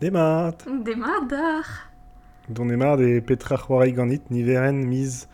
Demat 0.00 0.64
Demadar 0.84 1.64
Don 2.48 2.68
emar 2.70 2.96
de 2.96 3.20
petra 3.20 3.56
c'hoari 3.58 3.92
ganit 3.92 4.30
niveren 4.30 4.86
miz 4.88 5.26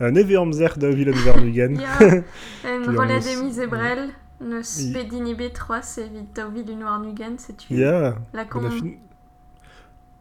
uh, 0.00 0.08
neve 0.10 0.36
amzer 0.38 0.72
da 0.78 0.88
vilen 0.88 1.14
vernugen. 1.24 1.74
Ya, 1.78 1.98
en 2.64 2.82
Puis 2.82 2.96
rolet 2.96 3.16
on 3.18 3.20
de 3.20 3.28
s- 3.28 3.42
mise 3.42 3.58
ebrel, 3.58 4.10
bedini 4.40 5.34
B3, 5.34 5.82
c'est 5.82 6.08
vite 6.08 6.38
au 6.38 6.50
vil 6.50 6.78
noir 6.78 6.98
nugen, 7.00 7.34
c'est 7.36 7.56
tu. 7.58 7.74
Ya, 7.74 8.14
La 8.32 8.44
on 8.44 8.46
con. 8.48 8.64
a 8.66 8.70
fin... 8.70 8.92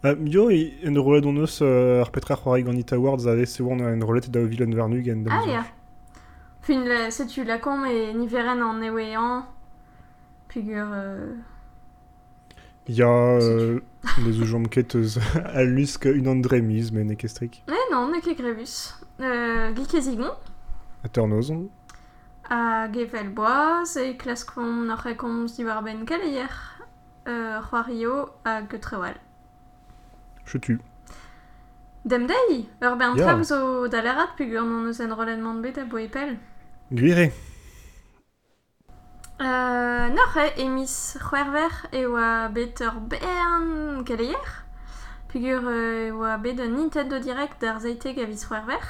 Uh, 0.04 0.16
yo, 0.28 0.50
en 0.50 0.96
rolet 1.02 1.22
don 1.22 1.38
eus 1.38 1.62
uh, 1.62 2.02
ar 2.02 2.12
petra 2.12 2.36
c'hoari 2.36 2.64
ganit 2.64 2.92
awards 2.92 3.28
ave 3.28 3.46
se 3.46 3.62
oan 3.64 3.80
en 3.80 4.02
rolet 4.04 4.28
da 4.30 4.42
vilen 4.42 4.74
vernugen. 4.76 5.24
Ah 5.30 5.46
ya. 5.48 5.64
Fin, 6.64 6.84
c'est 7.10 7.28
tu 7.28 7.44
la 7.46 7.60
con 7.60 7.86
et 7.86 8.14
niveren 8.14 8.62
en 8.62 8.82
ewean. 8.82 9.46
Pugur, 12.86 13.06
euh... 13.06 13.78
Ya, 13.78 13.84
uh, 14.18 14.22
les 14.26 14.40
oujom 14.42 14.68
ket 14.68 14.96
eus 14.96 15.18
a 15.44 15.64
lusk 15.64 16.06
un 16.06 16.26
andre 16.28 16.62
miz, 16.62 16.92
men 16.92 17.10
ekestrik. 17.12 17.64
Eh 17.68 17.92
non, 17.92 18.12
ne 18.12 18.20
ket 18.22 18.38
grevus. 18.38 18.96
Euh, 19.22 19.74
Gikezigon, 19.76 20.32
A 21.04 21.08
ternozon. 21.10 21.70
a 22.50 22.88
gevel 22.92 23.30
boaz, 23.30 23.96
e 23.98 24.16
klaskon 24.18 24.86
n'or 24.88 25.00
rekomz 25.06 25.56
diwar 25.56 25.84
ben 25.84 26.06
kaleier. 26.06 26.50
Euh, 27.28 27.62
c'hoario 27.62 28.30
a 28.44 28.62
getrewal. 28.68 29.14
Je 30.46 30.58
tue. 30.58 30.80
Dem 32.04 32.26
dei, 32.28 32.66
ur 32.82 32.96
ben 32.98 33.16
Ya. 33.16 33.26
trav 33.28 33.44
zo 33.44 33.88
dalerat 33.88 34.36
pugur 34.36 34.66
non 34.66 34.88
eus 34.90 35.00
en 35.00 35.14
rolenman 35.14 35.62
bet 35.62 35.78
a 35.78 35.86
bo 35.86 35.98
epel. 35.98 36.38
Gwire. 36.92 37.30
Euh, 37.30 37.30
nor 37.30 37.32
e 39.42 40.62
emis 40.62 41.18
c'hwerver 41.20 41.72
e 41.92 42.06
oa 42.06 42.50
bet 42.50 42.82
ur 42.82 43.00
bern 43.10 44.04
kaleier. 44.06 44.66
Pugur 45.30 45.68
euh, 45.68 46.08
e 46.08 46.12
oa 46.12 46.38
bet 46.38 46.60
un 46.60 46.76
Nintendo 46.78 47.20
Direct 47.20 47.62
d'ar 47.62 47.80
zeite 47.80 48.14
gavis 48.16 48.46
c'hwerver. 48.46 48.82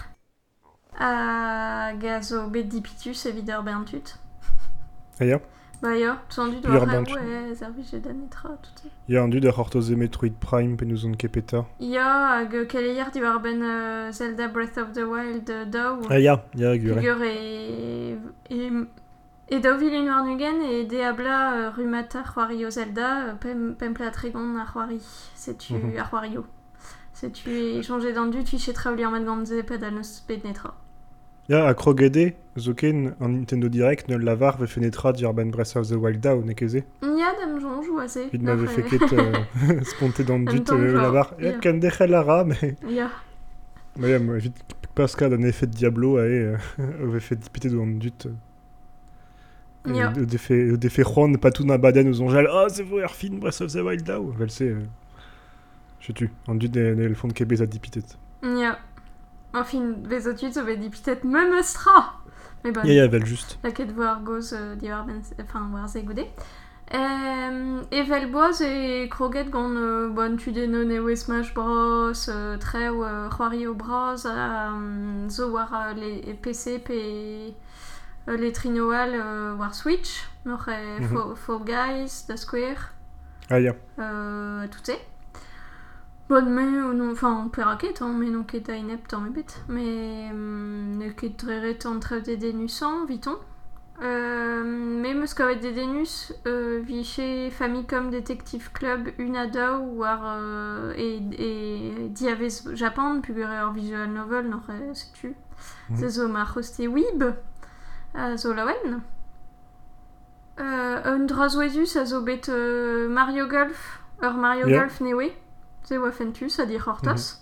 A 0.99 1.93
gazo 1.99 2.49
bet 2.49 2.63
dipitus 2.63 3.25
evit 3.25 3.49
ur 3.49 3.63
bern 3.63 3.85
tut. 3.85 4.17
Ah 5.19 5.25
ya. 5.25 5.39
Ba 5.81 5.95
yo, 5.97 6.13
tout 6.29 6.51
du 6.51 6.57
Ur 6.57 6.61
doa 6.61 6.85
bern 6.85 7.05
re 7.05 7.11
tut. 7.11 7.17
oe 7.17 7.55
zervije 7.55 8.01
danetra 8.03 8.57
tout. 8.61 8.91
Ya 9.07 9.23
an 9.23 9.29
dud 9.29 9.45
ar 9.45 9.53
c'hortoze 9.53 9.95
Metroid 9.95 10.35
Prime 10.39 10.77
pe 10.77 10.85
nous 10.85 11.05
on 11.05 11.13
kepeta. 11.13 11.65
Ya 11.79 12.37
hag 12.37 12.67
kaleier 12.67 13.09
diwar 13.11 13.39
ben 13.41 13.63
euh, 13.63 14.11
Zelda 14.11 14.47
Breath 14.47 14.77
of 14.77 14.93
the 14.93 15.07
Wild 15.07 15.49
euh, 15.49 15.65
daou. 15.65 16.01
Ah 16.09 16.19
ya, 16.19 16.43
ya 16.55 16.77
gwire. 16.77 16.95
Pugur 16.95 17.23
e... 17.23 18.17
e... 18.49 18.85
E 19.51 19.59
daou 19.59 19.77
vilun 19.77 20.07
war 20.07 20.23
nugen 20.23 20.61
e 20.63 20.85
deabla 20.85 21.37
euh, 21.53 21.71
rumata 21.75 22.23
c'hoario 22.23 22.69
Zelda 22.71 23.07
euh, 23.25 23.33
pem, 23.35 23.75
pempla 23.75 24.09
tregon 24.09 24.55
ar 24.55 24.67
c'hoari. 24.71 24.99
Setu 25.35 25.73
Mhm. 25.73 25.97
ar 25.99 26.07
c'hoario. 26.09 26.45
Setu 27.13 27.49
e 27.49 27.81
changé 27.83 28.13
d'an 28.13 28.27
du 28.27 28.45
tu 28.45 28.57
chez 28.57 28.71
trauli 28.71 29.03
an 29.03 29.11
mat 29.11 29.25
gantze 29.25 29.61
ped 29.63 29.83
an 29.83 29.97
eus 29.97 30.23
bet 30.25 30.45
netra. 30.45 30.73
Ya, 31.49 31.67
a 31.67 31.73
krogede, 31.73 32.33
zoken 32.57 33.13
an 33.19 33.29
Nintendo 33.33 33.67
Direct 33.67 34.07
ne 34.07 34.15
lavar 34.15 34.55
ve 34.57 34.67
fenetra 34.67 35.11
dir 35.11 35.33
ben 35.33 35.51
Breath 35.51 35.75
of 35.75 35.89
the 35.89 35.95
Wild 35.95 36.21
da 36.21 36.33
ou 36.33 36.45
nekeze. 36.45 36.85
Ya 37.01 37.33
dam 37.37 37.59
jonj 37.59 37.89
ou 37.89 37.99
ase. 37.99 38.29
Vid 38.31 38.43
m'avait 38.43 38.67
fait 38.67 38.83
ket 38.83 39.11
euh, 39.11 39.83
sponté 39.83 40.23
dans 40.23 40.39
dut 40.39 40.63
lavar. 40.71 41.33
Ya, 41.39 41.51
ya. 41.51 41.59
kan 41.59 41.73
dechel 41.73 42.15
ara, 42.15 42.45
mais... 42.45 42.77
Ya. 42.87 43.09
Mais 43.97 44.11
ya, 44.11 44.19
moi, 44.19 44.37
vite, 44.37 44.55
Pascal 44.95 45.31
d'un 45.31 45.43
effet 45.43 45.67
de 45.67 45.73
Diablo 45.73 46.17
a 46.17 46.21
e, 46.25 46.55
avait 47.03 47.19
fait 47.19 47.35
dipiter 47.35 47.69
dans 47.69 47.85
dut. 47.85 48.27
Euh, 49.87 50.25
défait, 50.25 50.71
au 50.71 50.77
défait 50.77 51.03
Juan, 51.03 51.37
pas 51.37 51.51
tout 51.51 51.63
n'a 51.65 51.77
baden 51.77 52.07
aux 52.09 52.21
angels. 52.21 52.47
Ah, 52.51 52.67
c'est 52.69 52.83
vous, 52.83 52.99
Erfin, 52.99 53.33
Breath 53.33 53.61
of 53.61 53.71
the 53.71 53.77
Wild 53.77 54.03
da 54.03 54.19
ou 54.19 54.31
Vel 54.31 54.51
se... 54.51 54.63
euh, 54.63 54.79
Je 55.99 56.11
tue. 56.11 56.31
En 56.47 56.55
dut 56.55 56.69
ne 56.69 57.07
le 57.07 57.13
fond 57.15 57.27
de 57.27 57.33
kebez 57.33 57.61
a 57.61 57.65
dipitet. 57.65 58.05
Ya. 58.43 58.79
En 59.53 59.63
fin, 59.63 59.93
bezo 60.09 60.33
tut 60.33 60.53
zo 60.53 60.63
bet 60.63 60.77
dipitet 60.77 61.23
mem 61.23 61.53
eustra. 61.53 62.13
Mais 62.63 62.71
bon. 62.71 62.81
Ya, 62.83 62.93
ya, 62.93 63.07
vel 63.07 63.25
juste. 63.25 63.59
La 63.63 63.71
ket 63.71 63.91
voir 63.91 64.21
goz 64.23 64.53
euh, 64.53 64.75
diwar 64.75 65.05
ben, 65.05 65.21
enfin 65.43 65.69
war 65.73 65.87
ze 65.89 65.99
goude. 65.99 66.25
Euh, 66.93 67.81
Evel 67.91 68.29
boaz 68.31 68.61
e 68.61 69.07
kroget 69.07 69.49
gant 69.49 69.71
euh, 69.77 70.09
bon 70.09 70.35
tu 70.37 70.51
deno 70.51 70.83
newe 70.83 71.15
Smash 71.15 71.53
Bros, 71.53 72.11
euh, 72.27 72.57
trew 72.57 73.03
euh, 73.03 73.29
c'hoario 73.29 73.73
bros, 73.73 74.25
euh, 74.25 75.29
zo 75.29 75.51
war 75.51 75.71
euh, 75.73 75.93
les 75.93 76.33
PC 76.33 76.79
pe 76.79 76.91
euh, 76.91 77.49
les 78.27 78.51
trinoal 78.51 79.11
euh, 79.13 79.55
war 79.55 79.73
Switch. 79.73 80.27
Fall, 80.43 81.35
Fall 81.35 81.63
Guys, 81.63 82.25
da 82.27 82.35
Square, 82.35 82.93
Ah, 83.49 83.59
ya. 83.59 83.75
euh, 83.99 84.65
tout 84.67 84.83
se. 84.83 84.93
Bon, 86.29 86.45
mais, 86.49 86.63
euh, 86.63 86.93
non, 86.93 87.11
enfin, 87.11 87.49
pe 87.51 87.61
raket, 87.61 88.01
hein, 88.01 88.13
mais 88.17 88.29
non 88.29 88.43
ket 88.43 88.69
a 88.69 88.75
inept 88.75 89.13
an 89.13 89.25
ebet. 89.25 89.45
Mais, 89.67 90.29
hum, 90.31 90.97
ne 90.97 91.09
ket 91.09 91.37
dreret 91.37 91.85
an 91.85 91.99
trev 91.99 92.23
de 92.23 92.35
denusan, 92.35 93.05
viton. 93.05 93.37
Euh, 94.01 94.63
mais 94.63 95.13
meus 95.13 95.33
kavet 95.35 95.57
de 95.57 95.69
denus, 95.71 96.33
euh, 96.47 96.79
viche 96.81 97.51
Famicom 97.51 98.09
Detective 98.09 98.71
Club 98.73 99.09
unada 99.19 99.77
war 99.77 100.21
euh, 100.23 100.93
et, 100.97 101.21
et 101.37 102.07
diavez 102.09 102.63
Japan, 102.73 103.21
pugur 103.21 103.47
ur 103.51 103.71
visual 103.73 104.09
novel, 104.09 104.47
nor 104.49 104.61
e 104.69 104.95
setu. 104.95 105.35
Mhm. 105.89 105.97
Se 105.97 106.09
zo 106.09 106.27
ma 106.29 106.45
c'hoste 106.45 106.87
wib, 106.87 107.23
a 108.13 108.37
zo 108.37 108.53
lawen. 108.53 109.01
Euh, 110.59 111.01
un 111.05 111.25
drazoezus 111.25 111.95
a 111.95 112.05
zo 112.05 112.21
bet 112.21 112.49
euh, 112.49 113.09
Mario 113.09 113.47
Golf, 113.47 113.99
ur 114.21 114.33
Mario 114.33 114.67
Yeah. 114.67 114.79
Golf 114.79 115.01
newe. 115.01 115.31
Se 115.83 115.97
oa 115.97 116.11
fentus, 116.11 116.59
a 116.59 116.65
dir 116.65 116.87
hortas. 116.87 117.41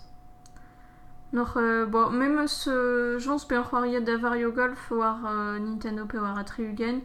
Nor, 1.32 1.56
euh, 1.56 1.86
bon, 1.86 2.10
même 2.10 2.46
euh, 2.66 3.18
jons 3.18 3.44
pe 3.44 3.54
c'hoariet 3.62 4.00
da 4.00 4.16
Mario 4.18 4.50
Golf 4.52 4.90
war 4.90 5.20
euh, 5.26 5.58
Nintendo 5.58 6.06
pe 6.06 6.18
war 6.18 6.38
a 6.38 6.44
triugen. 6.44 7.02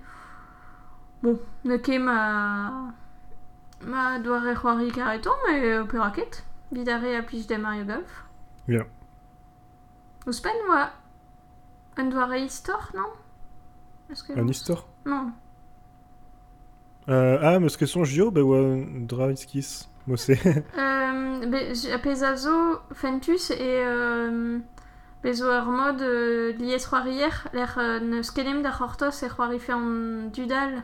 Bon, 1.22 1.40
ne 1.64 1.78
ket 1.78 2.00
ma... 2.00 2.94
Ma 3.82 4.20
doare 4.20 4.56
c'hoari 4.56 4.92
kareton, 4.92 5.32
mais 5.48 5.62
euh, 5.62 5.84
pe 5.84 5.98
raket. 5.98 6.44
Bidare 6.72 7.16
a 7.18 7.22
plij 7.22 7.46
de 7.46 7.58
Mario 7.58 7.86
Golf. 7.86 8.24
Yeah. 8.68 8.86
Ouz 10.26 10.40
pen 10.40 10.56
oa... 10.70 10.92
Un 11.98 12.10
doare 12.10 12.40
istor, 12.40 12.92
non? 12.94 13.12
Un 14.36 14.48
histoire 14.48 14.88
Non. 15.06 15.32
Euh, 17.10 17.38
ah, 17.42 17.60
mais 17.60 17.70
ce 17.70 17.78
que 17.78 17.86
son 17.86 18.04
Gio, 18.04 18.32
bah 18.32 18.42
ouais, 18.42 18.88
Draviskis. 19.02 19.88
Moi, 20.08 20.18
c'est. 20.18 20.40
Euh, 20.78 21.46
be, 21.48 21.74
j- 21.74 21.92
apez 21.92 22.24
a 22.24 22.36
zo 22.36 22.80
fentus 22.94 23.50
e 23.52 23.56
euh, 23.60 24.60
bezo 25.24 25.46
ur 25.52 25.66
mod 25.66 26.00
liez 26.60 26.78
c'hoarier 26.80 27.30
l'er 27.54 27.74
euh, 27.78 28.00
neus 28.00 28.32
kelem 28.32 28.62
da 28.62 28.72
c'hortos 28.72 29.24
e 29.24 29.28
c'hoari 29.30 29.60
fe 29.60 29.72
an 29.74 30.30
dudal 30.34 30.84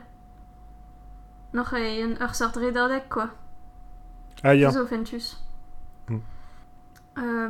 Noc'h 1.54 1.74
e 1.74 2.02
un 2.04 2.16
ur 2.20 2.34
sort 2.34 2.56
redardek, 2.56 3.08
quoi. 3.08 3.28
Ah, 4.42 4.54
ya. 4.54 4.70
Zo 4.70 4.86
fentus. 4.86 5.38
Hmm. 6.08 6.20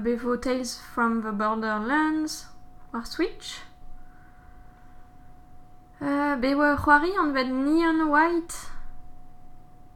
Bevo 0.03 0.37
Tales 0.37 0.79
from 0.95 1.23
the 1.23 1.33
Borderlands 1.33 2.49
war 2.93 3.07
Switch. 3.07 3.61
Euh, 6.03 6.37
be 6.37 6.55
oa 6.57 6.77
c'hoari 6.77 7.13
an 7.21 7.31
vet 7.33 7.47
Neon 7.47 8.09
White 8.11 8.73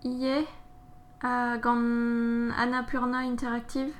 ie 0.05 0.47
a 1.21 1.59
gant 1.59 2.53
Annapurna 2.56 3.19
Interactive. 3.19 3.93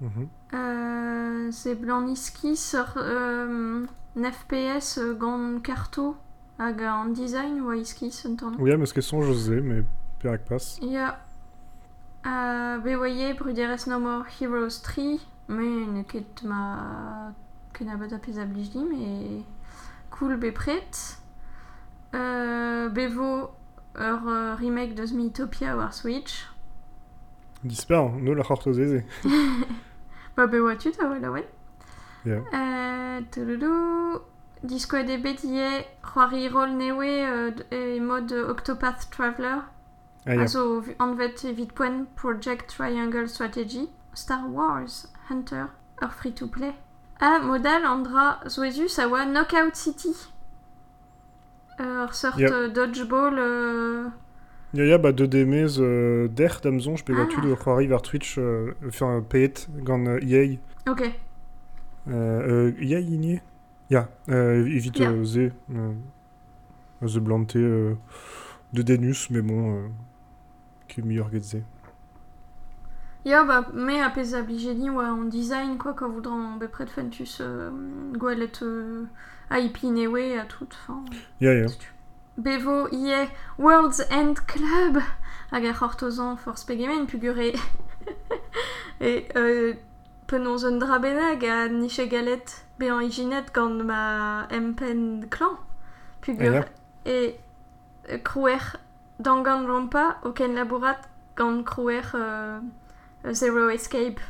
Mhm. 0.00 0.28
Euh, 0.54 1.48
c'est 1.50 1.74
blanc 1.74 2.02
niski 2.02 2.56
sur 2.56 2.86
euh, 2.96 3.84
FPS 4.16 4.98
euh, 4.98 5.14
gant 5.14 5.58
karto 5.60 6.16
hag 6.60 6.82
an 6.82 7.06
design 7.06 7.60
oa 7.62 7.74
iskis 7.74 8.22
un 8.24 8.36
ton. 8.36 8.52
Oui, 8.60 8.76
mais 8.76 8.86
ce 8.86 8.94
que 8.94 9.00
son 9.00 9.22
José, 9.22 9.60
mais 9.60 9.82
Pirac 10.20 10.44
passe. 10.44 10.78
Ya. 10.82 11.18
Uh, 12.24 12.78
be 12.82 12.96
oaie 12.96 13.34
bruderes 13.34 13.88
no 13.88 13.98
more 13.98 14.24
Heroes 14.40 14.82
3, 14.82 15.18
mais 15.48 15.86
ne 15.86 16.02
ket 16.02 16.42
ma 16.44 17.32
ken 17.72 17.88
abad 17.88 18.12
a 18.12 18.18
pez 18.18 18.38
a 18.38 18.44
blij 18.44 18.70
di, 18.70 18.84
mais 18.84 19.42
cool 20.18 20.36
be 20.36 20.50
pret. 20.50 21.16
Uh, 22.12 22.88
bevo 22.88 23.50
ur 23.94 24.28
uh, 24.28 24.56
remake 24.60 24.94
deus 24.96 25.12
Mythopia 25.12 25.76
war 25.76 25.92
Switch. 25.92 26.44
Disper, 27.64 28.10
nous 28.20 28.34
la 28.34 28.42
hortosese. 28.42 29.04
Ba 30.36 30.46
be 30.46 30.60
oa 30.60 30.76
tu 30.76 30.90
ta 30.92 31.06
oa 31.08 31.18
la 31.18 31.30
wen. 31.30 31.44
Ya. 32.24 32.40
Uh, 32.52 33.20
touloulou. 33.30 34.20
Disko 34.64 34.96
e 34.98 35.04
de 35.06 35.16
bet 35.22 35.44
ie 35.44 35.84
c'hoari 36.02 36.48
rol 36.50 36.72
newe 36.74 37.10
euh, 37.22 37.50
d- 37.54 37.66
e 37.70 38.00
mod 38.00 38.32
Octopath 38.32 39.08
Traveler. 39.10 39.62
Ah, 40.26 40.34
ya. 40.34 40.40
Also, 40.42 40.82
an 40.98 41.14
vet 41.16 41.44
evit 41.44 41.74
poen 41.74 42.06
Project 42.16 42.68
Triangle 42.76 43.28
Strategy, 43.28 43.88
Star 44.14 44.48
Wars, 44.48 45.06
Hunter, 45.28 45.68
ur 46.02 46.10
free-to-play. 46.10 46.72
A 46.72 46.74
modal 46.74 46.87
an 47.20 48.02
dra 48.02 48.38
zoezus 48.46 48.98
a 48.98 49.06
oa 49.08 49.24
Knockout 49.24 49.74
City. 49.76 50.08
Euh, 51.80 52.04
ur 52.04 52.14
sort 52.14 52.38
Yep. 52.38 52.50
euh, 52.50 52.68
dodgeball 52.68 53.38
euh, 53.38 54.08
Ja, 54.74 54.84
ja, 54.84 54.98
bah, 54.98 55.12
de 55.12 55.24
demez 55.26 55.78
euh, 55.78 56.28
der 56.28 56.60
damzon, 56.62 56.96
je 56.96 57.04
peux 57.04 57.14
Ah. 57.16 57.26
tu 57.30 57.40
de 57.40 57.54
croire 57.54 57.78
vers 57.78 58.02
Twitch, 58.02 58.36
euh, 58.38 58.74
enfin, 58.86 59.24
payet 59.28 59.54
gant 59.82 60.04
euh, 60.06 60.18
EA. 60.22 60.58
Ok. 60.90 61.10
Euh, 62.08 62.72
inie 62.80 63.40
Ja, 63.90 64.08
euh, 64.28 64.66
évite 64.66 65.02
ze, 65.24 65.50
ze 67.06 67.18
blante 67.20 67.56
euh, 67.56 67.94
de 68.74 68.82
Denus, 68.82 69.30
mais 69.30 69.40
bon, 69.40 69.90
qui 70.88 71.00
est 71.00 71.04
meilleur 71.04 71.30
que 71.30 71.38
ze. 71.40 71.58
Ja, 73.28 73.44
bah, 73.44 73.66
mais 73.74 74.00
à 74.00 74.08
pez 74.08 74.32
abligeni 74.32 74.88
oa 74.88 75.12
en 75.12 75.24
design, 75.24 75.76
quoi, 75.76 75.92
quand 75.92 76.08
vous 76.08 76.22
dran 76.22 76.56
bepred 76.56 76.88
fentus 76.88 77.42
euh, 77.42 77.68
gwelet 78.14 78.62
euh, 78.62 79.04
a 79.50 79.58
ipi 79.58 79.90
newe 79.90 80.38
a 80.40 80.46
tout, 80.46 80.72
ja. 81.38 81.68
setu. 81.68 81.92
Bevo 82.38 82.88
ie 82.90 83.28
World's 83.58 84.00
End 84.10 84.46
Club 84.46 85.02
hag 85.50 85.66
ar 85.66 85.76
c'hortozan 85.76 86.38
force 86.38 86.64
pegemen 86.64 87.04
pugure 87.06 87.52
e 89.00 89.12
euh, 89.36 89.74
penaos 90.26 90.64
un 90.64 90.78
dra 90.80 90.98
bennak 90.98 91.44
a 91.44 91.68
niche 91.68 92.08
galet 92.08 92.64
be 92.78 92.88
an 92.88 93.04
ijinet 93.04 93.52
gant 93.52 93.84
ma 93.84 94.46
empen 94.48 95.28
klan 95.28 95.58
pugure 96.22 96.64
e 97.04 97.34
euh, 98.08 98.18
krouer 98.24 98.76
dangan 99.20 99.66
rompa 99.66 100.16
o 100.24 100.32
ken 100.32 100.54
labourat 100.54 101.02
gant 101.36 101.62
krouer 101.62 102.14
euh, 102.14 102.60
Zero 103.32 103.68
Escape 103.68 104.20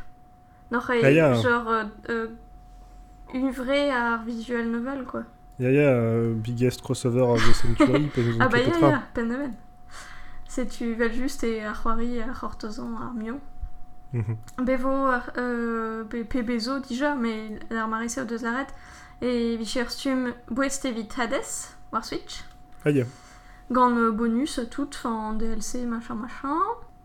noch 0.70 0.90
e 0.90 1.00
Ah, 1.04 1.10
ja. 1.10 1.34
genre 1.34 1.68
euh, 1.68 1.84
euh, 2.10 2.28
uvre 3.34 3.90
ar 3.92 4.24
visual 4.24 4.66
novel 4.68 5.04
quoi 5.04 5.22
Ja, 5.58 5.70
ja, 5.70 5.90
euh, 5.90 6.34
biggest 6.34 6.82
crossover 6.82 7.22
of 7.22 7.40
the 7.42 7.52
century, 7.52 8.10
Ah 8.40 8.48
bah 8.48 8.58
ya, 8.58 8.64
petra. 8.70 8.90
ya, 8.90 9.02
pen 9.14 9.28
da 9.28 9.36
ben. 9.38 9.52
C'est 10.46 10.66
tu 10.66 10.94
vel 10.94 11.12
juste 11.12 11.42
et 11.44 11.64
ar 11.64 11.74
c'hoari 11.82 12.22
ar 12.22 12.32
c'hortozan 12.38 12.94
ar 12.96 13.12
mion. 13.14 13.40
Mhm. 14.12 14.36
Bevo 14.64 15.10
euh, 15.36 16.04
bezo 16.44 16.78
dija, 16.80 17.14
mais 17.14 17.58
ar 17.70 17.88
marise 17.88 18.18
o 18.18 18.24
deus 18.24 18.44
arret. 18.44 18.68
Et 19.20 19.56
vicher 19.56 19.90
stum 19.90 20.32
bouest 20.48 20.84
evit 20.84 21.08
Hades, 21.18 21.74
war 21.92 22.04
Switch. 22.04 22.44
Ah, 22.84 22.90
ja. 22.90 23.04
Gant 23.70 23.96
euh, 23.96 24.12
bonus 24.12 24.60
tout, 24.70 24.88
enfin 24.94 25.34
DLC, 25.34 25.84
machin, 25.86 26.14
machin. 26.14 26.54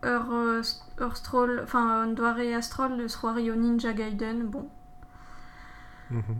Ur, 0.03 0.33
euh, 0.33 0.61
ur 0.99 1.15
stroll, 1.17 1.61
enfin, 1.63 2.03
un 2.03 2.07
doare 2.07 2.39
astrol, 2.57 2.97
le 2.97 3.07
c'hoari 3.07 3.49
o 3.51 3.55
Ninja 3.55 3.93
Gaiden, 3.93 4.43
bon. 4.45 4.67
Mhm. 6.11 6.37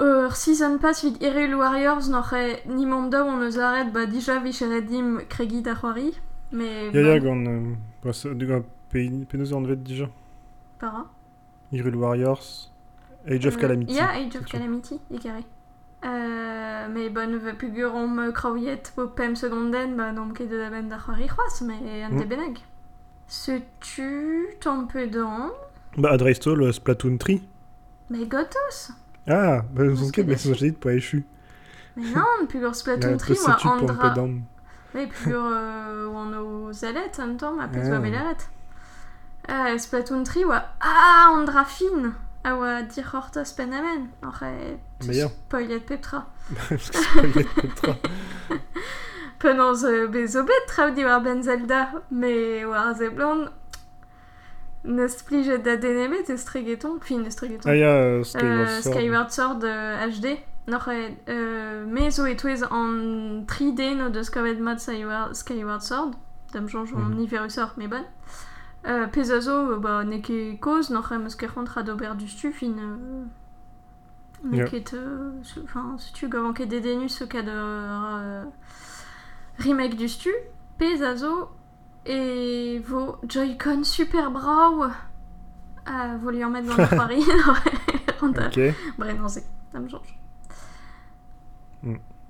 Ur 0.00 0.34
season 0.36 0.78
pass 0.78 1.04
vid 1.04 1.16
Hyrule 1.22 1.54
Warriors 1.54 2.08
n'aurait 2.10 2.62
ni 2.66 2.84
mom 2.86 3.08
daou 3.10 3.26
on 3.28 3.42
eus 3.42 3.58
arret, 3.58 3.84
bah 3.90 4.06
déjà 4.06 4.38
vicher 4.38 4.82
dim 4.82 5.18
kregit 5.28 5.66
ar 5.68 5.80
c'hoari. 5.80 6.12
Mais 6.52 6.90
ja, 6.92 7.02
bah, 7.02 7.18
gant, 7.20 7.46
euh, 7.46 7.74
bah, 8.02 8.12
ça- 8.12 8.34
de 8.34 8.46
gant 8.46 8.62
pe 8.90 8.98
pe 9.28 9.36
nous 9.36 9.52
en 9.52 9.62
vet 9.62 9.76
déjà. 9.76 10.08
para. 10.78 11.06
Hyrule 11.72 11.96
Warriors, 11.96 12.70
Age 13.28 13.46
of 13.46 13.56
Euh, 13.56 13.60
Calamity. 13.60 13.92
Ya, 13.94 14.10
Age 14.10 14.36
of. 14.36 14.44
Calamity, 14.46 15.00
ekarre. 15.12 15.42
Euh, 16.04 16.86
mais 16.92 17.10
bah, 17.10 17.26
ne 17.26 17.38
plus 17.52 17.70
gurom 17.72 18.30
kraouiet 18.32 18.82
po 18.94 19.08
pem 19.08 19.34
segonden, 19.36 19.96
bah, 19.96 20.12
non 20.12 20.30
ket 20.32 20.46
de 20.48 20.56
ben 20.70 20.88
da 20.88 20.96
c'hoari 20.98 21.26
c'hoaz, 21.28 21.62
mais 21.66 22.04
an 22.04 22.10
Mm. 22.14 22.20
te 22.20 22.24
benag. 22.26 22.58
Se 23.28 23.60
tu 23.80 24.48
tempedan, 24.60 25.50
Bah, 25.96 26.12
Adreistol, 26.12 26.72
Splatoon 26.72 27.18
3. 27.18 27.36
mais 28.10 28.24
gotos. 28.26 28.90
Ah, 29.26 29.62
bah, 29.72 29.82
en 29.84 30.10
ket, 30.10 30.24
mais 30.26 30.36
j'ai 30.38 30.70
dit 30.70 30.76
pas 30.76 30.94
échu. 30.94 31.24
Mais 31.96 32.10
non, 32.10 32.46
plus 32.48 32.60
gur 32.60 32.74
Splatoon 32.74 33.16
3 33.18 33.36
tu 33.36 33.42
ou 33.42 33.70
pour 33.76 33.90
Andra. 33.90 34.14
Oui, 34.94 35.06
gur 35.26 35.42
euh, 35.44 36.06
ou 36.08 36.16
an 36.16 36.32
o 36.32 36.72
zalet, 36.72 37.10
an 37.20 37.36
tamm, 37.36 37.60
a 37.60 37.68
pez 37.68 37.90
Ah. 37.92 37.98
beleret. 37.98 38.48
Euh, 39.50 39.76
Splatoon 39.78 40.24
3 40.24 40.44
ou 40.44 40.52
Ah, 40.80 41.30
Andra 41.32 41.64
fin 41.64 42.12
A 42.44 42.54
oa 42.56 42.82
dir 42.82 43.04
hortos 43.12 43.52
pen 43.52 43.72
amen. 43.74 44.08
Oc'he, 44.22 44.78
Meilleur. 45.06 45.28
spoilet 45.30 45.80
peptra. 45.80 46.26
Parce 46.68 46.90
que 46.90 46.98
Penans 49.38 49.84
euh, 49.84 50.08
bezo 50.08 50.42
bet 50.44 50.66
traoù 50.66 51.04
war 51.04 51.20
ben 51.22 51.42
Zelda, 51.42 51.92
me 52.10 52.64
war 52.66 52.94
ze 52.96 53.08
blond 53.10 53.48
neus 54.84 55.22
plijet 55.22 55.64
da 55.64 55.76
denemet 55.76 56.28
eus 56.30 56.44
tregeton, 56.44 56.98
fin 57.00 57.24
eus 57.24 57.34
tregeton. 57.36 57.70
Ah, 57.70 57.74
euh, 57.74 58.18
Euh, 58.20 58.24
Skyward 58.24 58.68
Sword. 58.82 58.94
Skyward 58.94 59.30
Sword 59.32 59.64
euh, 59.64 60.08
HD. 60.10 60.38
Noch 60.66 60.86
e, 60.88 61.14
euh, 61.28 61.86
me 61.86 62.10
zo 62.10 62.26
e 62.26 62.34
touez 62.36 62.62
an 62.70 63.44
3D 63.46 63.94
no 63.96 64.10
deus 64.10 64.28
kavet 64.30 64.58
mat 64.60 64.80
Skyward, 64.80 65.82
Sword. 65.82 66.14
Dam 66.52 66.66
jonj 66.68 66.92
an 66.94 67.08
Mhm. 67.10 67.14
niverus 67.16 67.58
or, 67.58 67.72
me 67.76 67.86
bon. 67.88 68.04
Euh, 68.86 69.06
pez 69.06 69.30
a 69.32 69.40
zo, 69.40 69.72
euh, 69.72 69.78
ba, 69.78 70.04
ne 70.04 70.20
ket 70.20 70.58
koz, 70.60 70.90
noch 70.90 71.10
e 71.12 71.18
meus 71.18 71.36
ket 71.36 71.48
c'hont 71.54 71.68
ra 71.68 71.82
d'ober 71.82 72.10
du 72.18 72.28
stu, 72.28 72.52
fin... 72.52 72.72
Euh, 72.78 73.24
ne 74.44 74.56
Ja. 74.58 74.64
ket... 74.64 74.94
Euh, 74.94 75.30
enfin, 75.64 75.96
se 75.98 76.12
tu 76.12 76.28
gavan 76.28 76.52
ket 76.52 76.66
dedenus 76.66 77.16
ce 77.18 77.24
kad 77.24 77.48
euh, 77.48 78.44
remake 79.58 79.96
du 79.96 80.08
stu. 80.08 80.30
Pez 80.78 81.02
a 81.02 81.16
zo, 81.16 81.50
e 82.04 82.78
vo 82.78 83.18
Joy-Con 83.26 83.84
super 83.84 84.30
brau 84.30 84.86
a 85.88 86.16
vo 86.16 86.30
li 86.30 86.42
an 86.42 86.52
met 86.52 86.66
gant 86.66 86.78
ar 86.78 86.92
c'hoari. 86.92 87.22
Ranta. 88.20 88.46
Ok. 88.46 88.60
Brennan 88.98 89.28
se, 89.28 89.40
dam 89.72 89.88
jonj. 89.88 90.14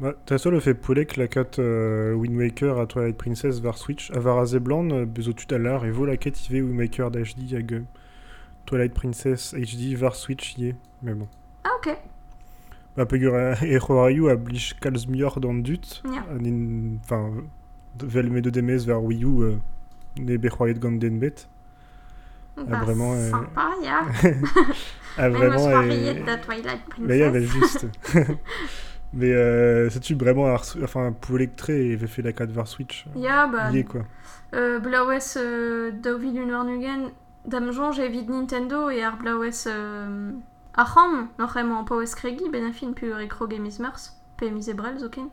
Ouais, 0.01 0.15
T'as 0.27 0.39
ça 0.39 0.51
le 0.51 0.61
fait 0.61 0.75
Polek, 0.75 1.17
la 1.17 1.27
quête 1.27 1.59
euh, 1.59 2.13
Wind 2.15 2.37
Waker 2.37 2.79
à 2.79 2.87
Twilight 2.87 3.17
Princess 3.17 3.61
vers 3.61 3.77
Switch, 3.77 4.13
à 4.13 4.21
Varazé 4.21 4.61
Blanc, 4.61 4.89
euh, 4.91 5.07
bezo 5.07 5.33
à 5.51 5.59
l'heure, 5.59 5.85
et 5.85 5.93
la 6.07 6.17
quête 6.17 6.39
IV 6.49 6.65
Wind 6.65 6.79
Waker 6.79 7.11
d'HD 7.11 7.73
euh, 7.73 7.81
Twilight 8.65 8.95
Princess 8.95 9.55
HD 9.55 9.97
vers 9.97 10.15
Switch 10.15 10.57
y 10.57 10.69
est. 10.69 10.77
Mais 11.03 11.15
bon. 11.15 11.27
Ah 11.65 11.71
ok, 11.79 11.97
Bah, 12.99 13.07
pegur 13.07 13.33
e 13.63 13.79
c'hoarioù 13.79 14.27
a 14.29 14.35
blij 14.35 14.73
kalzmior 14.83 15.39
d'an 15.39 15.63
dut, 15.63 16.03
Ja. 16.05 16.25
an 16.35 16.45
in, 16.45 16.99
enfin, 17.05 17.45
vel 18.03 18.29
me 18.31 18.41
de 18.43 18.51
demez 18.51 18.85
vers 18.85 19.01
Wii 19.01 19.23
U, 19.25 19.43
euh, 19.45 19.57
ne 20.19 20.37
be 20.37 20.49
c'hoariet 20.51 20.81
gant 20.81 20.99
den 20.99 21.21
bet. 21.21 21.47
bah, 22.57 22.81
vraiment, 22.85 23.13
euh, 23.15 23.31
sympa, 23.31 23.71
ya. 23.85 24.01
Ah, 25.17 25.29
Vraiment, 25.31 25.69
euh, 25.69 26.13
de 26.27 26.43
Twilight 26.43 26.81
Mais 26.99 27.19
il 27.19 27.21
y 27.21 27.23
avait 27.23 27.41
Princess. 27.47 27.83
juste. 27.83 27.87
Mais 29.15 29.33
euh, 29.33 29.89
c'est-tu 29.91 30.15
vraiment, 30.17 30.53
enfin, 30.83 31.13
Polek 31.13 31.53
et 31.69 31.95
avait 31.95 32.09
fait 32.09 32.23
la 32.23 32.33
quête 32.33 32.51
vers 32.51 32.67
Switch. 32.67 33.07
Ya, 33.15 33.47
bah, 33.47 33.71
Y 33.71 33.79
est 33.79 33.85
quoi. 33.85 34.03
euh, 34.55 34.81
Blaues 34.81 35.37
euh, 35.37 35.93
Unwarnugen, 36.05 37.11
dam 37.47 37.71
jonj 37.71 38.01
evit 38.01 38.27
Nintendo 38.29 38.91
et 38.91 39.05
ar 39.05 39.17
Blaues 39.19 39.67
euh, 39.69 40.33
Acham, 40.79 41.31
noch 41.39 41.57
emañ 41.57 41.85
paouez 41.85 42.15
kregi, 42.15 42.49
ben 42.49 42.69
a 42.69 42.73
fin 42.73 42.93
pu 42.95 43.07
e 43.19 43.27
kro 43.27 43.49
gemiz 43.49 43.79
mars, 43.81 44.13
pe 44.37 44.51
miz 44.51 44.69
ebrel 44.69 44.99
zo 44.99 45.09
ken. 45.09 45.31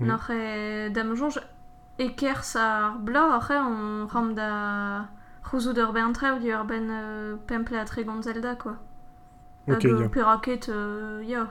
Mm. 0.00 0.06
Noch 0.06 0.30
e 0.30 0.88
dam 0.94 1.14
jonj 1.14 1.36
e 1.98 2.08
kers 2.16 2.56
ar 2.56 2.96
bla, 2.96 3.24
arre 3.36 3.58
on 3.60 4.08
ram 4.12 4.34
da 4.34 4.48
c'houzout 5.44 5.76
ur 5.76 5.92
ben 5.92 6.14
trev 6.14 6.40
di 6.40 6.48
ur 6.48 6.64
ben 6.64 6.88
euh, 6.90 7.36
pemple 7.46 7.76
a 7.76 7.84
tregont 7.84 8.22
Zelda, 8.22 8.56
quoi. 8.56 8.76
Ok, 9.68 9.74
Hag, 9.74 9.86
euh, 9.86 10.00
ya. 10.00 10.08
Peraket, 10.08 10.68
euh, 10.68 11.22
ya. 11.22 11.46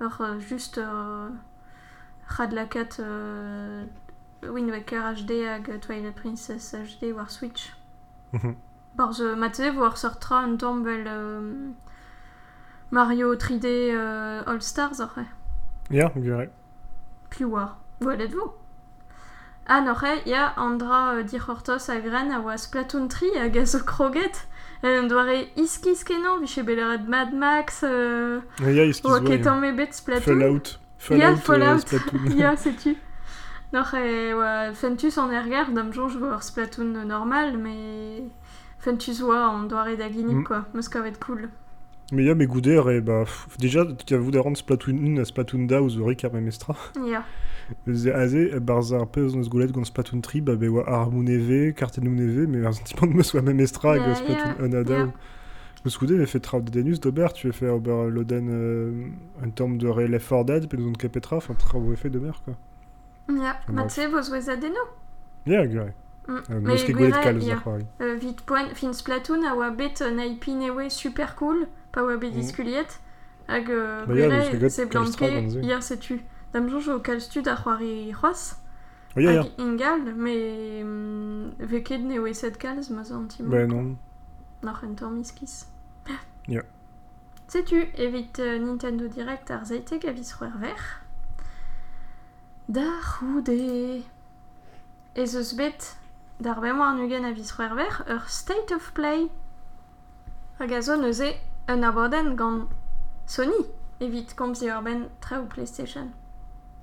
Ur 0.00 0.20
euh, 0.20 0.38
juste 0.38 0.78
euh, 0.78 1.28
lakat 2.52 3.00
euh, 3.00 3.84
Wind 4.42 4.70
Waker 4.70 5.14
HD 5.14 5.44
hag 5.46 5.80
Twilight 5.80 6.14
Princess 6.14 6.74
HD 6.74 7.14
war 7.14 7.30
Switch. 7.30 7.74
Mhm. 8.32 8.54
Barz 8.96 9.20
euh, 9.20 9.36
matze 9.36 9.74
war 9.76 9.96
sortra 9.96 10.40
un 10.40 10.56
tombel 10.56 11.04
euh, 11.06 11.70
Mario 12.90 13.34
3D 13.34 13.66
euh, 13.66 14.42
All 14.46 14.60
Stars 14.62 15.00
arre. 15.00 15.24
Ja, 15.90 16.10
gure. 16.16 16.48
War. 17.40 17.76
Gwelet 18.00 18.32
vo. 18.32 18.54
Ah, 19.68 19.80
norre, 19.80 20.20
ya 20.26 20.52
Andra 20.56 21.14
euh, 21.14 21.22
dir 21.24 21.40
hortos 21.48 21.88
a 21.90 21.98
gren 21.98 22.30
a 22.30 22.40
oa 22.40 22.56
Splatoon 22.56 23.08
3 23.08 23.36
hag 23.38 23.56
a 23.58 23.64
zo 23.66 23.78
kroget. 23.84 24.46
En 24.84 25.08
doare 25.08 25.48
iskis 25.56 26.04
kenan, 26.04 26.38
viche 26.40 26.62
beleret 26.62 27.08
Mad 27.08 27.32
Max, 27.34 27.82
euh, 27.82 28.40
est-ce 28.60 29.00
qu'ils 29.02 29.10
oa 29.10 29.18
se 29.18 29.24
ket 29.24 29.42
voient, 29.42 29.52
an 29.52 29.60
mebet 29.60 29.92
Splatoon. 29.92 30.38
Fallout. 30.38 30.78
Fallout, 30.98 31.22
euh, 31.32 31.36
Fallout. 31.36 31.78
Splatoon. 31.80 32.30
ya, 32.38 32.56
sais-tu 32.56 32.96
Noch 33.72 33.94
e, 33.94 34.32
oa, 34.34 34.72
fentus 34.74 35.18
an 35.18 35.30
erger, 35.32 35.72
dam 35.74 35.90
jonj 35.92 36.16
vo 36.16 36.26
ur 36.36 36.42
Splatoon 36.42 37.04
normal, 37.04 37.56
mais 37.58 38.22
fentus 38.78 39.20
oa 39.22 39.48
an 39.48 39.66
doare 39.66 39.96
da 39.96 40.08
ginip, 40.08 40.36
Mm. 40.38 40.44
quoi. 40.44 40.62
Meus 40.74 40.88
kavet 40.88 41.18
cool. 41.18 41.48
Mais 42.12 42.24
ya, 42.24 42.34
mais 42.34 42.46
gouder, 42.46 42.82
et 42.90 43.00
bah, 43.00 43.24
pff, 43.24 43.58
déjà, 43.58 43.84
tu 44.06 44.14
as 44.14 44.18
voulu 44.18 44.38
rendre 44.38 44.56
Splatoon 44.56 45.16
1 45.16 45.18
à 45.18 45.24
Splatoon 45.24 45.64
da, 45.66 45.82
ou 45.82 45.88
Zori 45.88 46.16
Carmemestra. 46.16 46.76
Ya. 47.04 47.24
Ze 47.88 48.10
aze, 48.10 48.60
barzar 48.60 49.08
pe 49.08 49.20
eus 49.20 49.48
goulet 49.48 49.66
gant 49.66 49.84
Splatoon 49.84 50.20
3, 50.20 50.40
bah, 50.40 50.54
be 50.54 50.68
oa 50.68 50.88
Armoun 50.88 51.28
eve, 51.28 51.72
Kartenoun 51.74 52.18
eve, 52.20 52.46
mais 52.46 52.64
ar 52.64 52.74
tipant 52.84 53.08
meus 53.08 53.34
oa 53.34 53.42
memestra 53.42 53.94
hag 53.94 54.14
Splatoon 54.14 54.54
ya, 54.54 54.64
1 54.64 54.72
a 54.72 54.84
daou. 54.84 55.12
Meus 55.84 55.98
ve 56.02 56.26
fait 56.26 56.40
trav 56.40 56.64
de 56.64 56.70
denus 56.70 57.00
d'ober, 57.00 57.28
tu 57.32 57.46
veux 57.46 57.52
faire 57.52 57.74
ober 57.74 58.08
loden 58.10 58.48
euh, 58.50 59.08
un 59.40 59.50
terme 59.50 59.78
de 59.78 59.86
Relay 59.86 60.18
for 60.18 60.44
Dead, 60.44 60.68
pe 60.68 60.76
nous 60.76 60.88
on 60.88 60.92
capetra, 60.92 61.36
enfin, 61.36 61.54
trav 61.54 61.80
ve 61.80 61.94
fait 61.94 62.10
de 62.10 62.18
mer, 62.18 62.42
quoi. 62.44 62.54
Ya, 63.28 63.56
Ah, 63.68 63.72
matze 63.72 64.00
voz 64.10 64.30
wez 64.30 64.48
adeno. 64.48 64.80
Ya, 65.46 65.66
gure. 65.66 65.92
Ket 66.26 66.92
gwelet 66.92 67.22
kalz 67.22 67.48
ar 67.50 67.60
c'hoari. 67.62 67.86
Euh, 68.00 68.14
vite 68.16 68.42
point, 68.42 68.68
fin 68.74 68.92
Splatoon 68.92 69.44
a 69.44 69.54
oa 69.54 69.70
bet 69.70 70.02
euh, 70.02 70.10
newe 70.10 70.88
super 70.90 71.36
cool, 71.36 71.66
pa 71.92 72.02
oa 72.02 72.16
bet 72.16 72.32
Mm. 72.32 72.40
diskuliet, 72.40 73.00
hag 73.48 73.70
euh, 73.70 74.50
ket 74.50 74.68
se 74.70 74.82
blanke, 74.82 75.30
ya 75.62 75.80
setu. 75.80 76.20
Dam 76.52 76.68
jo 76.68 76.80
jo 76.80 76.98
kalstud 76.98 77.46
ar 77.48 77.62
c'hoari 77.62 78.12
c'hoaz, 78.12 78.56
ya. 79.16 79.42
hag 79.42 79.52
ingal, 79.58 80.02
me 80.14 80.82
mm, 80.82 81.52
veket 81.60 82.02
newe 82.02 82.34
set 82.34 82.58
kalz, 82.58 82.90
ma 82.90 83.04
zo 83.04 83.14
anti 83.14 83.42
Bah 83.42 83.66
non. 83.66 83.96
Noch 84.62 84.82
en 84.82 84.94
tamm 84.94 85.18
miskis. 85.18 85.66
Ya. 86.48 86.62
Setu, 87.48 87.88
evit 87.96 88.38
euh, 88.38 88.58
Nintendo 88.58 89.08
Direct 89.08 89.50
ar 89.50 89.64
zeitek 89.64 90.04
a 90.04 90.12
vis 90.12 90.32
c'hwer 90.32 90.52
ver. 90.60 91.02
Da 92.68 92.86
roude. 93.20 94.02
Ez 95.14 95.34
eus 95.34 95.54
bet 95.54 95.96
d'ar 96.40 96.60
bemoar 96.60 96.94
nugen 96.94 97.24
a 97.24 97.32
vis 97.32 97.52
c'hwer 97.52 97.74
ver 97.74 98.04
ur 98.08 98.28
State 98.28 98.72
of 98.74 98.92
Play. 98.92 99.28
Hag 100.58 100.72
a 100.72 100.80
zo 100.80 100.96
neuze 100.96 101.34
un 101.68 101.82
aborden 101.82 102.36
gant 102.36 102.68
Sony. 103.26 103.66
Evit 104.00 104.34
komzi 104.34 104.68
ur 104.70 104.82
ben 104.82 105.08
tra 105.20 105.40
ou 105.40 105.46
PlayStation. 105.46 106.12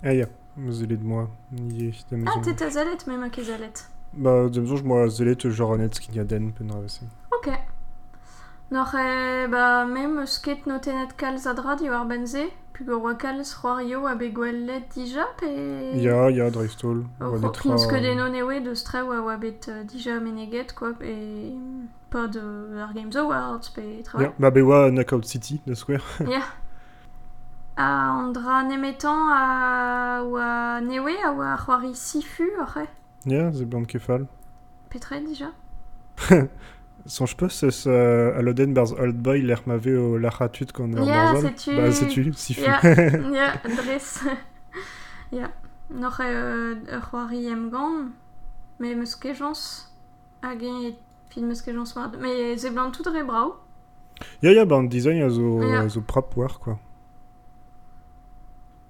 Ah, 0.04 0.14
ya. 0.14 0.28
Meus 0.56 0.82
elet 0.82 1.02
moi. 1.02 1.28
Ah, 2.26 2.40
a 2.62 2.70
zalet, 2.70 3.08
me 3.08 3.18
ma 3.18 3.30
ket 3.30 3.46
dem 4.50 4.68
zo, 4.68 4.84
moi, 4.84 5.08
zelet 5.10 5.42
genre 5.50 5.78
net 5.78 5.96
skin 5.96 6.14
ya 6.14 6.24
den 6.24 6.52
pen 6.52 6.72
ravese. 6.72 7.06
Ok. 7.32 7.50
Nor 8.74 8.96
e, 8.96 9.48
ba, 9.52 9.86
mem 9.86 10.18
eus 10.18 10.40
ket 10.42 10.64
notenet 10.66 11.12
kalz 11.14 11.44
a 11.46 11.52
dra 11.54 11.76
di 11.78 11.92
war 11.92 12.08
benze, 12.10 12.48
pug 12.74 12.88
ur 12.90 13.04
oa 13.06 13.12
kalz 13.22 13.52
c'hoario 13.54 14.00
a 14.10 14.16
begwellet 14.18 14.88
dija, 14.96 15.28
pe... 15.38 15.50
Ya, 16.02 16.24
ya, 16.34 16.48
dreistol. 16.50 17.04
O 17.22 17.28
Oa 17.28 17.42
netra... 17.44 17.62
Pins 17.62 17.86
ket 17.92 18.08
eno 18.10 18.26
newe 18.34 18.58
deus 18.66 18.82
tre 18.88 19.04
oa 19.06 19.20
oa 19.28 19.36
bet 19.38 19.68
euh, 19.70 19.84
dija 19.86 20.18
meneget, 20.24 20.74
quoi, 20.74 20.96
e... 21.06 21.14
Pa 22.10 22.26
de 22.34 22.42
ar 22.82 22.96
Games 22.98 23.16
Awards, 23.16 23.70
pe. 23.78 23.86
Ya, 24.18 24.50
bewa 24.50 24.90
Knockout 24.90 25.30
City, 25.30 25.62
de 25.68 25.76
Square. 25.76 26.02
Ya. 26.36 26.42
A 27.78 27.86
an 28.18 28.34
dra 28.34 28.64
nemetan 28.66 29.30
a 29.38 30.24
oa 30.26 30.82
newe 30.82 31.14
a 31.22 31.30
oa 31.30 31.58
c'hoari 31.62 31.94
sifu, 31.94 32.50
oc'he. 32.66 32.88
Ya, 33.26 33.52
ze 33.54 33.66
blant 33.66 33.86
kefal. 33.86 34.26
Petre 34.90 35.22
dija? 35.22 35.54
Sonj 37.06 37.34
peus 37.36 37.58
eus 37.68 37.82
uh, 37.86 38.38
aloden 38.40 38.74
barz 38.74 38.94
Old 38.94 39.18
Boy 39.24 39.42
l'er 39.44 39.62
ma 39.68 39.76
veo 39.78 40.18
lachatut 40.18 40.72
gant 40.74 40.94
ur 40.96 41.04
Ya, 41.06 41.34
barzhon. 41.34 41.50
setu. 41.50 41.76
Bah, 41.76 41.92
setu, 41.92 42.34
sifu. 42.34 42.62
Ya, 42.62 42.80
ya, 43.36 43.50
dres. 43.76 44.22
ya. 45.32 45.50
Noch 45.90 46.20
e 46.24 46.30
ur 46.32 47.02
c'hoari 47.10 47.48
em 47.52 47.70
gant, 47.70 48.14
me 48.80 48.96
meus 48.96 49.16
kejans 49.20 49.92
hag 50.42 50.64
e 50.64 50.96
fin 51.30 51.44
meus 51.46 51.62
kejans 51.62 51.92
mat. 51.98 52.16
Me 52.22 52.56
ze 52.58 52.70
blant 52.72 52.92
tout 52.92 53.04
dre 53.04 53.24
brau. 53.28 53.58
Ya, 54.42 54.52
ya, 54.54 54.64
bah, 54.66 54.82
design 54.88 55.22
a 55.24 55.30
zo, 55.30 55.60
zo 55.90 56.02
prap 56.02 56.38
war, 56.38 56.58
quoi. 56.60 56.78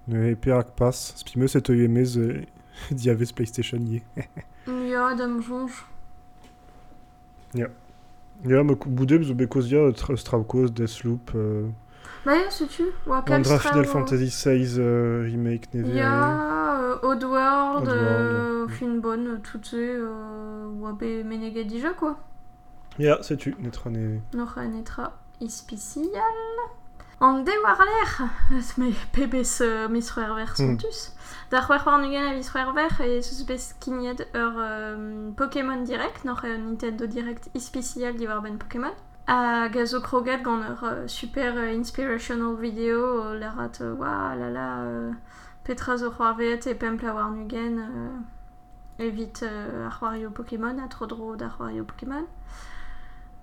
Ne 0.06 0.30
e 0.30 0.36
perak 0.36 0.76
pas. 0.76 0.92
Spi 1.16 1.38
meus 1.40 1.56
et 1.56 1.68
eo 1.68 1.74
emez 1.74 2.16
euh, 2.16 2.42
diavez 2.92 3.32
PlayStation 3.34 3.78
ye. 3.86 4.02
Ya, 4.68 5.14
dam 5.16 5.40
jonj. 5.42 5.72
Ya, 7.54 7.68
zo 9.24 9.34
bekoz 9.34 9.70
ya 9.72 9.90
tra- 9.92 10.16
Stravkos, 10.16 10.70
Deathloop, 10.72 11.34
euh, 11.34 11.68
Ba 12.24 12.34
ya, 12.36 12.50
setu. 12.50 12.84
Oa 13.06 13.22
kal 13.22 13.36
Andra 13.36 13.58
Final 13.58 13.84
Fantasy 13.84 14.26
VI 14.26 14.78
euh, 14.78 15.24
remake 15.30 15.68
neve. 15.74 15.94
Ya, 15.94 16.80
euh, 16.80 16.98
Oddworld, 17.02 17.88
euh, 17.88 18.68
fin 18.68 18.94
bonne, 19.00 19.26
euh, 19.28 19.38
tout 19.42 19.62
se, 19.62 19.76
euh, 19.76 20.80
oa 20.80 20.92
be 20.92 21.22
meneget 21.24 21.64
dija, 21.64 21.92
quoi. 21.92 22.16
Ya, 22.98 23.22
setu, 23.22 23.54
netra 23.60 23.90
ne... 23.90 24.20
Noch 24.34 24.56
an 24.56 24.72
etra 24.78 25.12
ispicial. 25.40 26.22
An 27.20 27.44
de 27.44 27.52
war 27.62 27.78
l'air, 27.78 28.30
me 28.76 28.92
pebes 29.12 29.60
uh, 29.60 29.88
mis 29.88 30.10
c'hwer 30.10 30.34
ver 30.34 30.56
sontus. 30.56 31.14
Da 31.48 31.60
c'hwer 31.60 31.86
war 31.86 31.98
nugen 31.98 32.26
a 32.26 32.34
vis 32.34 32.50
c'hwer 32.50 32.72
ver 32.74 33.00
e 33.00 33.16
eus 33.18 33.44
bez 33.44 33.74
ur 34.34 34.54
Pokémon 35.36 35.84
Direct, 35.84 36.24
noch 36.24 36.42
e 36.42 36.58
Nintendo 36.58 37.06
Direct 37.06 37.50
ispicial 37.54 38.14
di 38.14 38.26
war 38.26 38.40
ben 38.42 38.58
Pokémon. 38.58 38.92
A 39.26 39.68
gazo 39.68 40.00
kroget 40.00 40.42
gant 40.42 40.64
ur 40.68 40.82
uh, 40.82 41.06
super 41.06 41.54
uh, 41.54 41.72
inspirational 41.72 42.56
video, 42.56 43.32
lerat, 43.32 43.78
wa 43.96 44.34
la 44.34 44.48
la, 44.50 45.14
petra 45.62 45.96
zo 45.96 46.10
c'hwer 46.10 46.34
vet 46.36 46.66
e 46.66 46.74
pempla 46.74 47.14
war 47.14 47.30
nugen, 47.30 48.26
evit 48.98 49.42
ar 49.42 49.92
c'hwario 49.92 50.30
Pokémon, 50.30 50.80
a 50.80 50.88
tro 50.88 51.06
dro 51.06 51.36
da 51.36 51.48
Pokémon. 51.48 52.26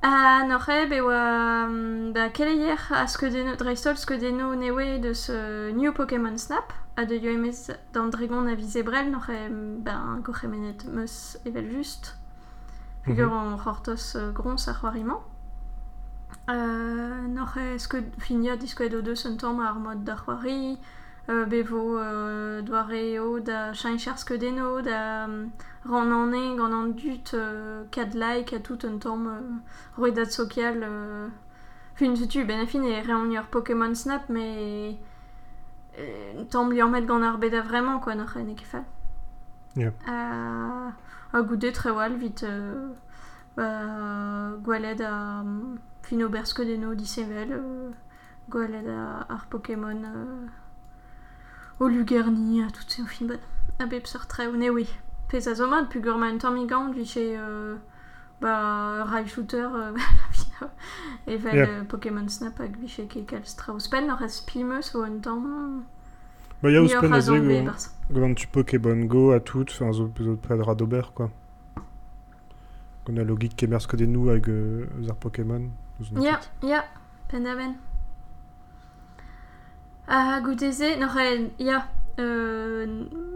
Ah, 0.04 0.44
n'aurait, 0.48 0.88
be 0.88 1.00
oa, 1.00 1.68
mm, 1.68 2.14
ba, 2.14 2.30
keleier 2.30 2.80
a 2.92 3.06
skedeno, 3.08 3.56
dreistol 3.56 3.98
skedeno 3.98 4.56
newe 4.56 4.98
de 5.00 5.14
ce 5.14 5.72
New 5.74 5.94
Pokémon 5.94 6.36
Snap, 6.38 6.74
a 6.98 7.06
de 7.06 7.16
UMS 7.16 7.72
dans 7.94 8.08
Dragon 8.08 8.48
a 8.48 8.56
visebrel, 8.56 9.12
n'aurait, 9.12 9.50
ben, 9.50 10.20
gochemenet 10.24 10.86
meus 10.92 11.38
evel 11.46 11.70
just, 11.72 12.18
figure 13.04 13.30
Mhm. 13.32 13.54
en 13.54 13.58
hortos 13.64 14.16
euh, 14.16 14.32
grons 14.32 14.68
ar 14.68 14.80
c'hoariman. 14.82 15.22
Euh, 16.50 17.78
sked, 17.78 18.06
deus 19.04 19.26
un 19.26 19.36
tamm 19.38 19.60
ar 19.60 19.76
mod 19.80 20.04
da 20.04 20.16
c'hoari, 20.16 20.80
euh, 20.80 21.01
bevo 21.46 21.98
euh, 21.98 22.62
doare 22.62 23.14
eo 23.14 23.40
da 23.40 23.74
chainchar 23.74 24.18
skedeno, 24.18 24.82
da 24.82 25.26
um, 25.26 25.52
ran 25.86 26.12
an 26.12 26.32
gant 26.58 26.74
an 26.74 26.94
euh, 27.34 27.84
kad 27.92 28.16
a 28.16 28.60
tout 28.60 28.80
un 28.84 28.98
tamm 28.98 29.28
euh, 29.28 29.42
roedat 29.98 30.26
social 30.26 30.84
euh, 30.84 31.28
fin 31.96 32.14
tu 32.14 32.46
ben 32.46 32.60
a 32.60 32.66
fin 32.66 32.84
e 32.84 33.02
reon 33.02 33.32
ur 33.32 33.48
Pokémon 33.48 33.94
Snap 33.96 34.30
mais 34.30 34.98
euh, 36.00 36.44
tamm 36.50 36.72
li 36.72 36.82
an 36.82 36.90
met 36.90 37.06
gant 37.06 37.22
ar 37.22 37.38
beda 37.38 37.62
vraiment 37.62 38.00
quoi 38.00 38.16
n'oc'h 38.16 38.38
en 38.38 38.50
e 38.50 38.56
kefal 38.56 38.84
Ya. 39.78 39.92
a, 40.06 40.92
a 41.32 41.42
goude 41.44 41.72
tre 41.72 41.92
wal 41.92 42.18
vit 42.18 42.44
euh, 42.44 42.90
ba, 43.56 44.58
gwaled 44.62 45.00
a 45.00 45.40
um, 45.40 45.78
fin 46.04 46.22
ober 46.24 46.46
skedeno 46.46 46.94
disevel 46.94 47.54
euh, 47.54 47.92
gwaled 48.50 48.90
a, 48.90 49.26
ar 49.30 49.46
Pokémon 49.50 50.04
euh, 50.04 50.48
o 51.82 51.88
lugerni 51.88 52.62
a 52.62 52.70
tout 52.70 52.88
se 52.88 53.02
o 53.02 53.06
fin 53.06 53.26
bon 53.26 53.40
a 53.80 53.86
bep 53.88 54.06
seur 54.06 54.28
tre 54.28 54.46
ou 54.48 54.56
ne 54.56 54.70
oui 54.70 54.88
pez 55.30 55.48
a 55.50 55.56
zo 55.56 55.68
mat 55.68 55.90
pugur 55.90 56.18
ma 56.18 56.28
un 56.30 56.38
tamm 56.38 56.58
igant 56.58 56.94
vi 56.94 57.06
che 57.06 57.24
euh, 57.38 57.76
ba 58.40 59.04
rail 59.06 59.28
shooter 59.28 59.68
euh, 59.74 59.98
euh, 61.28 61.84
Pokémon 61.86 62.28
Snap 62.30 62.60
hag 62.60 62.78
vi 62.78 62.88
che 62.88 63.08
ket 63.08 63.26
kalz 63.26 63.56
tra 63.56 63.74
ouspen 63.74 64.12
ar 64.12 64.22
ez 64.22 64.42
pimeus 64.46 64.94
o 64.96 65.04
un 65.04 65.20
tamm 65.20 65.84
Bah, 66.62 66.70
ur 66.70 66.84
ouspen 66.84 67.14
a 67.14 67.20
gant 68.14 68.36
tu 68.36 68.48
Pokémon 68.48 69.06
Go 69.06 69.32
a 69.32 69.40
tout, 69.40 69.66
enfin, 69.72 69.92
zo 69.92 70.12
radober, 70.48 71.12
quoi. 71.16 71.32
Gant 73.06 73.18
a 73.18 73.24
logik 73.24 73.56
kemer 73.58 73.82
skedenou 73.82 74.30
hag 74.30 74.48
euh, 74.48 74.86
eus 75.00 75.10
ar 75.10 75.16
Pokémon. 75.16 75.72
Ouz 76.00 76.12
Ya, 76.22 76.40
ya, 76.62 76.86
pen 77.30 77.48
ah, 80.08 80.40
guteze, 80.42 80.98
noren, 81.00 81.50
ya, 81.60 81.86
euh, 82.20 82.86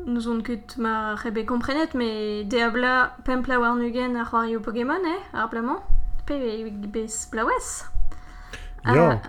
nous 0.05 0.27
on 0.27 0.41
ket 0.41 0.77
ma 0.77 1.15
rebe 1.15 1.45
komprenet, 1.45 1.93
me 1.93 2.43
deabla 2.43 3.15
pempla 3.23 3.59
war 3.59 3.75
nugen 3.75 4.15
ar 4.15 4.33
wario 4.33 4.59
Pokémon, 4.59 5.05
eh, 5.05 5.37
ar 5.37 5.49
blamant, 5.49 5.83
pe 6.25 6.69
bez 6.91 7.29
blawes. 7.31 7.85
Ya, 8.85 9.21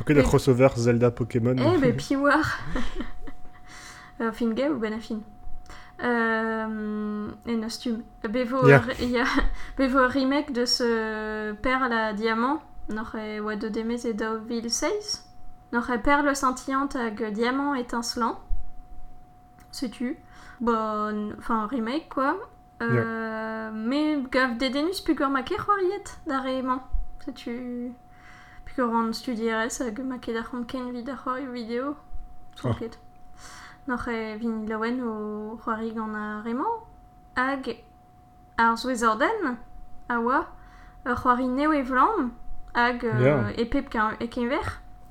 ok 0.00 0.12
da 0.12 0.22
crossover 0.22 0.72
Zelda 0.76 1.10
Pokémon. 1.10 1.56
Eh, 1.56 1.78
be 1.78 1.92
pi 1.92 2.16
war. 2.16 2.58
fin 4.32 4.54
ge 4.56 4.68
ou 4.70 4.78
ben 4.78 4.94
a 4.94 5.00
fin 5.00 5.22
euh, 6.02 7.28
et 7.46 7.56
Nostum. 7.56 8.02
Bevo, 8.28 8.66
yeah. 8.66 8.84
y 9.00 9.18
a, 9.18 9.24
bevo 9.78 10.06
remake 10.06 10.52
de 10.52 10.64
ce 10.64 11.52
Perle 11.54 11.92
à 11.92 12.12
Diamant, 12.12 12.60
n'aurait 12.88 13.40
Wado 13.40 13.68
Demes 13.68 13.98
et 14.04 14.14
Deauville 14.14 14.70
16 14.70 15.25
notre 15.72 15.96
perle 15.96 16.34
scintillante 16.34 16.96
que 17.16 17.30
diamant 17.30 17.74
étincelant. 17.74 18.40
Se 19.70 19.86
tue. 19.86 20.18
Bon, 20.60 21.32
enfin, 21.38 21.66
remake 21.66 22.08
quoi. 22.08 22.36
Euh, 22.82 23.70
mais 23.72 24.22
gav 24.30 24.58
dedenus 24.58 25.00
pugur 25.00 25.30
maker 25.30 25.66
horiet 25.68 26.18
dareman. 26.26 26.80
Se 27.24 27.30
tue. 27.30 27.92
Pugur 28.64 28.94
an 28.94 29.12
studierez 29.12 29.80
hag 29.80 29.98
maket 30.04 30.34
da 30.34 30.42
c'homken 30.42 30.92
vid 30.92 31.08
ar 31.08 31.16
c'hoari 31.16 31.46
video. 31.46 31.96
Oh. 32.64 32.74
Noc'h 33.88 34.08
e 34.08 34.36
vin 34.36 34.66
laouen 34.66 35.00
o 35.02 35.58
c'hoari 35.62 35.92
gant 35.92 36.14
a 36.14 36.42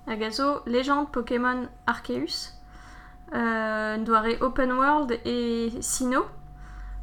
ver 0.05 0.13
hag 0.13 0.24
a 0.24 0.31
zo 0.31 0.62
legend 0.65 1.07
Pokémon 1.12 1.67
Arceus 1.85 2.53
euh, 3.33 3.97
open 4.41 4.71
world 4.71 5.12
e 5.25 5.71
sino 5.81 6.25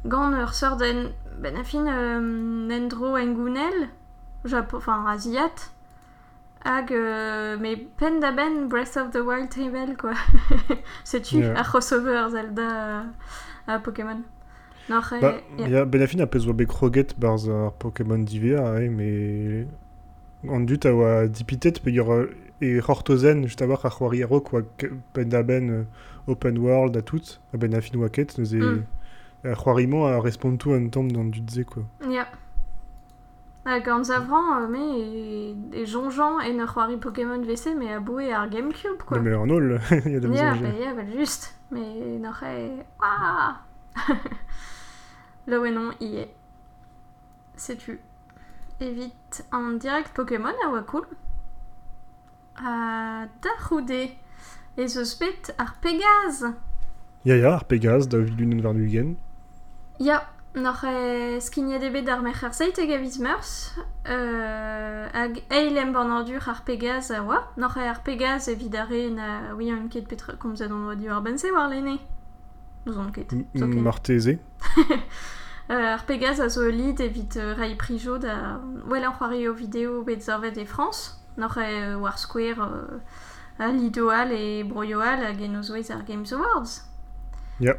gant 0.05 0.33
ur 0.33 0.53
sort 0.53 0.77
den 0.77 1.11
ben 1.41 1.55
a 1.55 1.63
fin 1.63 1.85
euh, 1.87 2.19
nendro 2.67 3.17
engounel 3.17 3.89
Japo, 4.45 4.77
enfin 4.77 5.05
asiat 5.07 5.71
hag 6.65 6.91
euh, 6.91 7.57
mais 7.57 7.77
pen 7.97 8.19
da 8.19 8.31
ben 8.31 8.67
Breath 8.67 8.97
of 8.97 9.11
the 9.11 9.21
Wild 9.21 9.49
table 9.49 9.95
quoi. 9.97 10.13
Setu 11.03 11.37
Yeah. 11.39 11.59
ar 11.59 11.63
crossover 11.69 12.29
Zelda 12.29 13.05
a 13.67 13.79
Pokémon. 13.79 14.21
Noc'h 14.89 15.21
Ba, 15.21 15.35
e- 15.59 15.69
ya 15.69 15.85
benafin 15.85 16.21
a 16.21 16.27
pez 16.27 16.45
oa 16.47 16.53
bet 16.53 16.67
kroget 16.67 17.15
barz 17.17 17.47
ar 17.49 17.71
Pokémon 17.79 18.19
divea, 18.19 18.81
eh, 18.81 18.89
mais... 18.89 19.65
An 20.49 20.65
dut 20.67 20.85
a 20.85 20.91
oa 20.91 21.27
dipitet 21.27 21.79
pe 21.83 21.91
yor 21.91 22.27
euh, 22.61 22.77
e 22.77 22.81
c'hortozen 22.81 23.43
just 23.43 23.61
a 23.61 23.67
war 23.67 23.85
ar 23.85 23.91
c'hoari 23.91 24.23
aro 24.23 24.41
quoi 24.41 24.63
pen 25.13 25.29
da 25.29 25.43
ben 25.43 25.69
euh, 25.69 25.83
open 26.27 26.57
world 26.57 26.95
a 26.97 27.01
tout, 27.01 27.39
a 27.53 27.57
benafin 27.57 27.97
oa 27.97 28.09
ket, 28.09 28.37
neuze... 28.37 28.55
Mm. 28.55 28.85
Ar 29.43 29.57
c'hoarimo 29.57 30.05
a 30.05 30.21
respond 30.21 30.57
tout 30.57 30.71
an 30.71 30.87
tamm 30.89 31.11
d'an 31.11 31.25
dut 31.25 31.49
ze 31.49 31.63
quoi. 31.63 31.83
An 33.65 34.03
zavran, 34.03 34.61
euh, 34.61 34.67
me 34.67 34.77
e, 34.77 35.81
e 35.81 35.85
jonjan 35.85 36.39
en 36.39 36.59
ur 36.59 36.67
c'hoari 36.67 36.97
Pokémon 36.97 37.41
VC, 37.41 37.75
mais 37.77 37.93
a 37.93 37.99
boe 37.99 38.29
ar 38.31 38.49
Gamecube, 38.49 39.03
quoi. 39.05 39.19
Mais 39.19 39.33
en 39.33 39.49
ol, 39.49 39.79
il 40.05 40.11
y 40.11 40.15
a 40.15 40.19
des 40.19 40.27
maisons 40.27 40.61
bah, 40.61 40.67
ya, 40.79 40.93
bah, 40.93 41.03
juste. 41.15 41.55
Mais 41.71 42.19
n'aurait... 42.19 42.85
Ouah 42.99 43.61
Là, 45.47 45.59
ouais, 45.59 45.71
non, 45.71 45.91
y 45.99 46.17
est. 46.17 46.33
Sais-tu 47.55 47.99
Évite 48.81 49.45
en 49.51 49.71
direct 49.71 50.13
Pokémon 50.13 50.53
à 50.65 50.69
Wakul. 50.69 51.03
À 51.03 51.05
Darude. 52.57 54.09
Et 54.77 54.87
ce 54.87 55.03
spit 55.03 55.51
ar 55.57 55.75
Pégase. 55.75 56.45
Ya 57.25 57.37
ya, 57.37 57.53
ar 57.53 57.65
Pegaz 57.65 58.07
da 58.07 58.19
e 60.85 61.39
skignedebe 61.41 62.03
d'ar 62.05 62.21
merc'h 62.21 62.43
ar 62.45 62.53
seit 62.53 62.77
eg 62.77 62.91
a 62.93 62.97
viz 63.01 63.17
meurs, 63.19 63.73
euh, 64.05 65.07
hag 65.13 65.39
eilem 65.49 65.93
ban 65.93 66.11
ordur 66.13 66.45
ar 66.47 66.61
pegaz 66.65 67.09
a 67.09 67.23
oa, 67.23 67.39
e 67.57 67.87
ar 67.89 68.03
pegaz 68.05 68.47
evit 68.49 68.75
are 68.75 69.09
na 69.09 69.55
oui 69.57 69.71
an 69.71 69.89
ket 69.89 70.07
petra 70.07 70.35
komzet 70.37 70.69
an 70.69 70.85
oa 70.85 70.95
du 70.95 71.09
ar 71.09 71.21
bense 71.21 71.49
war 71.51 71.69
lene. 71.69 71.97
Nous 72.85 72.97
on 72.97 73.11
ket. 73.11 73.33
Marteze. 73.55 74.37
Euh, 75.71 75.93
ar 75.95 76.03
pegaz 76.03 76.41
a 76.41 76.49
zo 76.49 76.67
evit 76.67 77.37
euh, 77.37 77.55
rai 77.55 77.75
prijo 77.75 78.17
da 78.17 78.59
wel 78.85 79.05
an 79.05 79.13
c'hoari 79.13 79.47
o 79.47 79.53
video 79.53 80.03
bet 80.03 80.21
zorvet 80.21 80.57
e 80.57 80.65
France, 80.65 81.22
noch 81.37 81.57
e 81.57 81.95
war 81.95 82.17
square 82.17 82.59
euh, 82.59 82.99
a 83.59 83.71
lidoal 83.71 84.31
e 84.31 84.63
broioal 84.63 85.23
hag 85.23 85.41
en 85.41 85.57
ozoez 85.57 85.89
ar 85.89 86.03
Games 86.05 86.31
Awards. 86.33 86.83
Ya. 87.59 87.75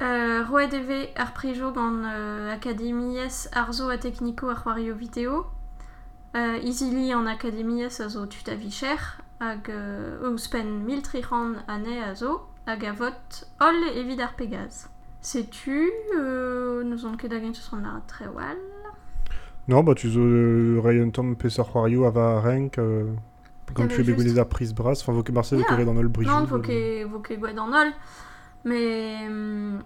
Euh, 0.00 0.42
Roed 0.48 0.74
eve 0.74 1.10
ar 1.14 1.32
prijo 1.32 1.70
gant 1.72 2.04
euh, 2.04 2.52
akademiez 2.52 3.48
ar 3.52 3.72
zo 3.72 3.88
a 3.88 3.98
tekniko 3.98 4.50
ar 4.50 4.74
video. 4.96 5.46
Euh, 6.34 6.58
Izili 6.64 7.12
an 7.12 7.26
akademiez 7.26 8.00
a 8.00 8.08
zo 8.08 8.26
tut 8.26 8.48
a 8.48 8.56
vicher, 8.56 8.98
hag 9.38 9.68
euh, 9.68 10.18
eus 10.22 10.48
pen 10.48 10.84
mil 10.84 11.02
ane 11.68 12.02
a 12.02 12.14
zo, 12.14 12.48
hag 12.66 12.84
a 12.84 12.92
vot 12.92 13.44
ol 13.60 13.84
evit 13.94 14.20
ar 14.20 14.34
pegaz. 14.36 14.88
Sais-tu, 15.20 15.92
euh, 16.16 16.82
nous 16.82 17.06
on 17.06 17.16
ket 17.16 17.32
a 17.32 17.38
gent 17.38 17.56
eus 17.56 17.72
an 17.72 17.84
ar 17.84 18.02
tre 18.08 18.26
wal. 18.26 18.73
Non, 19.68 19.82
bah 19.82 19.94
tu 19.94 20.10
zo 20.10 20.20
euh, 20.20 20.80
Ryan 20.82 21.10
Tom 21.10 21.36
pe 21.36 21.48
ar 21.58 21.66
c'hoario 21.70 22.04
ava 22.04 22.40
renk, 22.40 22.78
euh, 22.78 23.14
quand 23.72 23.88
tu 23.88 24.00
es 24.00 24.04
begounet 24.04 24.28
juste. 24.28 24.38
ar 24.38 24.48
prise 24.48 24.74
bras, 24.74 24.92
enfin, 24.92 25.12
vo 25.12 25.22
ket 25.22 25.32
Marseille 25.32 25.60
Ya. 25.60 25.66
yeah. 25.68 25.78
ket 25.78 25.88
an 25.88 25.96
ol 25.96 26.08
brijou. 26.08 26.30
Non, 26.30 26.44
vo 26.44 26.60
ket, 26.60 27.04
vo 27.06 27.20
ket 27.20 27.40
gwed 27.40 27.58
an 27.58 27.72
ol, 27.72 27.92
mais... 28.64 29.26
hum, 29.28 29.82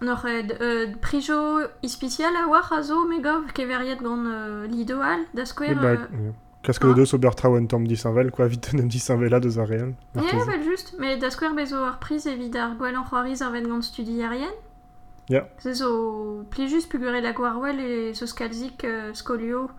Nor 0.00 0.24
ed, 0.26 0.56
euh, 0.60 0.94
prijo 1.02 1.66
ispicial 1.82 2.36
a 2.36 2.46
war 2.46 2.72
a 2.72 2.82
zo 2.82 3.04
me 3.04 3.20
gov 3.20 3.50
keveriet 3.52 4.00
gant 4.00 4.26
euh, 4.26 5.24
da 5.34 5.44
skwer... 5.44 5.74
bah, 5.74 5.88
euh, 5.88 5.96
ja. 5.96 6.32
Kask 6.62 6.84
hein 6.84 6.90
de 6.90 6.94
deus 6.94 7.14
ober 7.14 7.34
traoù 7.34 7.56
an 7.56 7.66
tamm 7.66 7.86
disanvel, 7.86 8.30
quoi, 8.30 8.46
vite 8.46 8.74
nem 8.74 8.88
disanvel 8.88 9.34
a 9.34 9.40
deus 9.40 9.58
ar 9.58 9.66
real. 9.66 9.94
Ja, 10.14 10.22
Marteze. 10.22 10.46
well 10.46 10.62
just, 10.62 10.98
me 10.98 11.16
da 11.18 11.30
skwer 11.30 11.54
bezo 11.54 11.82
ar 11.82 11.98
priz 11.98 12.26
evit 12.26 12.54
ar 12.56 12.76
gwell 12.78 12.94
an 12.94 13.04
c'hoariz 13.04 13.42
ar 13.42 13.52
vet 13.52 13.66
gant 13.66 13.82
studi. 13.82 14.22
Ya. 15.28 15.44
Se 15.58 15.74
zo 15.74 16.44
pli 16.50 16.68
just 16.68 16.88
pugure 16.90 17.20
la 17.20 17.32
gwar 17.32 17.56
e 17.78 18.14
zo 18.14 18.26
skalzik 18.26 18.84
euh, 18.84 19.12
skolio 19.12 19.70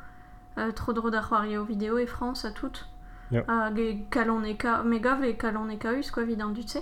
euh, 0.58 0.72
tro 0.72 0.94
dro 0.94 1.10
da 1.10 1.22
video 1.68 1.98
e 1.98 2.06
France 2.06 2.46
a 2.46 2.52
tout. 2.52 2.86
Ya. 3.32 3.44
Hag 3.48 3.80
e 3.80 4.06
kalon 4.10 4.46
e 4.46 4.56
ka, 4.56 4.84
me 4.84 5.00
gov 5.00 5.24
e 5.24 5.34
kalon 5.34 5.70
e 5.70 5.78
kaus, 5.78 6.12
quoi, 6.12 6.26
vid 6.26 6.42
an 6.42 6.50
dutse. 6.54 6.82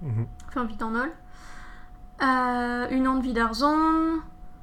Mhm. 0.00 0.26
Enfin, 0.48 0.64
vite 0.64 0.82
en 0.82 0.94
ol. 0.94 1.10
Une 2.20 3.06
an 3.06 3.20
vid 3.20 3.38
ar 3.38 3.54
zon, 3.54 4.22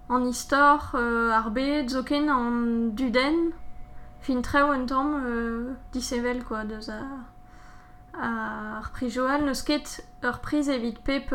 an 0.10 0.26
istor, 0.26 0.96
euh, 0.96 1.32
ar 1.32 1.52
bet, 1.52 1.90
zoken 1.90 2.30
an 2.30 2.96
duden, 2.96 3.52
fin 4.22 4.42
treo 4.42 4.72
un 4.72 4.86
tamm 4.86 5.76
disevel, 5.92 6.44
quoi, 6.44 6.64
deus 6.64 6.90
a, 6.90 7.00
ar 8.14 8.92
prijoal, 8.92 9.44
neus 9.44 9.64
ket 9.64 10.06
ur 10.24 10.40
priz 10.40 10.70
evit 10.70 11.00
pep 11.04 11.34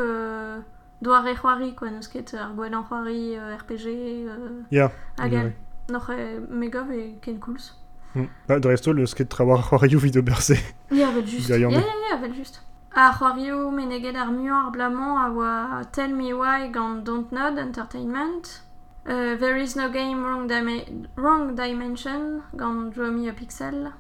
doar 1.05 1.27
e 1.29 1.35
c'hoari, 1.37 1.75
quoi, 1.79 1.90
neus 1.90 2.09
ket 2.09 2.35
ar 2.35 2.51
gwell 2.57 2.75
an 2.75 2.85
c'hoari, 2.88 3.37
euh, 3.37 3.57
RPG, 3.61 3.87
euh, 4.29 4.62
Ya. 4.71 4.90
hag 5.19 5.33
Ja, 5.33 5.40
el. 5.40 5.47
ouais. 5.47 5.57
Noc'h 5.93 6.11
e 6.11 6.40
megov 6.49 6.90
e 6.90 7.19
ken 7.23 7.38
koulz. 7.38 7.73
Mm. 8.14 8.29
Bah, 8.49 8.59
de 8.61 8.69
resto, 8.69 8.93
le 8.93 9.07
skate 9.07 9.29
trawar 9.29 9.59
ar 9.61 9.64
c'hoario 9.69 9.99
vid 9.99 10.17
berse. 10.25 10.57
Ya, 10.90 11.11
vel 11.11 11.27
just. 11.27 11.49
Ya, 11.49 11.57
Ya, 11.57 11.69
ya, 11.71 12.17
vel 12.21 12.33
just. 12.35 12.61
A 12.95 13.12
c'hoario 13.12 13.71
meneged 13.71 14.17
ar 14.17 14.29
muiñ 14.31 14.51
ar 14.53 14.71
blamant 14.71 15.19
a 15.19 15.27
oa 15.31 15.83
Tell 15.93 16.12
Me 16.14 16.33
Why 16.33 16.69
gant 16.71 17.05
Don't 17.05 17.31
Nod 17.33 17.59
Entertainment. 17.59 18.62
Uh, 19.07 19.37
There 19.37 19.57
is 19.61 19.77
no 19.77 19.90
game 19.90 20.23
wrong, 20.25 20.47
Dime- 20.49 21.09
wrong 21.17 21.55
dimension 21.57 22.40
gant 22.57 22.95
Draw 22.95 23.11
Me 23.11 23.29
a 23.29 23.33
Pixel. 23.33 23.93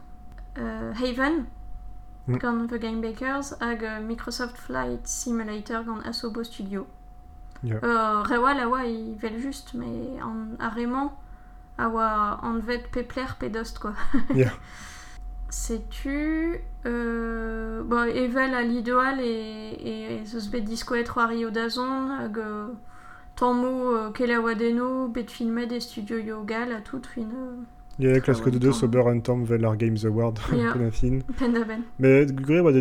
Uh, 0.56 0.92
Haven 0.94 1.46
Mm. 2.26 2.38
gant 2.38 2.66
The 2.68 2.78
Game 2.78 3.00
Bakers 3.00 3.54
hag 3.60 3.82
uh, 3.82 4.00
Microsoft 4.00 4.56
Flight 4.56 5.06
Simulator 5.06 5.82
gant 5.84 6.02
Asobo 6.06 6.42
Studio. 6.44 6.86
Ya. 7.62 7.76
Uh, 7.76 8.24
Rewal 8.28 8.60
a 8.60 8.66
oa 8.68 8.84
i 8.84 9.14
vel 9.20 9.40
just, 9.40 9.74
me 9.74 10.18
an 10.20 10.56
a 10.60 10.70
remañ 10.70 11.10
a 11.78 11.88
oa 11.88 12.38
an 12.42 12.60
vet 12.60 12.90
pepler 12.90 13.36
pe 13.38 13.48
dost, 13.48 13.78
quoi. 13.78 13.94
Ya. 14.34 14.50
Sais-tu 15.50 16.60
euh, 16.84 17.82
bon, 17.84 18.04
Evel 18.04 18.54
a 18.54 18.62
l'ideal 18.62 19.20
et, 19.20 19.78
et 20.18 20.24
zeus 20.26 20.48
bet 20.50 20.62
diskoet 20.62 21.04
c'hoari 21.04 21.44
o 21.46 21.50
dazon 21.50 22.10
hag 22.10 22.38
euh, 22.38 22.72
tammo 23.36 23.92
euh, 23.92 24.10
ket 24.10 24.26
la 24.26 24.40
wadeno 24.40 25.06
bet 25.06 25.30
filmet 25.30 25.70
e 25.70 25.78
studio 25.80 26.18
yogal 26.18 26.72
a 26.72 26.80
tout 26.80 27.06
fin 27.06 27.30
euh, 27.30 27.62
Ya, 27.98 28.18
klask 28.20 28.44
de 28.50 28.58
deus 28.58 28.78
Traoù 28.80 29.08
an 29.08 29.20
tamm. 29.20 29.40
ober 29.40 29.44
an 29.44 29.44
tamm 29.44 29.44
vel 29.44 29.64
ar 29.66 29.76
Games 29.76 30.04
Award. 30.04 30.40
Pen 30.50 30.86
a 30.86 30.90
fin. 30.90 31.20
pen 31.38 31.52
da 31.54 31.64
ben. 31.64 31.84
Gure 32.46 32.60
oa 32.60 32.72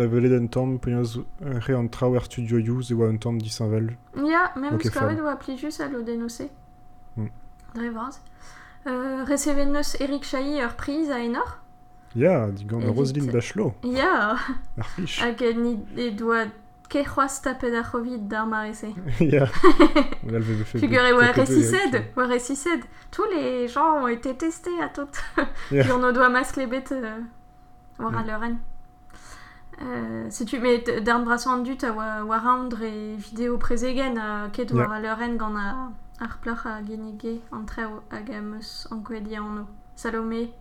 a 0.00 0.06
velet 0.06 0.32
penaos 0.78 1.18
re 1.40 1.74
an 1.74 1.88
studio 2.24 2.58
you 2.58 2.82
ze 2.82 2.94
oa 2.94 3.08
an 3.08 3.18
tamm 3.18 3.38
disanvel. 3.38 3.96
Ya, 4.16 4.52
même 4.56 4.74
Ok, 4.74 4.80
okay, 4.80 4.90
skavet 4.90 5.16
fab. 5.16 5.24
oa 5.24 5.36
plijus 5.36 5.80
a 5.80 5.88
lo 5.88 6.02
denose. 6.02 6.50
Mm. 7.16 7.30
Dre 7.74 7.90
vaz. 7.90 8.20
Euh, 8.86 9.24
Reseven 9.24 9.72
neus 9.72 9.94
Eric 10.00 10.22
Chahi 10.24 10.60
ur 10.62 10.74
priz 10.76 11.08
a 11.10 11.18
enor. 11.18 11.58
Ya, 12.14 12.50
digant 12.50 12.82
Evit. 12.82 12.96
Roselyne 12.96 13.30
Bachelot, 13.32 13.74
Ya, 13.84 14.36
ar 14.76 14.86
hag 15.20 15.40
e 15.96 16.10
doa 16.10 16.46
ke 16.90 17.04
c'hoaz 17.04 17.40
tapet 17.42 17.74
ar 17.78 17.84
c'hovid 17.90 18.26
d'ar 18.28 18.46
marese. 18.46 18.86
Ya. 19.20 19.46
Elle 20.28 20.40
veut 20.42 20.64
faire 20.64 20.80
Figurez 20.80 21.12
récissed, 21.12 21.94
ouais, 22.16 22.24
récissed. 22.26 22.82
Tous 23.10 23.24
les 23.32 23.68
gens 23.68 24.02
ont 24.02 24.08
été 24.08 24.34
testés 24.36 24.78
à 24.82 24.88
toutes. 24.88 25.20
Yeah. 25.70 25.84
Puis 25.84 25.92
on 25.92 26.12
doit 26.12 26.28
masque 26.28 26.56
les 26.56 26.66
bêtes 26.66 26.92
euh, 26.92 27.18
voir 27.98 28.16
à 28.18 28.22
Mm. 28.22 28.26
leur 28.26 28.40
reine. 28.40 28.58
Euh, 29.82 30.26
si 30.28 30.44
tu 30.44 30.58
mets 30.58 30.78
d'arn 31.00 31.24
brasson 31.24 31.58
du 31.62 31.76
ta 31.76 31.92
wa 31.92 32.22
wa 32.24 32.38
round 32.38 32.74
et 32.82 33.14
vidéo 33.16 33.56
présegen 33.56 34.18
à 34.18 34.50
ket 34.52 34.70
war 34.72 34.88
Yeah. 34.88 34.96
à 34.96 35.00
leur 35.00 35.18
reine 35.18 35.36
gant 35.38 35.54
a 35.56 35.90
ar 36.20 36.38
plach 36.42 36.66
a 36.66 36.82
genige 36.84 37.40
an 37.50 37.64
treo 37.64 38.02
hag 38.10 38.30
a 38.30 38.40
meus 38.42 38.86
an 38.90 39.00
kwedi 39.02 39.36
an 39.38 39.54
no. 39.54 39.66
Salomé. 39.96 40.52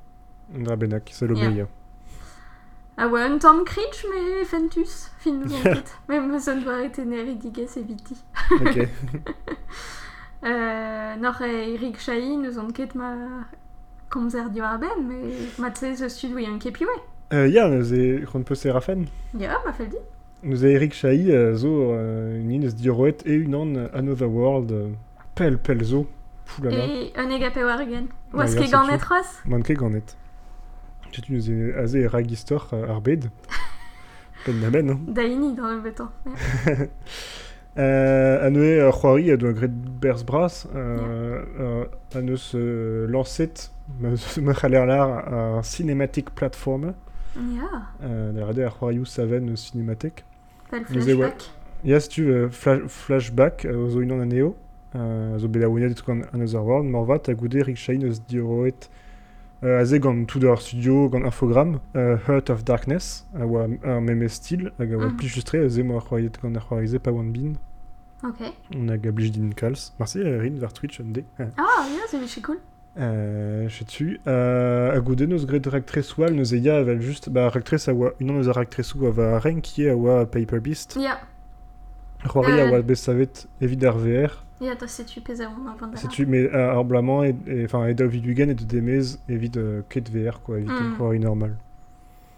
Benak, 0.51 1.09
Salomé, 1.11 1.49
Yeah. 1.55 1.67
Ah 3.01 3.07
ouais, 3.07 3.21
un 3.21 3.37
tom 3.37 3.63
cringe 3.63 4.05
mais 4.11 4.43
fentus. 4.43 5.09
Nous 5.25 5.55
enquête. 5.55 5.97
Même 6.09 6.29
me 6.29 6.37
son 6.37 6.59
doit 6.59 6.83
être 6.83 6.99
neridige 6.99 7.65
c'est 7.67 7.85
viti. 7.85 8.15
Ok. 8.51 8.79
Euh, 10.41 11.17
noch 11.17 11.41
e 11.41 11.73
Eric 11.73 11.99
Chahi 11.99 12.37
nous 12.37 12.71
ket 12.71 12.95
ma 12.95 13.13
komzer 14.09 14.49
dio 14.49 14.63
ar 14.63 14.79
ben, 14.79 14.87
mais 15.05 15.35
ma 15.57 15.69
tse 15.69 15.95
ze 15.95 16.07
stud 16.07 16.31
oui 16.33 16.47
un 16.47 16.57
kepi 16.59 16.85
ouais. 16.85 17.01
Euh, 17.33 17.45
ya, 17.49 17.67
nous 17.67 17.93
e 17.93 18.23
c'hant 18.25 18.43
peus 18.43 18.65
e 18.65 18.69
rafen. 18.69 19.05
Ya, 19.37 19.59
ma 19.65 19.73
fel 19.73 19.89
di. 19.89 19.97
Nous 20.43 20.63
e 20.63 20.69
Eric 20.69 20.93
Chahi 20.93 21.29
euh, 21.29 21.55
zo 21.55 21.91
euh, 21.91 22.39
une 22.39 22.51
ines 22.51 22.73
diroet 22.73 23.17
e 23.25 23.31
une 23.31 23.53
an 23.53 23.89
Another 23.93 24.29
World 24.29 24.71
euh, 24.71 24.87
pel 25.35 25.57
pel 25.57 25.83
zo. 25.83 26.07
Foulala. 26.45 26.85
Et 26.85 27.11
un 27.17 27.29
ega 27.31 27.51
pe 27.51 27.61
war 27.61 27.81
egen. 27.81 28.07
Ouais, 28.31 28.39
Oaz 28.39 28.53
ya, 28.55 28.61
ket 28.61 28.71
gant 28.71 28.85
setu. 28.85 28.91
net 28.93 29.03
roas 29.03 29.41
Manke 29.45 29.73
ganet. 29.73 30.15
Tu 31.11 31.21
nous 31.33 31.49
e 31.49 31.73
aze 31.75 31.95
e 31.95 32.05
ragistor 32.07 32.69
euh, 32.73 32.87
ar 32.89 33.01
bed. 33.01 33.29
Pen 34.45 34.59
na 34.59 34.69
ben, 34.69 34.89
hein. 34.89 34.99
Da 35.07 35.23
ini 35.23 35.53
dans 35.55 35.67
le 35.69 35.79
beton. 35.81 36.07
Euh, 37.77 38.45
an 38.47 38.55
eus 38.55 38.81
ar 38.81 38.91
c'hoari 38.97 39.31
a 39.31 39.37
doa 39.37 39.53
gret 39.53 39.71
berzh 40.01 40.25
bras, 40.25 40.65
euh, 40.75 41.43
euh, 41.59 41.85
an 42.17 42.27
eus 42.27 42.51
euh, 42.55 43.07
lancet, 43.07 43.69
ma 44.01 44.09
ma 44.41 44.53
c'haller 44.53 44.85
lar 44.85 45.09
ar 45.33 45.63
cinematic 45.63 46.31
platform, 46.31 46.93
euh, 47.37 48.43
rade 48.43 48.59
ar 48.65 48.73
c'hoarioù 48.79 49.05
saven 49.05 49.47
e 49.47 49.53
oa- 51.13 51.29
flashback. 51.29 51.51
Ya, 51.85 51.99
si 52.01 52.09
tu 52.09 52.27
euh, 52.31 52.49
flash, 52.49 52.81
flashback, 52.87 53.63
euh, 53.65 53.87
zo 53.87 54.01
unan 54.01 54.19
aneo, 54.25 54.57
euh, 54.95 55.37
zo 55.37 55.47
bet 55.47 55.63
a 55.63 55.69
ouenet 55.69 56.03
gant 56.05 56.21
Another 56.33 56.61
World, 56.65 56.87
morvat 56.89 57.29
a 57.29 57.33
goude 57.33 57.61
rik 57.63 57.77
chain 57.77 58.01
eus 58.01 58.19
diroet 58.27 58.89
euh, 59.63 59.79
a 59.79 59.85
ze 59.85 59.97
gant 59.97 60.25
tout 60.25 60.45
ar 60.47 60.61
studio, 60.61 61.09
gant 61.09 61.23
infogram, 61.25 61.79
euh, 61.95 62.17
Heart 62.27 62.49
of 62.49 62.63
Darkness, 62.63 63.25
a 63.39 63.45
oa 63.45 63.67
ar 63.83 64.01
meme 64.01 64.27
stil, 64.29 64.71
hag 64.79 64.91
a 64.93 64.97
oa 64.97 65.07
Mhm. 65.07 65.17
plij 65.17 65.29
justre, 65.35 65.63
a 65.65 65.69
ze 65.69 65.83
mo 65.83 65.95
ar 65.97 66.01
c'hoariet 66.03 66.37
gant 66.41 66.55
ar 66.55 66.63
c'hoarize 66.67 66.99
pa 66.99 67.11
oan 67.11 67.31
bin, 67.31 67.57
Ok. 68.23 68.41
on 68.75 68.89
a 68.89 68.97
blij 68.97 69.31
din 69.31 69.53
kalz. 69.53 69.91
Merci, 69.99 70.19
euh, 70.19 70.39
Rin, 70.41 70.57
var 70.59 70.71
Twitch, 70.73 70.99
an 70.99 71.11
de. 71.13 71.23
Ah, 71.57 71.85
ya, 71.93 72.01
c'est 72.09 72.19
vachement 72.19 72.43
cool. 72.45 72.57
Euh, 72.97 73.69
tu 73.87 74.19
euh, 74.27 74.91
a 74.91 74.99
goude 74.99 75.21
neus 75.21 75.45
gret 75.45 75.61
raktresoual, 75.67 76.33
neus 76.33 76.51
e 76.53 76.57
ya 76.57 76.77
avel 76.79 76.99
just, 77.01 77.29
ba 77.29 77.47
raktres 77.49 77.87
a 77.87 77.93
oa, 77.93 78.11
unan 78.19 78.33
neus 78.39 78.47
a 78.49 78.51
raktresou 78.53 79.05
a 79.07 79.11
va 79.11 79.39
ren 79.39 79.61
ki 79.61 79.87
a 79.89 79.95
oa 79.95 80.25
Paper 80.25 80.59
Beast, 80.59 80.97
Ya, 80.99 81.19
c'hoari 82.27 82.59
a 82.59 82.65
Euh, 82.65 82.71
oa 82.71 82.81
besavet 82.81 83.47
evit 83.61 83.83
ar 83.85 83.97
VR, 83.97 84.43
ya, 84.61 84.75
ta 84.75 84.87
setu 84.87 85.21
pez 85.21 85.41
a 85.41 85.45
oan 85.49 85.67
an 85.69 85.95
Si 85.95 86.07
tu 86.07 86.25
mets 86.25 86.49
euh, 86.53 86.71
ar 86.73 86.83
blamañ 86.83 87.23
et, 87.25 87.35
et 87.47 87.65
enfin 87.65 87.87
et 87.87 87.93
David 87.93 88.23
Dugan 88.23 88.49
et 88.49 88.55
de 88.55 88.63
Demez 88.65 89.15
évite 89.29 89.57
euh, 89.57 89.81
ket 89.89 90.09
VR 90.09 90.41
quoi, 90.41 90.57
évite 90.59 90.69
Mm. 90.71 90.93
mm. 90.93 90.97
quoi 90.97 91.17
normal. 91.17 91.55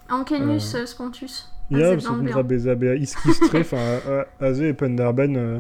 Ankenus 0.10 0.76
euh... 0.76 0.86
Spontus. 0.86 1.48
Ya, 1.72 1.91
Ah, 1.91 1.96
bien. 1.96 2.32
dra 2.32 2.44
beza 2.44 2.76
bea 2.76 2.96
iskistre, 2.96 3.56
enfin 3.62 3.78
a- 3.80 4.46
aze 4.46 4.62
e 4.62 4.74
pen 4.74 4.96
d'arben 4.98 5.38
euh, 5.38 5.60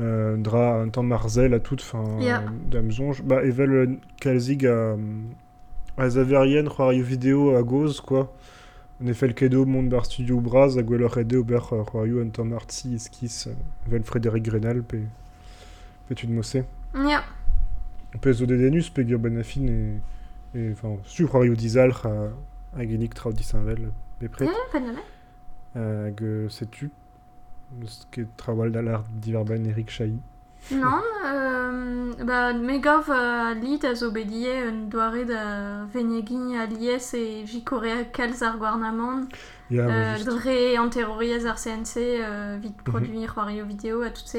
euh, 0.00 0.36
dra 0.36 0.80
un 0.82 0.88
temps 0.88 1.04
marzel 1.04 1.54
à 1.54 1.60
toute 1.60 1.80
fin 1.80 2.18
Ya. 2.20 2.42
d'amzonj. 2.70 3.22
Bah 3.22 3.44
evel 3.44 3.70
euh, 3.70 3.86
kalzig 4.20 4.66
a 4.66 4.96
a 5.96 6.08
zaverien 6.10 6.64
c'hoarioù 6.68 7.04
vidéo 7.04 7.56
a 7.56 7.62
goz 7.62 8.00
quoi. 8.00 8.32
En 9.00 9.06
effet, 9.06 9.28
le 9.28 9.32
kedo 9.32 9.64
monde 9.64 9.88
bar 9.90 10.04
studio 10.06 10.40
braz 10.40 10.76
a 10.76 10.82
gwellor 10.82 11.18
ede 11.18 11.36
ober 11.36 11.60
temps 12.32 12.44
marti 12.44 12.94
iskis 12.94 13.46
euh, 13.46 13.52
vel 13.86 14.02
Frédéric 14.02 14.44
Grenal 14.44 14.82
pe 14.82 14.98
pe 16.08 16.14
tu 16.14 16.26
de 16.26 16.32
mosse. 16.32 16.64
Ya, 16.94 17.22
Pe 18.20 18.32
zo 18.32 18.46
dedenus 18.46 18.90
pe 18.90 19.04
gur 19.04 19.18
ben 19.18 19.38
afin 19.38 19.66
e... 19.68 20.00
e 20.54 20.72
enfin, 20.72 20.96
stu 21.04 21.26
c'hoarioù 21.28 21.54
dizalc'h 21.54 22.06
a, 22.06 22.32
a 22.76 22.84
genik 22.86 23.14
traoù 23.14 23.32
disanvel 23.32 23.92
be 24.20 24.28
pret. 24.28 24.46
ya, 24.46 24.52
pas 24.72 24.80
de 24.80 24.86
mal. 24.86 24.96
Euh, 25.76 26.10
euh, 26.22 26.48
setu 26.48 26.90
eus 27.82 28.06
ket 28.10 28.26
trawal 28.36 28.72
da 28.72 28.82
l'art 28.82 29.04
divar 29.12 29.44
ben 29.44 29.64
Eric 29.66 29.90
Chahi? 29.90 30.18
Non, 30.72 31.00
euh, 31.24 31.47
bah, 32.24 32.52
megov 32.54 33.10
a 33.10 33.54
lid 33.54 33.84
a 33.84 33.94
zo 33.94 34.10
bedie 34.10 34.62
un 34.68 34.88
doare 34.88 35.24
da 35.24 35.84
venegin 35.92 36.56
a 36.56 36.66
lies 36.66 37.14
e 37.14 37.44
jikorea 37.46 38.04
kalz 38.12 38.42
ar 38.42 38.56
gwarnamant, 38.58 39.28
Ya, 39.70 39.86
euh, 39.86 40.16
juste. 40.16 40.28
dre 40.30 40.76
an 40.78 40.88
terroriez 40.88 41.46
ar 41.46 41.58
CNC, 41.58 41.96
euh, 41.98 42.56
vite 42.60 42.76
Mhm. 42.78 42.84
produire 42.92 43.34
wario 43.36 43.64
vidéo 43.66 44.02
a 44.02 44.10
tout 44.10 44.26
se. 44.26 44.38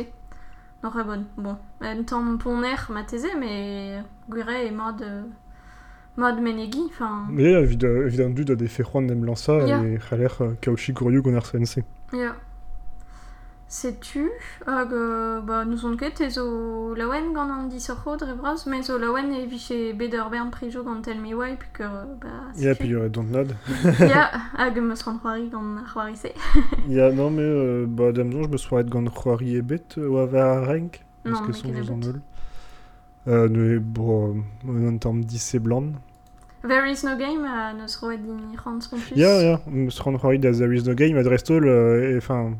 Non, 0.83 0.89
très 0.91 1.03
bon. 1.03 1.25
Bon, 1.37 1.57
un 1.81 2.03
temps 2.03 2.37
poner 2.37 2.77
ma 2.89 3.03
teze, 3.03 3.27
mais 3.37 4.01
gwire 4.29 4.65
e 4.67 4.71
mod, 4.71 5.01
euh, 5.01 5.23
mod 6.17 6.39
menegi, 6.41 6.83
enfin, 6.89 7.25
Mais 7.29 7.51
ya, 7.51 7.59
evit, 7.61 7.83
euh, 7.83 8.07
evit 8.07 8.21
an 8.23 8.29
dud 8.29 8.49
a 8.51 8.55
defe 8.55 8.81
c'hoant 8.83 9.01
nem 9.01 9.23
lança 9.25 9.59
Ya. 9.67 9.81
e 9.83 9.97
c'haller 9.99 10.31
uh, 10.41 10.55
kaochi 10.61 10.93
gorioù 10.93 11.21
gant 11.21 11.35
ar 11.35 11.45
CNC. 11.45 11.83
ya. 12.13 12.35
Sais-tu, 13.71 14.31
hag, 14.65 14.91
euh, 14.93 15.41
bah, 15.41 15.63
nous 15.63 15.85
on 15.85 15.95
ket 15.95 16.19
lawen 16.19 17.33
gant 17.35 17.51
an 17.51 17.67
disoc'ho 17.69 18.15
dre 18.17 18.33
braz, 18.33 18.65
mais 18.65 18.81
zo 18.81 18.97
lawen 18.97 19.31
e 19.31 19.45
viche 19.45 19.93
beder 19.93 20.31
bern 20.31 20.49
prijo 20.49 20.81
gant 20.83 21.03
Tell 21.03 21.19
Me 21.19 21.35
Why, 21.35 21.55
puisque, 21.55 21.81
euh, 21.81 22.05
bah, 22.19 22.49
Ya, 22.57 22.73
ur 22.73 23.09
don't 23.11 23.29
nod. 23.29 23.53
Ya, 23.99 24.31
hag 24.57 24.75
meus 24.81 25.03
ran 25.03 25.19
c'hoari 25.19 25.49
gant 25.51 25.77
ar 25.77 25.85
c'hoari 25.85 26.15
se. 26.17 26.29
ya, 26.89 27.11
non, 27.11 27.29
mais 27.29 27.43
euh, 27.43 27.85
bah, 27.87 28.11
damzon, 28.11 28.41
je 28.41 28.47
me 28.47 28.57
soaret 28.57 28.85
gant 28.85 29.05
c'hoari 29.05 29.57
e 29.57 29.61
bet 29.61 29.99
euh, 29.99 30.07
oa 30.09 30.25
va 30.25 30.53
a 30.53 30.65
renk. 30.65 31.05
Non, 31.23 31.33
Parce 31.33 31.45
que 31.45 31.53
son 31.53 31.69
bet. 31.69 32.07
eul. 32.07 32.21
Euh, 33.27 33.47
ne, 33.49 33.77
bon, 33.77 34.43
euh, 34.67 34.89
an 34.89 34.97
tamm 34.97 35.23
10 35.23 35.53
e 35.53 35.59
blan. 35.59 35.91
There 36.67 36.89
is 36.89 37.03
no 37.03 37.15
game 37.15 37.45
a 37.45 37.73
neus 37.73 37.97
roet 38.01 38.17
din 38.17 38.57
rand 38.65 38.81
spontus. 38.81 39.15
Ya, 39.15 39.43
ya, 39.43 39.61
meus 39.67 39.99
ran 39.99 40.17
c'hoari 40.17 40.39
da 40.39 40.51
There 40.53 40.73
is 40.73 40.87
no 40.87 40.95
game, 40.95 41.17
euh, 41.17 42.15
e, 42.15 42.17
enfin... 42.17 42.55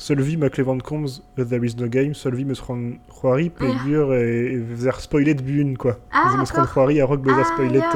Seul 0.00 0.20
vie 0.22 0.38
ma 0.38 0.48
clevant 0.48 0.78
combs 0.78 1.22
There 1.36 1.62
is 1.62 1.76
no 1.76 1.86
game, 1.86 2.14
seul 2.14 2.34
vie 2.34 2.46
meus 2.46 2.60
ran 2.66 2.94
c'hoari 3.10 3.50
pe 3.50 3.66
Ya. 3.66 3.78
gur 3.84 4.14
e, 4.14 4.54
e 4.54 4.56
ver 4.58 4.98
spoilet 5.00 5.42
bun, 5.44 5.74
quoi. 5.76 5.92
Ah, 6.10 6.28
Ze 6.32 6.38
meus 6.38 6.50
ran 6.52 6.62
d'accord. 6.62 6.72
c'hoari 6.72 7.00
a 7.02 7.04
rok 7.04 7.20
beza 7.20 7.42
Ah, 7.42 7.44
spoilet. 7.44 7.80
ya. 7.80 7.90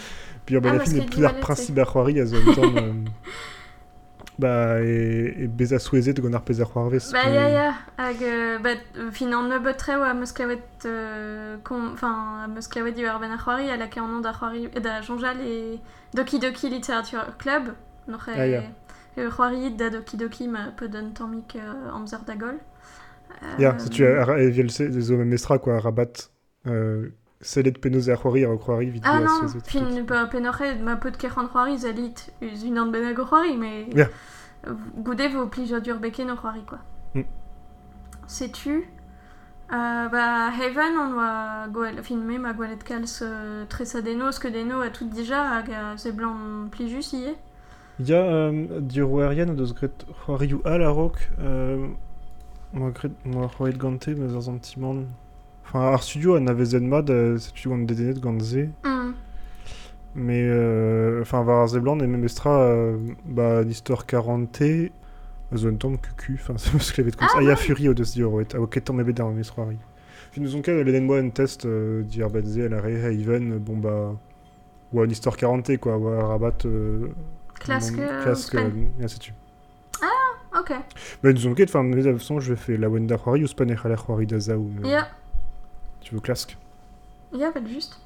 Puis 0.46 0.58
ben 0.58 0.70
Ah, 0.70 0.74
a 0.74 0.78
parce 0.78 0.90
fin 0.90 0.96
e 0.96 1.00
que 1.04 1.10
plus 1.10 1.24
ar 1.24 1.30
Duvalet, 1.32 1.40
principe 1.42 1.78
ar 1.78 1.86
c'hoari 1.92 2.18
a 2.20 2.24
zo 2.24 2.36
an 2.36 2.54
tamm... 2.54 2.76
euh, 2.76 2.92
Bah, 4.38 4.80
e, 4.80 5.34
e 5.44 5.46
beza 5.48 5.78
souezet 5.78 6.14
gant 6.22 6.32
ar 6.32 6.40
pez 6.42 6.62
ar 6.62 6.68
c'hoarvez. 6.72 7.12
Bah, 7.12 7.28
ya, 7.28 7.48
ya, 7.50 7.74
hag, 7.98 8.22
euh, 8.22 8.58
bah, 8.58 8.70
euh, 8.96 9.10
fin 9.12 9.30
an 9.34 9.42
nebeut 9.52 9.74
tre 9.76 9.96
oa 10.00 10.14
meus 10.14 10.32
klavet, 10.32 10.62
euh, 10.86 11.58
kom, 11.62 11.90
enfin, 11.92 12.44
a 12.44 12.48
meus 12.48 12.66
klavet 12.68 12.96
iwer 12.96 13.18
ben 13.20 13.32
ar 13.32 13.38
c'hoari, 13.44 13.68
a 13.70 13.76
lake 13.76 13.98
an 13.98 14.08
an 14.16 14.20
da 14.22 14.32
c'hoari, 14.32 14.64
euh, 14.74 14.80
da 14.80 15.02
jonjal 15.02 15.36
e 15.44 15.78
Doki 16.14 16.38
Doki 16.40 16.70
Literature 16.70 17.36
Club, 17.38 17.74
Ah, 18.34 18.46
ya. 18.46 18.62
E 19.16 19.28
c'hoari 19.28 19.70
da 19.76 19.90
Doki 19.90 20.16
Doki 20.16 20.48
ma 20.48 20.70
peu 20.76 20.88
d'un 20.88 21.10
tammik 21.10 21.56
euh, 21.56 21.90
amzer 21.92 22.20
da 22.26 22.36
gol. 22.36 22.58
Ya, 23.58 23.74
Euh, 23.74 23.78
si 23.78 23.90
tu 23.90 24.04
as 24.04 24.26
e 24.38 24.50
viel 24.50 24.70
se 24.70 24.90
zo 25.00 25.16
mem 25.16 25.32
estra 25.32 25.58
quoi, 25.58 25.76
a 25.76 25.80
rabat 25.80 26.12
euh, 26.66 27.10
selet 27.40 27.72
penoz 27.80 28.08
ar 28.10 28.18
c'hoari 28.20 28.44
ar 28.44 28.56
c'hoari 28.58 28.90
vid 28.90 29.02
Ah 29.04 29.20
non, 29.20 29.46
fin 29.64 30.02
ba 30.02 30.26
penoc'he 30.26 30.74
ma 30.82 30.96
peu 30.96 31.10
de 31.10 31.16
c'hoant 31.16 31.46
c'hoari 31.48 31.78
zalit 31.78 32.32
uz 32.42 32.64
un 32.64 32.76
an 32.76 32.86
benag 32.88 33.16
c'hoari, 33.16 33.56
mais 33.56 33.86
Ya. 33.94 34.08
euh, 34.66 34.74
goude 34.96 35.28
vo 35.32 35.46
plij 35.46 35.72
dur 35.80 35.98
beken 36.00 36.30
o 36.30 36.36
c'hoari, 36.36 36.64
quoi. 36.66 36.78
Mm. 37.14 37.22
Sais-tu 38.26 38.88
euh, 39.72 40.08
bah, 40.08 40.50
Heaven, 40.50 40.98
on 40.98 41.10
doit 41.10 41.68
goel, 41.72 42.02
fin 42.02 42.16
me 42.16 42.38
ma 42.38 42.52
gwelet 42.52 42.82
kalz 42.84 43.20
euh, 43.22 43.64
tresadenos 43.66 44.38
que 44.40 44.48
deno 44.48 44.80
a 44.80 44.90
tout 44.90 45.06
déjà 45.06 45.58
hag 45.58 45.70
a 45.70 45.96
ze 45.96 46.10
blanc 46.10 46.68
plijus 46.72 47.12
ie. 47.12 47.36
Ya, 48.06 48.50
dir 48.80 49.04
oerien 49.04 49.50
o 49.50 49.54
deus 49.54 49.74
gret 49.74 50.06
c'hoarioù 50.22 50.62
al 50.64 50.82
a 50.82 50.92
euh, 51.40 51.88
moi 52.72 52.90
gret, 52.92 53.12
moi 53.26 53.48
c'hoarit 53.48 53.76
gante, 53.76 54.08
meus 54.08 54.34
ar 54.34 54.40
zantimant... 54.42 55.04
Enfin, 55.66 55.80
ar 55.80 56.02
studio 56.02 56.36
an 56.36 56.46
avait 56.46 56.64
zen 56.64 56.88
mod, 56.88 57.10
euh, 57.10 57.36
setu 57.36 57.68
gant 57.68 57.84
dedenet 57.84 58.20
gant 58.20 58.40
ze, 58.40 58.68
Mm. 58.84 59.12
mais 60.14 60.42
euh, 60.42 61.20
enfin, 61.22 61.42
var 61.42 61.62
ar 61.62 61.68
ze 61.68 61.78
blan, 61.78 62.00
e 62.00 62.06
mem 62.06 62.24
estra, 62.24 62.58
euh, 62.62 62.96
bah, 63.26 63.62
l'histoire 63.62 64.06
40T, 64.06 64.92
zo 65.54 65.68
un 65.68 65.74
tamm 65.74 65.98
kuku, 65.98 66.38
enfin, 66.40 66.54
c'est 66.58 66.72
meus 66.72 66.92
klevet 66.92 67.16
komz. 67.16 67.28
Ah, 67.34 67.38
Ah, 67.38 67.42
ya 67.42 67.56
Fury 67.56 67.88
o 67.88 67.94
deus 67.94 68.14
dir 68.14 68.32
oet, 68.32 68.54
a 68.54 68.60
o 68.60 68.66
ket 68.66 68.84
tamm 68.84 69.00
ebet 69.00 69.20
ar 69.20 69.30
mes 69.30 69.42
c'hoari. 69.42 69.76
Fin 70.32 70.40
nous 70.40 70.56
on 70.56 70.62
leden 70.62 71.04
moi 71.04 71.18
un 71.18 71.28
test 71.28 71.66
euh, 71.66 72.02
dir 72.02 72.30
bet 72.30 72.46
ze, 72.46 72.60
la 72.68 72.80
re 72.80 73.04
Haven, 73.04 73.58
bon 73.58 73.76
bah... 73.76 74.16
Ou 74.92 75.04
une 75.04 75.10
histoire 75.12 75.36
40 75.36 75.76
quoi, 75.78 75.98
ou 75.98 76.08
un 76.08 76.26
rabat... 76.26 76.64
Span. 77.64 77.98
euh, 77.98 78.34
et 79.00 79.04
ainsi 79.04 79.18
de 79.18 79.22
suite. 79.24 79.34
Ok. 80.58 80.72
Mais 81.22 81.32
nous 81.32 81.46
on 81.46 81.54
ket, 81.54 81.68
enfin, 81.68 81.84
mais 81.84 82.02
de 82.02 82.10
toute 82.10 82.18
façon, 82.18 82.40
je 82.40 82.52
vais 82.52 82.60
faire 82.60 82.78
la 82.80 82.88
Wenda 82.88 83.16
Huari 83.16 83.44
ou 83.44 83.46
Span 83.46 83.68
et 83.68 83.76
la 83.84 83.94
Huari 83.96 84.26
d'Aza 84.26 84.56
ou... 84.58 84.68
euh, 84.84 84.88
Ya, 84.88 85.08
Tu 86.00 86.14
veux 86.14 86.20
Klasque 86.20 86.56
ya, 87.32 87.52
pas 87.52 87.64
juste. 87.64 88.00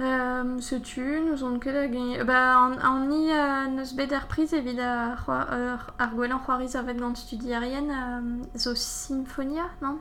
Euh, 0.00 0.58
Sais-tu, 0.60 1.20
nous 1.20 1.44
on 1.44 1.58
ket 1.58 1.76
a 1.76 1.86
gagné... 1.86 2.24
Bah, 2.24 2.56
an 2.58 3.06
ni 3.06 3.30
euh, 3.30 4.16
priz 4.28 4.54
evit 4.54 4.80
a 4.80 5.14
c'hoa- 5.16 5.48
euh, 5.52 5.76
ar 5.98 6.14
gwelan 6.14 6.38
c'hoariz 6.38 6.74
avet 6.76 6.94
gant 6.94 7.14
studiarien 7.14 7.84
euh, 7.90 8.42
zo 8.56 8.74
Symphonia, 8.74 9.64
non? 9.82 9.98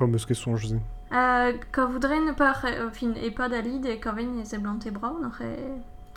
Oh, 0.00 0.08
mais 0.08 0.18
ce 0.18 0.26
que 0.26 0.34
sont, 0.34 0.56
je 0.56 0.66
sais. 0.66 0.80
Euh, 1.12 1.52
ka 1.70 1.84
voudren 1.86 2.34
par 2.36 2.64
euh, 2.64 2.90
fin 2.90 3.12
e 3.14 3.30
pa 3.30 3.48
da 3.48 3.60
lid 3.60 3.86
e 3.86 3.96
kaven 4.00 4.40
e 4.40 4.44
zeblant 4.44 4.80
e 4.84 4.90
brao 4.90 5.18
noc'h 5.20 5.42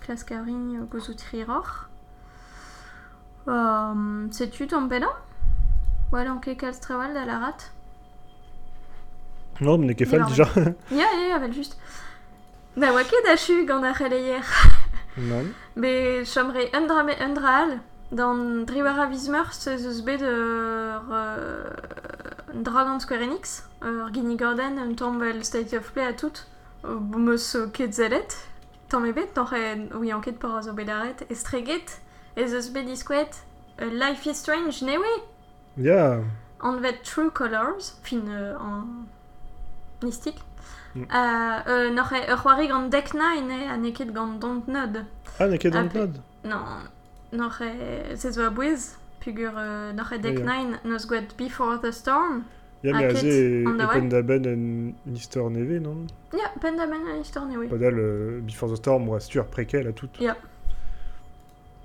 e 0.04 0.06
klas 0.06 0.24
kavrin 0.24 0.80
euh. 0.80 1.88
Um, 3.46 4.32
Setu 4.32 4.68
ton 4.68 4.88
pedan 4.88 5.10
Ou 6.12 6.18
an 6.18 6.40
ket 6.40 6.60
kalz 6.60 6.80
trewal 6.80 7.14
da 7.14 7.26
la 7.26 7.40
rat 7.40 7.72
Non, 9.62 9.78
mais 9.78 9.96
Non, 9.96 10.28
déjà. 10.30 10.48
Ya, 10.92 11.06
ya, 11.30 11.36
avel 11.36 11.54
just. 11.54 11.78
Ba 12.76 12.92
oa 12.92 13.04
ket 13.04 13.26
achu 13.28 13.66
gant 13.66 13.84
ar 13.84 13.96
c'heleier. 13.96 14.42
non. 15.18 15.54
Be 15.76 16.24
chomre 16.26 16.70
un 16.74 16.88
dra 16.88 17.04
me 17.04 17.14
un 17.20 17.34
dra 17.34 17.58
al 17.64 17.80
dan 18.12 18.66
driwar 18.66 19.00
a 19.00 19.06
vizmeur 19.08 19.54
se 19.54 19.78
zeus 19.78 20.02
bet 20.02 20.22
ur 20.22 21.04
euh, 21.12 21.70
un 22.54 22.62
dra 22.62 22.86
gant 22.86 23.00
Square 23.00 23.24
Enix 23.24 23.64
ur 23.82 24.10
Guinea 24.12 24.38
Gordon 24.38 24.78
un 24.78 24.94
tombel 24.96 25.44
State 25.44 25.74
of 25.74 25.92
Play 25.92 26.06
a 26.06 26.14
tout 26.14 26.46
euh, 26.86 27.00
meus 27.00 27.58
ket 27.74 27.94
zelet 27.94 28.28
tamm 28.90 29.06
ebet 29.06 29.36
noc'h 29.36 29.54
e 29.54 29.90
oui 29.96 30.12
an 30.12 30.22
ket 30.22 30.40
por 30.40 30.58
a 30.58 30.62
zo 30.62 30.74
bet 30.74 30.90
aret 30.90 31.26
estreget 31.30 32.00
e 32.36 32.44
bet 32.74 32.86
diskouet 32.86 33.32
euh, 33.82 33.90
Life 33.90 34.26
is 34.26 34.36
Strange 34.36 34.82
newe 34.82 35.14
Ya. 35.78 36.20
on 36.62 36.78
vet 36.78 37.02
True 37.04 37.32
Colors, 37.32 37.96
fin 38.04 38.22
euh, 38.28 38.56
en 38.60 38.84
mystique. 40.04 40.40
Mm. 40.96 41.02
Euh, 41.02 41.60
euh, 41.68 41.90
n'aurait 41.90 42.30
ur 42.32 42.38
c'hoari 42.44 42.68
gant 42.68 42.88
dekna 42.88 43.36
ene 43.38 43.70
a 43.72 43.78
neket 43.78 44.12
gant 44.14 44.34
Dontnod. 44.40 45.06
Ah, 45.40 45.48
n'a 45.48 45.58
ket 45.58 45.74
Ah, 45.76 45.80
an 45.80 45.88
pe- 45.88 45.98
nod 46.00 46.22
Non, 46.46 46.60
n'aurait 47.32 48.14
c'est 48.16 48.32
zo 48.34 48.42
a 48.44 48.50
bouez, 48.52 48.96
pugur 49.20 49.54
Oui, 49.56 50.20
deknain 50.20 50.78
nos 50.86 51.08
gouet 51.08 51.28
Before 51.38 51.82
the 51.82 51.92
Storm. 51.92 52.44
Ya, 52.84 52.92
Ah, 52.94 53.00
mais 53.00 53.08
ket, 53.14 53.18
aze 53.18 53.28
e, 53.28 53.66
an 53.66 53.78
da 53.78 53.84
e 53.84 53.88
oa. 53.88 53.94
pendaben 53.94 54.46
en 54.46 54.94
Nistor 55.06 55.50
neve, 55.50 55.80
non 55.80 56.06
Ya, 56.34 56.50
pen 56.60 56.76
da 56.76 56.86
ben 56.86 57.06
a 57.08 57.16
istor 57.18 57.46
ne 57.46 57.58
oui. 57.58 57.68
Podal, 57.70 57.98
euh, 57.98 58.42
Before 58.42 58.70
the 58.70 58.76
Storm, 58.76 59.06
moi, 59.06 59.20
stur 59.22 59.46
prequel 59.48 59.88
à 59.88 59.94
tout. 59.94 60.10
Ya. 60.20 60.36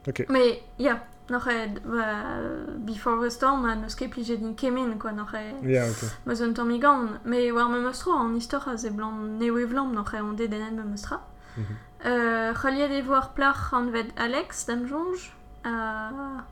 Ok. 0.09 0.27
Mais, 0.29 0.61
ya, 0.79 1.05
n'aurait 1.31 1.69
euh, 1.87 2.65
Before 2.79 3.23
the 3.23 3.31
Storm 3.31 3.65
a 3.65 3.77
nos 3.77 3.95
ket 3.95 4.09
plije 4.09 4.37
din 4.39 4.55
kemen, 4.55 4.99
quoi, 4.99 5.13
n'aurait... 5.13 5.55
Ya, 5.63 5.87
ok. 5.87 6.05
Meus 6.27 6.41
un 6.43 6.53
tamm 6.53 6.77
gant, 6.81 7.11
me 7.25 7.53
war 7.53 7.69
me 7.69 7.79
mostro 7.81 8.13
an 8.13 8.35
istor 8.35 8.67
a 8.69 8.77
ze 8.77 8.91
blant 8.91 9.39
newe 9.39 9.65
vlam 9.67 9.93
n'oc'h 9.95 10.15
on 10.21 10.33
de 10.33 10.47
denet 10.49 10.73
me 10.73 10.83
mostra. 10.83 11.21
Mhm. 11.57 11.65
Euh, 12.07 12.55
C'holiet 12.55 12.91
e 12.91 13.03
voir 13.03 13.35
plach 13.35 13.73
an 13.73 13.91
vet 13.91 14.09
Alex 14.17 14.67
dam 14.67 14.85
jonj 14.87 15.31
a 15.65 16.45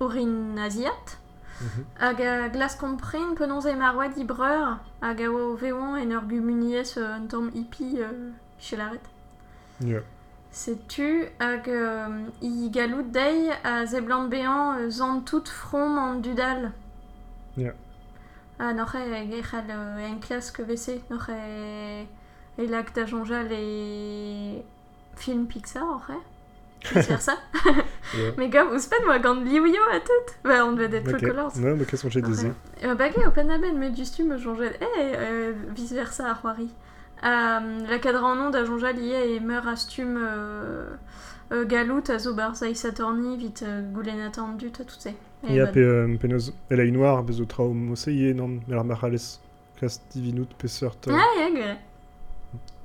orin 0.00 0.56
aziat. 0.56 1.17
Mhm. 1.60 1.84
Hag 1.98 2.20
a 2.22 2.48
glas 2.48 2.76
kompren 2.76 3.34
penons 3.34 3.66
e 3.66 3.74
marwad 3.74 4.16
i 4.16 4.24
breur 4.24 4.78
hag 5.02 5.20
a 5.20 5.28
oa 5.30 5.56
veon 5.56 5.96
en 5.96 6.12
ur 6.12 6.22
gumuniez 6.28 6.96
euh, 6.96 7.16
un 7.16 7.26
tamm 7.26 7.50
hippie 7.54 8.00
euh, 8.00 8.30
chelaret. 8.60 9.02
Ya. 9.80 10.00
Setu 10.52 11.26
hag 11.40 11.68
euh, 11.68 12.28
i 12.42 12.70
galout 12.70 13.10
dei 13.10 13.50
a 13.64 13.86
ze 13.86 14.00
blant 14.00 14.28
bean 14.28 14.78
euh, 14.78 14.90
zan 14.90 15.20
tout 15.24 15.48
from 15.48 15.98
an 15.98 16.20
dudal. 16.20 16.70
Ya. 17.56 17.72
Ah, 18.60 18.72
n'oc'h 18.72 18.96
e 18.96 19.26
gechal 19.30 19.70
euh, 19.70 20.06
en 20.06 20.18
klas 20.18 20.50
que 20.52 20.62
vese, 20.62 21.00
n'oc'h 21.10 21.30
e... 21.30 22.06
E 22.58 22.66
lag 22.66 22.92
da 22.92 23.04
jonjal 23.04 23.52
e... 23.52 24.62
Film 25.14 25.46
Pixar, 25.46 25.84
oc'h 25.84 26.18
e 26.84 26.94
Vice 26.94 27.08
versa. 27.08 27.38
Ya. 28.14 28.32
Mais 28.38 28.48
gars, 28.48 28.64
vous 28.64 28.78
spent 28.78 29.04
moi 29.04 29.18
liouio 29.18 29.82
a 29.92 30.00
tout 30.00 30.34
Bah, 30.44 30.64
on 30.64 30.72
devait 30.72 30.88
d'être 30.88 31.08
Ok. 31.08 31.18
True 31.18 31.28
Colors. 31.28 31.52
Non, 31.58 31.76
mais 31.76 31.84
qu'est-ce 31.84 32.02
qu'on 32.02 32.10
j'ai. 32.10 32.22
Euh, 32.84 32.94
bagay 32.94 33.26
au 33.26 33.30
penaben, 33.30 33.76
mais 33.76 33.90
du 33.90 34.04
stu 34.04 34.24
me 34.24 34.38
jonjal 34.38 34.72
e 34.80 34.84
euh, 34.96 35.52
vice 35.74 35.92
versa 35.92 36.30
a 36.30 36.34
c'hoari. 36.34 36.70
Euh, 37.24 37.86
la 37.88 37.98
cadre 37.98 38.24
en 38.24 38.36
nom 38.36 38.50
da 38.50 38.64
jonjal 38.64 38.98
ie 38.98 39.12
e 39.12 39.40
meur 39.40 39.66
a 39.68 39.76
stum 39.76 40.16
euh, 40.16 41.64
galout 41.66 42.08
a 42.10 42.18
zo 42.18 42.32
bar 42.32 42.54
zaïs 42.54 42.84
atorni 42.84 43.36
vite 43.36 43.64
goulen 43.92 44.20
attendu 44.20 44.70
ta 44.70 44.84
tout 44.84 44.98
se. 44.98 45.08
Et 45.08 45.54
Ya, 45.54 45.66
pe, 45.66 46.16
penoz, 46.18 46.52
elle 46.70 46.80
a 46.80 46.84
une 46.84 46.94
noire, 46.94 47.22
bezo 47.22 47.44
traum 47.44 47.92
oseye, 47.92 48.34
non 48.34 48.60
Mais 48.68 48.82
marales, 48.82 49.38
kas 49.80 50.00
divinut, 50.10 50.48
pesert. 50.58 50.96
Ah. 51.10 51.76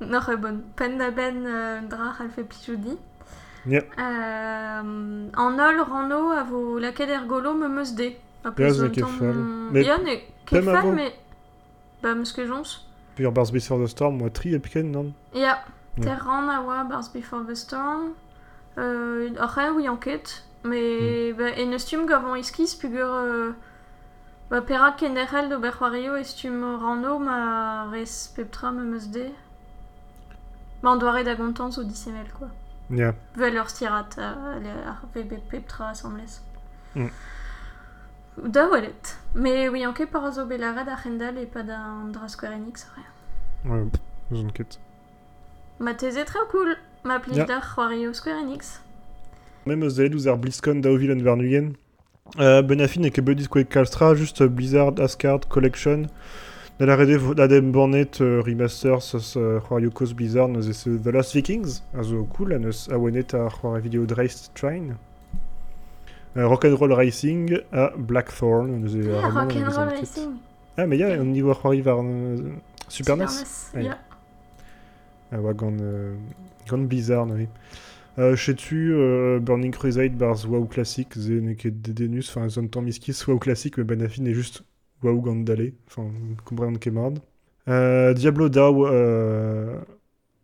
Noch 0.02 0.30
e 0.30 0.36
bon. 0.36 0.62
Ben 0.78 1.00
euh, 1.02 1.82
dra 1.90 2.14
al 2.20 2.30
fe 2.30 2.44
Euh, 3.66 5.30
en 5.38 5.60
ol 5.60 5.80
rano 5.82 6.32
a 6.32 6.44
vo 6.44 6.80
laket 6.80 7.10
er 7.10 7.26
golo 7.28 7.54
me 7.54 7.68
meus 7.70 7.94
de. 7.96 8.12
Ja, 8.58 8.74
ze 8.74 8.84
ne 8.84 8.90
ket 8.90 9.06
fall. 9.08 9.34
Mais 9.72 9.86
Ja, 9.86 9.98
ne 9.98 10.18
ket. 10.46 10.66
Ba, 12.02 12.14
meus 12.16 12.34
jons. 12.36 12.86
Bars 13.18 13.52
Before 13.52 13.80
the 13.80 13.88
Storm, 13.88 14.18
moi, 14.18 14.30
tri 14.30 14.54
epken, 14.54 14.92
non 14.92 15.14
Ja. 15.34 15.64
ter 16.02 16.18
ran 16.26 16.50
a 16.50 16.62
oa 16.62 16.84
Bars 16.84 17.10
Before 17.14 17.46
the 17.48 17.56
Storm. 17.56 18.14
Euh, 18.78 19.30
Après, 19.40 19.70
oui, 19.70 19.88
enquête. 19.88 20.44
Mais, 20.64 21.32
ba, 21.34 21.52
en 21.58 21.72
eus 21.72 21.86
tum 21.86 22.06
gavon 22.06 22.36
iskiz, 22.36 22.76
pugur... 22.76 23.08
Euh, 23.14 23.52
ba, 24.50 24.62
perak 24.62 24.98
kenerel 24.98 25.48
do 25.50 25.60
berwario 25.60 26.16
estum 26.18 26.64
rano 26.82 27.20
ma 27.20 27.86
res 27.92 28.34
peptra 28.36 28.72
me 28.72 28.84
meus 28.84 29.08
de. 29.08 29.30
Ba, 30.82 30.90
an 30.92 30.98
doare 30.98 31.24
da 31.24 31.36
gontans 31.36 31.78
o 31.78 31.84
dissemel, 31.84 32.28
quoi. 32.38 32.50
Ya. 32.90 33.14
Vel 33.36 33.56
ur 33.58 33.70
stirat 33.70 34.18
a 34.18 34.32
ar 34.92 35.06
vebe 35.16 35.40
peptra 35.50 35.90
assemblez. 35.90 36.42
Mm. 36.96 37.10
Da 38.38 38.68
welet. 38.70 39.18
Mais 39.36 39.70
oui, 39.70 39.86
enquête 39.86 40.12
par 40.12 40.32
zo 40.32 40.42
e 40.50 41.46
pa 41.46 41.64
da 41.64 41.78
an 41.78 42.12
dra 42.12 42.28
Square 42.28 42.54
Enix, 42.54 42.88
rien. 42.96 43.72
Ouais, 43.72 43.86
zon 44.32 44.50
ket. 44.50 44.80
Ma 45.80 45.94
teze 45.94 46.24
très 46.26 46.46
cool. 46.52 46.76
Ma 47.04 47.20
pli 47.20 47.36
Ja. 47.36 47.46
da 47.46 47.62
c'hoario 47.62 48.14
Square 48.14 48.40
Enix. 48.42 48.82
Même 49.66 49.84
eus 49.84 50.00
eus 50.00 50.28
ar 50.28 50.38
BlizzCon 50.38 50.82
daouvil 50.82 51.12
an 51.12 51.24
Vernugen. 51.24 51.74
Euh, 52.40 52.62
Benafin 52.62 53.04
et 53.04 53.12
que 53.12 53.22
Buddy 53.22 53.48
Quake 53.48 53.70
Calstra, 53.70 54.16
juste 54.16 54.42
euh, 54.42 54.48
Blizzard 54.48 55.00
Asgard 55.00 55.48
Collection. 55.50 56.04
Da 56.04 56.08
la 56.80 56.96
rede 56.96 57.36
d'Adem 57.36 57.72
Bornet 57.72 58.18
Remaster, 58.20 58.98
Blizzard, 60.16 60.50
nous 60.50 60.70
esse 60.70 60.90
The 61.04 61.08
Lost 61.08 61.34
Vikings, 61.34 61.84
a 61.98 62.04
zo 62.04 62.24
cool, 62.26 62.54
a 62.54 62.60
neus 62.60 62.90
a 62.90 62.96
a 62.96 63.50
c'hoar 63.50 63.80
vidéo 63.80 64.06
Dreist 64.06 64.52
Train. 64.56 64.96
Euh, 66.36 66.48
Rock'n'Roll 66.48 66.94
Racing 66.94 67.60
a 67.72 67.94
Blackthorn, 67.96 68.80
nous 68.80 68.98
esse 68.98 69.08
Ah, 69.24 69.30
Rock'n'Roll. 69.30 69.90
Racing. 69.90 70.32
Ah, 70.78 70.88
mais 70.88 71.04
on 71.20 71.34
y 71.34 71.42
voit 71.42 71.54
c'hoari 71.54 71.82
var 71.82 72.00
euh, 72.04 72.38
Super 72.90 73.18
NES. 73.18 73.26
Ouais. 73.76 73.84
Ja. 73.84 73.98
Ah 75.32 75.38
euh, 75.38 76.16
Blizzard, 76.72 77.28
oui. 77.28 77.48
Euh, 78.20 78.36
Chetu, 78.36 78.94
euh, 78.94 79.40
Burning 79.40 79.72
Crusade, 79.72 80.14
bars 80.14 80.46
WoW 80.48 80.66
classique, 80.66 81.18
ze 81.18 81.34
ne 81.34 81.54
ket 81.54 81.82
dedenus, 81.82 82.30
enfin, 82.30 82.48
zon 82.48 82.68
tamm 82.68 82.88
iskis, 82.88 83.24
WoW 83.28 83.40
classique, 83.40 83.78
mais 83.78 83.84
Benafin 83.84 84.26
est 84.26 84.36
juste 84.36 84.64
WoW 85.04 85.22
gant 85.22 85.36
dale, 85.36 85.74
enfin, 85.88 86.08
comprendre 86.46 86.80
ket 86.80 86.92
mord. 86.92 87.14
Euh, 87.68 88.14
Diablo 88.14 88.50
DAO 88.50 88.88
euh, 88.88 89.80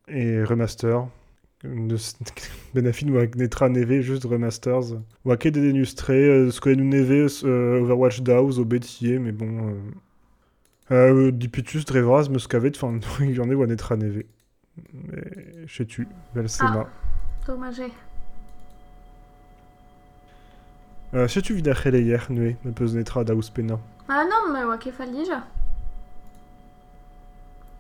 et 0.08 0.44
Remaster. 0.44 1.08
De, 1.64 1.98
Benafin 2.74 3.10
ou 3.10 3.20
Netra 3.36 3.70
Neve, 3.70 4.02
juste 4.02 4.26
Remasters. 4.26 4.94
Ou 5.26 5.36
ket 5.36 5.52
dedenus 5.52 5.96
tre, 5.96 6.14
euh, 6.14 6.52
nous 6.66 6.86
neve, 6.86 7.28
Overwatch 7.44 8.22
DAO, 8.22 8.52
zo 8.52 8.66
betier, 8.66 9.20
mais 9.20 9.32
bon... 9.32 9.76
Diputus, 11.32 11.86
Drevras, 11.86 12.30
Muscavet, 12.30 12.72
enfin, 12.76 13.00
il 13.22 13.32
y 13.32 13.40
en 13.40 13.50
a 13.50 13.96
Neve. 13.96 14.24
Mais, 14.94 15.68
Chetu, 15.68 16.08
Velsema. 16.34 16.90
Dommage. 17.46 17.82
Euh, 17.82 17.88
Setu 21.14 21.56
vid 21.56 21.68
ar 21.68 21.76
c'heleier, 21.76 22.28
nue, 22.30 22.56
me 22.64 22.72
peus 22.72 22.94
netra 22.94 23.24
da 23.24 23.34
ouspena. 23.34 23.80
Ah 24.08 24.24
non, 24.26 24.52
mais 24.54 24.66
oa 24.66 24.78
ket 24.78 24.94
fall 24.94 25.10
dija. 25.10 25.44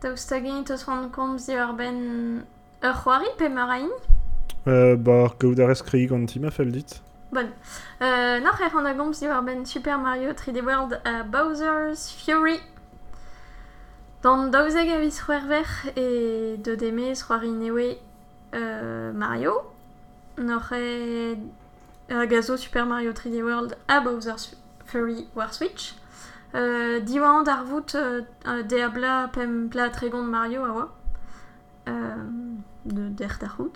Taous 0.02 0.26
tagin 0.30 0.64
tos 0.64 0.86
ran 0.88 1.10
komz 1.10 1.46
di 1.46 1.54
ur 1.54 1.74
ben... 1.78 2.44
Ur 2.82 2.96
c'hoari 3.04 3.30
pe 3.38 3.50
ma 3.50 3.66
rain 3.66 3.92
Euh, 4.68 4.96
bah, 4.96 5.34
gaout 5.40 5.60
ar 5.60 5.72
eskrei 5.72 6.06
gant 6.08 6.26
tima 6.26 6.52
fel 6.52 6.72
dit. 6.72 7.02
Bon. 7.32 7.48
Euh, 8.02 8.40
Noc'h 8.40 8.62
e 8.62 8.68
ran 8.74 8.86
a 8.86 8.94
gomz 8.94 9.20
di 9.20 9.28
ur 9.28 9.42
ben 9.42 9.66
Super 9.66 9.98
Mario 9.98 10.34
3D 10.34 10.64
World 10.66 11.02
a 11.06 11.24
Bowser's 11.24 12.10
Fury. 12.12 12.60
Dan 14.24 14.50
daouzeg 14.52 14.90
a 14.90 15.00
vis 15.00 15.22
c'hwerver 15.22 15.68
e 15.96 16.58
de 16.58 16.76
deme 16.76 17.14
c'hoari 17.14 17.52
newe 17.52 17.98
euh, 18.54 19.12
Mario. 19.14 19.54
E 20.38 20.42
a 20.42 20.60
gazo 22.10 22.58
Super 22.58 22.86
Mario 22.86 23.12
3D 23.12 23.44
World 23.44 23.78
a 23.88 24.00
Bowser's 24.00 24.56
Fury 24.86 25.28
war 25.36 25.54
Switch. 25.54 25.94
Euh, 26.56 27.00
Diwan 27.00 27.44
vout 27.66 27.94
euh, 27.94 28.24
euh, 28.48 28.64
de 28.64 28.78
a 28.78 28.90
bla 28.90 29.30
pem 29.32 29.70
pla 29.70 29.90
tregont 29.90 30.24
Mario 30.24 30.64
a 30.64 30.74
oa. 30.74 30.90
Euh, 31.88 32.16
de 32.86 33.10
der 33.10 33.38
d'ar 33.40 33.56
vout. 33.58 33.74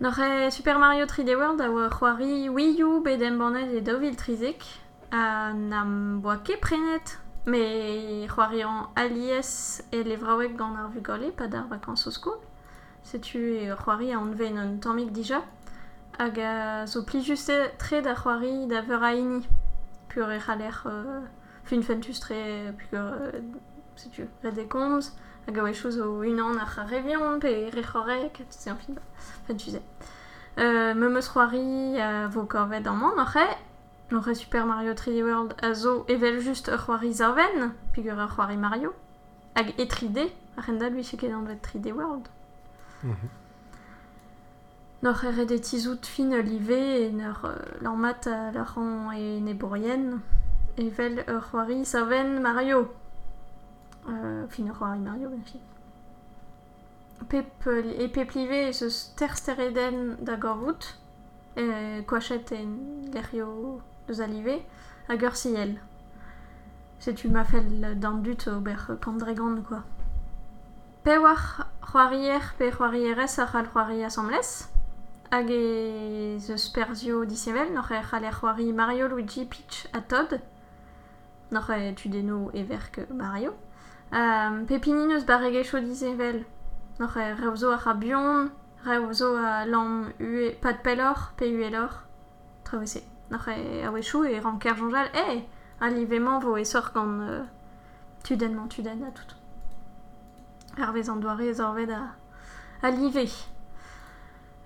Noc'h 0.00 0.20
e 0.20 0.50
Super 0.50 0.78
Mario 0.78 1.06
3D 1.06 1.34
World 1.34 1.60
a 1.60 1.70
oa 1.70 1.90
c'hoari 1.90 2.48
Wii 2.48 2.82
U 2.84 3.00
bedem 3.00 3.38
bannet 3.38 3.74
e 3.74 3.80
daouvil 3.80 4.14
trizek 4.14 4.62
a 5.10 5.52
nam 5.52 6.20
boa 6.20 6.38
ket 6.38 6.60
prenet 6.60 7.18
c'hoari 7.46 8.62
an 8.62 8.86
alies 8.94 9.82
e 9.90 10.04
levraoueg 10.04 10.56
gant 10.56 10.76
ar 10.76 10.88
vugole 10.94 11.32
pa 11.32 11.48
d'ar 11.48 11.66
vakans 11.66 12.06
o 12.06 12.10
skol. 12.10 12.38
Setu 13.02 13.38
e 13.58 13.74
c'hoari 13.74 14.12
a 14.12 14.20
onven 14.20 14.58
un 14.58 14.78
tammig 14.78 15.10
dija 15.10 15.42
hag 16.18 16.38
a 16.38 16.86
zo 16.86 17.02
pli 17.04 17.20
juste 17.22 17.72
tre 17.78 18.00
da 18.00 18.14
c'hoari 18.14 18.66
da 18.66 18.80
veur 18.82 19.42
pur 20.08 20.30
e 20.30 20.38
c'haler 20.38 20.82
euh, 20.86 21.20
fin 21.64 21.82
fentus 21.82 22.20
tre 22.20 22.72
pur 22.78 22.98
euh, 22.98 23.32
setu 23.96 24.28
red 24.42 24.58
e 24.58 24.66
komz 24.68 25.12
hag 25.46 25.58
a 25.58 25.62
wechou 25.62 25.90
zo 25.90 26.22
unan 26.22 26.58
ar 26.58 26.70
c'harevion 26.74 27.40
pe 27.40 27.70
re 27.70 27.82
c'horek 27.82 28.34
tout 28.36 28.46
se 28.50 28.70
an 28.70 28.76
fin 28.76 28.94
fentus 29.46 29.74
e. 29.74 29.82
Euh, 30.56 30.94
me 30.94 31.08
meus 31.08 31.28
Super 34.34 34.66
Mario 34.66 34.92
3D 34.94 35.24
World 35.24 35.54
a 35.62 35.74
zo 35.74 36.04
evel 36.06 36.40
just 36.40 36.68
ur 36.68 36.78
c'hoari 36.78 37.12
zaven, 37.12 37.72
pigur 37.92 38.14
Mario, 38.56 38.94
hag 39.56 39.74
e 39.76 39.86
3D, 39.86 40.30
a 40.56 40.60
renda 40.60 40.90
ket 40.90 41.32
an 41.32 41.46
vet 41.46 41.62
3D 41.62 41.92
World. 41.92 42.28
Mhm. 43.02 43.43
Nor 45.02 45.20
tizout 45.60 46.06
fin 46.06 46.30
live 46.40 46.70
e 46.70 47.10
neur 47.12 47.44
euh, 47.44 47.56
leur 47.82 47.96
mat 47.96 48.26
a 48.26 48.52
la 48.52 48.64
ran 48.64 49.10
e 49.12 49.42
evel 50.76 51.24
ur 51.28 51.42
c'hoari 51.50 51.84
saven 51.84 52.40
Mario. 52.40 52.92
Euh, 54.08 54.46
fin 54.48 54.66
ur 54.66 54.74
c'hoari 54.78 54.98
Mario, 54.98 55.28
ben 55.28 55.42
fi. 55.44 55.60
Pep, 57.28 57.46
euh, 57.66 57.82
e 58.00 58.08
pep 58.08 58.32
live 58.32 58.70
eus 58.70 59.14
terstereden 59.16 60.16
da 60.20 60.36
gorvout, 60.36 60.98
e 61.56 62.02
koachet 62.06 62.52
en 62.52 62.76
lerio 63.12 63.80
eus 64.08 64.20
alive, 64.20 64.62
hag 65.08 65.22
ur 65.22 65.36
siel. 65.36 65.78
tu 67.14 67.28
m'as 67.28 67.44
fait 67.44 67.64
dans 68.00 68.14
dut 68.14 68.48
ober 68.48 68.90
quoi. 69.68 69.82
Pe 71.02 71.18
war 71.18 71.68
c'hoarier 71.82 72.40
pe 72.58 72.70
ar 72.70 73.48
c'hoari 73.72 74.04
hag 75.34 75.50
e 75.50 76.38
eus 76.48 76.68
perzio 76.68 77.24
disevel, 77.24 77.72
noc'h 77.72 77.90
e 77.90 78.02
c'hal 78.02 78.24
c'hoari 78.30 78.72
Mario, 78.72 79.08
Luigi, 79.08 79.44
Peach 79.44 79.88
a 79.92 80.00
Todd, 80.00 80.40
noc'h 81.50 81.70
e 81.70 81.92
tu 81.94 82.08
deno 82.08 82.50
e 82.52 82.62
verk 82.62 83.08
Mario. 83.10 83.56
Um, 84.12 84.64
pepinin 84.66 85.10
eus 85.10 85.24
barregecho 85.24 85.80
disevel, 85.80 86.44
noc'h 87.00 87.16
e 87.16 87.34
revzo 87.34 87.72
a 87.72 87.78
rabion, 87.84 88.52
revzo 88.84 89.34
a 89.34 89.64
lam 89.66 90.12
ue, 90.20 90.52
pat 90.60 90.82
pelor, 90.84 91.32
pe 91.36 91.46
uelor, 91.46 91.90
travese. 92.62 93.02
Noc'h 93.30 93.48
e 93.48 93.82
a 93.82 93.90
wechou 93.90 94.24
e 94.24 94.38
ranker 94.38 94.76
jonjal, 94.76 95.08
e, 95.12 95.18
eh, 95.18 95.48
alivement 95.80 96.38
vo 96.38 96.56
e 96.56 96.62
gant 96.62 97.20
uh, 97.20 97.46
tudenman 98.22 98.68
tuden 98.68 99.02
a 99.02 99.10
tout. 99.10 99.34
Hervez 100.76 101.08
an 101.08 101.18
doare 101.18 101.48
ez 101.48 101.60
orved 101.60 101.90
a, 101.90 102.14
a 102.82 102.90
live. 102.90 103.53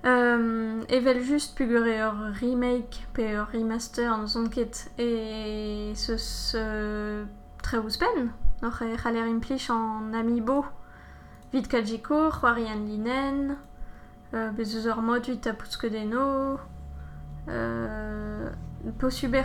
Um, 0.05 0.85
evel 0.89 1.25
just 1.25 1.57
pugure 1.57 2.07
ur 2.07 2.33
remake 2.41 3.05
pe 3.13 3.37
remaster 3.53 4.09
an 4.09 4.29
zon 4.29 4.49
ket 4.49 4.91
e 4.97 5.93
seus 5.97 6.55
uh, 6.55 7.27
tre 7.61 7.79
ouzpen, 7.79 8.31
noc'h 8.63 8.83
e 8.83 8.97
c'haler 8.97 9.27
implich 9.27 9.69
an 9.71 10.15
amiibo 10.15 10.65
vid 11.53 11.67
kajiko, 11.67 12.31
linen, 12.87 13.57
euh, 14.35 14.53
mod 15.03 15.27
vid 15.27 15.41
tapouskedeno, 15.41 16.61
euh, 17.49 18.51
posub 19.01 19.35
e 19.35 19.43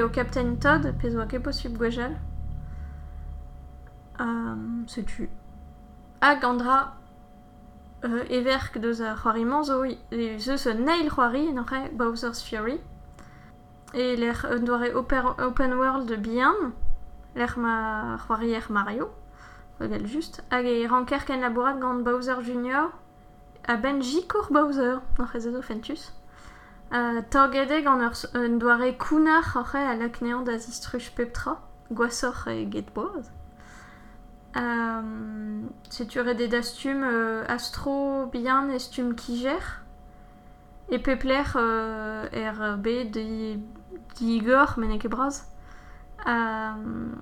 e 0.00 0.08
Captain 0.08 0.56
Todd, 0.56 0.94
pez 0.98 1.14
oa 1.14 1.26
ket 1.26 1.42
posub 1.42 1.76
gwejal. 1.76 2.16
Um, 4.18 4.86
setu. 4.88 5.28
Hag 6.22 6.42
andra 6.44 6.94
euh, 8.04 8.24
everk 8.28 8.78
deus 8.78 9.00
a 9.00 9.14
c'hoari 9.14 9.44
manzo, 9.44 9.84
zeus 10.38 10.66
un 10.66 10.84
neil 10.84 11.10
c'hoari, 11.10 11.52
n'oc'he 11.52 11.90
Bowser's 11.92 12.42
Fury. 12.42 12.80
E 13.94 14.16
l'er 14.16 14.46
un 14.50 14.64
doare 14.64 14.92
open, 14.94 15.74
world 15.74 16.12
bien, 16.20 16.54
l'er 17.34 17.58
ma 17.58 18.18
Mario. 18.68 19.10
Revel 19.78 20.06
just. 20.06 20.42
Hag 20.50 20.66
e 20.66 20.86
ranker 20.86 21.24
ken 21.24 21.40
labourat 21.40 21.78
gant 21.78 22.02
Bowser 22.02 22.42
Junior 22.42 22.92
a 23.66 23.76
ben 23.76 24.00
jikour 24.02 24.48
Bowser, 24.50 25.00
n'oc'he 25.18 25.40
zezo 25.40 25.62
fentus. 25.62 26.12
Uh, 26.92 27.22
Torgede 27.30 27.82
gant 27.82 28.00
ur 28.00 28.14
un 28.34 28.58
doare 28.58 28.92
peptra, 31.14 31.58
gwasor 31.90 32.48
e 32.48 32.66
get. 32.68 32.90
Um, 34.56 35.70
Seture 35.90 36.34
de 36.34 36.46
dastum 36.46 37.02
euh, 37.02 37.44
astro 37.48 38.26
bien 38.26 38.68
e 38.70 38.78
stum 38.78 39.14
kiger. 39.14 39.82
E 40.90 40.98
pepler 40.98 41.56
euh, 41.56 42.76
b 42.76 43.04
de 43.10 43.58
digor 44.16 44.74
men 44.78 44.90
eke 44.90 45.08
braz. 45.08 45.44
Um, 46.26 47.16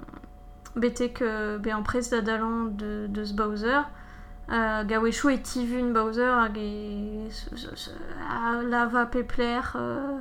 betek 0.77 1.23
euh, 1.23 1.59
be 1.59 1.73
an 1.73 1.83
prez 1.83 2.11
da 2.11 2.21
dalan 2.21 2.77
de, 2.77 3.07
de 3.09 3.25
Bowser. 3.35 3.85
Uh, 4.49 4.85
gawechou 4.85 5.31
e 5.31 5.39
tivun 5.39 5.93
Bowser 5.93 6.33
hag 6.33 6.57
e 6.57 7.31
a 8.29 8.61
lava 8.63 9.07
pepler 9.07 9.77
uh, 9.77 10.21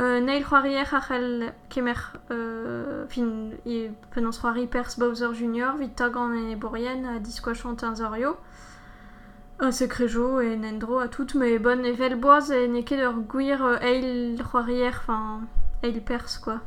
uh, 0.00 0.02
tout. 0.02 0.06
Uh, 0.06 0.20
neil 0.20 0.42
c'hoarier 0.42 0.94
a 0.94 1.00
c'hell 1.00 1.52
kemer 1.68 1.96
uh, 2.30 3.06
fin 3.08 3.52
e 3.66 3.90
penans 4.10 4.38
c'hoari 4.38 4.66
pers 4.66 4.98
Bowser 4.98 5.34
Junior 5.34 5.76
vit 5.76 5.94
tagan 5.96 6.34
e 6.50 6.56
borien 6.56 7.04
a 7.04 7.18
diskoachant 7.18 7.82
un 7.82 7.94
zorio. 7.94 8.36
A 9.58 9.70
sekrejo 9.70 10.40
e 10.40 10.56
nendro 10.56 10.98
a 10.98 11.08
tout, 11.08 11.34
me 11.34 11.58
bon 11.58 11.84
e 11.84 11.92
vel 11.92 12.16
boaz 12.16 12.50
e 12.50 12.66
ne 12.68 12.82
ket 12.82 13.00
ur 13.00 13.22
gwir 13.28 13.60
uh, 13.60 13.78
eil 13.82 14.42
c'hoarier, 14.42 14.94
fin 14.94 15.46
eil 15.82 16.00
pers 16.00 16.38
quoi. 16.38 16.58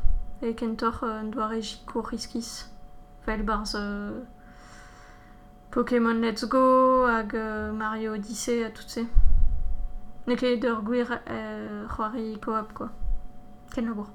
E 0.41 0.53
kentor 0.53 1.23
doare 1.31 1.61
jiko 1.61 2.01
riskis. 2.01 2.69
Vel 3.25 3.43
barz... 3.43 3.75
Uh, 3.75 4.25
Pokémon 5.71 6.21
Let's 6.21 6.45
Go 6.45 7.07
hag 7.07 7.33
Mario 7.73 8.13
Odyssey 8.13 8.63
a 8.63 8.69
tout 8.69 8.87
se. 8.87 9.07
Ne 10.27 10.35
ket 10.35 10.63
ur 10.63 10.83
gwir 10.83 11.09
uh, 11.09 11.87
c'hoari 11.89 12.39
co-op 12.39 12.73
quoi. 12.73 12.89
Ken 13.73 13.87
labour. 13.89 14.07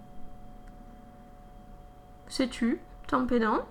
Setu, 2.28 2.78
tampedan. 3.08 3.64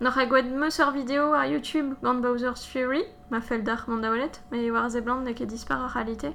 Nor 0.00 0.16
a 0.18 0.24
gwed 0.26 0.50
meus 0.56 0.78
ur 0.80 0.92
video 0.92 1.32
ar 1.32 1.46
YouTube 1.46 1.96
gant 2.02 2.22
Bowser's 2.22 2.64
Fury, 2.64 3.04
ma 3.30 3.40
fel 3.40 3.62
d'ar 3.62 3.84
mandaolet, 3.86 4.40
me 4.50 4.70
war 4.72 4.88
ze 4.88 5.00
blant 5.00 5.24
ne 5.24 5.34
ket 5.34 5.50
dispar 5.50 5.82
ar 5.84 5.92
realite. 5.94 6.32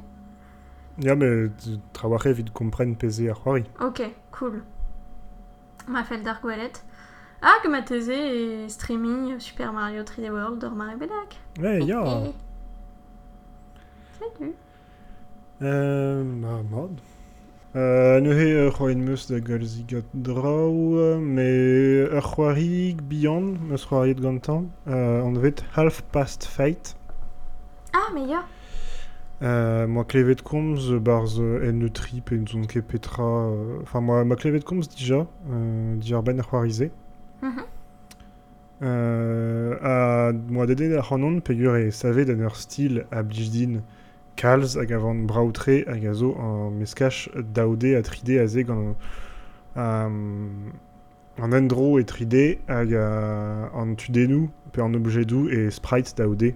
Ya, 1.01 1.15
me 1.15 1.49
traware 1.93 2.33
vid 2.37 2.53
kompren 2.53 2.95
peze 2.95 3.25
ar 3.27 3.35
c'hoari. 3.35 3.65
Ok, 3.81 4.13
cool. 4.31 4.61
Ma 5.87 6.03
fel 6.03 6.21
d'ar 6.23 6.39
gwelet. 6.41 6.83
Hag 7.41 7.65
ma 7.69 7.81
teze 7.81 8.13
e 8.13 8.69
streaming 8.69 9.39
Super 9.39 9.71
Mario 9.73 10.03
3D 10.03 10.29
World 10.31 10.63
ur 10.63 10.75
mare 10.75 10.95
bedak. 10.97 11.35
Ouais, 11.59 11.81
ya. 11.83 12.05
Salut. 14.19 14.55
Euh, 15.61 16.23
ma 16.23 16.61
mod. 16.63 17.01
Euh, 17.75 18.21
neuhe 18.21 18.67
ur 18.67 18.71
c'hoarin 18.77 18.99
meus 19.03 19.27
da 19.27 19.39
galzigat 19.41 20.05
draou, 20.13 20.95
me 21.19 22.07
ur 22.07 22.23
c'hoarig 22.23 23.01
bihan, 23.01 23.57
meus 23.67 23.85
c'hoariet 23.85 24.21
gantan, 24.21 24.69
euh, 24.87 25.21
an 25.21 25.33
vet 25.33 25.65
Half 25.75 26.03
Past 26.13 26.45
Fate. 26.45 26.95
Ah, 27.91 28.13
me 28.13 28.29
ya. 28.29 28.45
Euh, 29.41 29.87
moi 29.87 30.05
klevet 30.05 30.41
komz 30.41 30.93
barz 30.93 31.41
euh, 31.41 31.69
en 31.69 31.89
trip 31.89 32.31
en 32.31 32.47
zon 32.47 32.61
ket 32.65 32.81
petra... 32.81 33.23
euh, 33.23 33.81
Enfin, 33.81 33.99
moi, 33.99 34.23
ma 34.23 34.37
klevet 34.37 34.61
komz 34.63 34.87
dija, 34.87 35.27
euh, 35.51 35.95
di 35.97 36.13
ar 36.13 36.23
ben 36.23 36.41
c'hoarize. 36.41 36.89
Mhm. 37.41 37.65
Euh, 38.83 39.75
a 39.81 40.31
moi 40.49 40.65
dede 40.65 40.95
ar 40.95 41.03
c'hanon 41.09 41.41
pegur 41.41 41.75
e 41.75 41.91
savet 41.91 42.29
an 42.29 42.39
ur 42.39 42.55
stil 42.55 43.05
a 43.11 43.21
blij 43.23 43.49
din 43.51 43.81
kalz 44.35 44.75
hag 44.75 44.91
avant 44.91 45.25
braoutre 45.27 45.83
hag 45.87 46.05
a 46.05 46.69
meskach 46.71 47.29
daoude 47.53 47.95
a 47.95 48.01
3D 48.01 48.39
a 48.39 48.47
an 48.71 48.95
an 51.37 51.51
endro 51.53 51.99
e 51.99 52.03
3D 52.03 52.59
hag 52.67 52.93
a, 52.93 53.69
an 53.73 53.95
tudenou 53.95 54.49
pe 54.71 54.81
an 54.81 54.95
objedou 54.95 55.49
e 55.49 55.69
sprite 55.71 56.15
daoude 56.15 56.53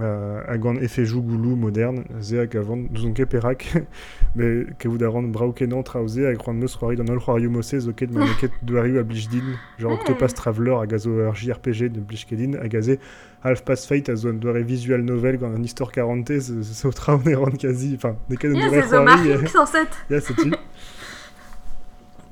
euh, 0.00 0.40
hag 0.48 0.66
an 0.66 0.76
efejou 0.80 1.20
goulou 1.22 1.56
moderne 1.56 2.04
ze 2.20 2.36
hag 2.36 2.56
avant 2.56 2.76
nous 2.76 3.04
on 3.04 3.12
ket 3.12 3.26
perak 3.26 3.66
me 4.34 4.66
kevout 4.78 5.02
a 5.02 5.08
ran 5.08 5.28
braou 5.34 5.52
kenan 5.52 5.82
traoze 5.82 6.24
hag 6.24 6.40
ran 6.40 6.54
meus 6.54 6.76
c'hoari 6.78 6.96
d'an 6.96 7.10
ol 7.12 7.20
c'hoari 7.20 7.48
mose 7.48 7.80
zo 7.84 7.92
ket 7.92 8.10
ma 8.12 8.26
ket 8.40 8.52
douariou 8.62 9.00
a 9.00 9.04
blij 9.04 9.28
din 9.28 9.58
genre 9.78 9.92
Ouais. 9.92 9.98
Octopus 10.00 10.34
Traveler 10.34 10.78
hag 10.80 10.94
a 10.94 10.98
zo 10.98 11.10
ur 11.10 11.34
JRPG 11.36 11.92
de 11.92 12.00
blij 12.00 12.24
ket 12.24 12.38
din 12.38 12.56
hag 12.56 12.74
a 12.74 12.82
ze 12.82 12.98
Half 13.42 13.64
Past 13.64 13.86
Fate 13.86 14.08
a 14.08 14.16
zo 14.16 14.30
an 14.30 14.40
doare 14.40 14.64
visual 14.64 15.02
novel 15.04 15.38
gant 15.38 15.54
an 15.54 15.62
histoire 15.62 15.92
40 15.92 16.40
ze 16.40 16.62
zo 16.62 16.90
traoù 16.90 17.20
ne 17.24 17.34
ran 17.34 17.56
kazi 17.56 17.94
enfin 17.94 18.16
marrik 18.28 19.48
sans 19.48 19.66
set. 19.66 19.88
Ya, 20.08 20.20
setu. 20.20 20.52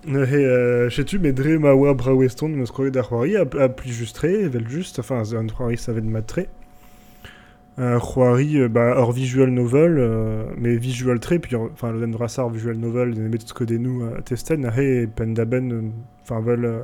Ne 0.06 0.24
he, 0.24 0.36
euh, 0.36 0.88
setu, 0.88 1.18
met 1.18 1.32
dre 1.36 1.58
ma 1.58 1.74
oa 1.76 1.92
bra 1.94 2.14
weston 2.16 2.56
meus 2.56 2.72
ar 2.72 3.04
c'hoari 3.04 3.36
a, 3.36 3.44
a 3.44 3.68
pli 3.68 3.92
just 3.92 4.16
tre, 4.16 4.32
evel 4.46 4.66
just, 4.66 4.98
enfin, 4.98 5.24
ze 5.24 5.36
an 5.36 5.50
c'hoari 5.50 5.76
savet 5.76 6.04
mat 6.04 6.38
tre. 7.76 7.82
Euh, 7.82 7.98
c'hoari, 7.98 8.58
euh, 8.58 8.68
bah, 8.68 8.94
hor 8.98 9.12
visual 9.12 9.50
novel, 9.50 9.96
euh, 9.98 10.44
mais 10.58 10.76
visual 10.76 11.18
tre, 11.20 11.38
puis, 11.38 11.54
hor- 11.56 11.70
enfin, 11.72 11.92
le 11.92 12.06
drasar 12.08 12.50
visual 12.50 12.76
novel, 12.76 13.14
den 13.14 13.26
emet 13.26 13.40
skodet 13.46 13.78
nou 13.78 14.02
a 14.04 14.20
testen, 14.22 14.64
a 14.66 14.70
he, 14.76 15.06
pen 15.06 15.34
da 15.34 15.44
ben, 15.44 15.70
euh, 15.72 15.82
enfin, 16.22 16.42
euh, 16.46 16.82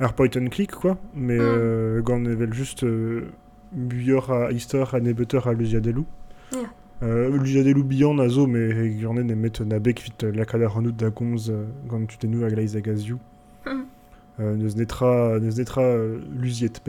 ar 0.00 0.14
point 0.14 0.30
and 0.36 0.48
click, 0.50 0.72
quoi, 0.72 0.96
mais 1.14 1.36
Mm. 1.38 1.42
euh, 1.42 2.02
gant 2.02 2.24
evel 2.24 2.52
just 2.52 2.82
euh, 2.82 3.28
buior 3.72 4.30
a 4.32 4.50
histoire 4.52 4.94
a 4.94 5.00
nebeteur 5.00 5.46
a 5.46 5.52
luziadelou. 5.52 6.06
Yeah. 6.52 6.62
Euh, 7.02 7.30
luziadelou 7.38 7.84
bihan 7.84 8.18
a 8.18 8.28
zo, 8.28 8.46
mais 8.46 8.88
gant 9.00 9.16
en 9.16 9.28
emet 9.28 9.60
na 9.64 9.78
bek 9.78 10.00
vit 10.00 10.24
euh, 10.24 10.32
lakadar 10.32 10.76
an 10.76 10.86
out 10.86 10.96
da 10.96 11.10
gomz 11.10 11.50
euh, 11.50 11.66
gant 11.88 12.04
tu 12.06 12.18
tenou 12.18 12.44
hag 12.44 12.56
laiz 12.56 12.74
hag 12.76 12.88
azioù. 12.88 13.18
Mhm. 13.66 13.84
Euh, 14.40 14.56
neus 14.56 14.74
netra, 14.76 15.38
neus 15.38 15.56
netra 15.58 15.82
euh, 15.82 16.18
luziet 16.36 16.80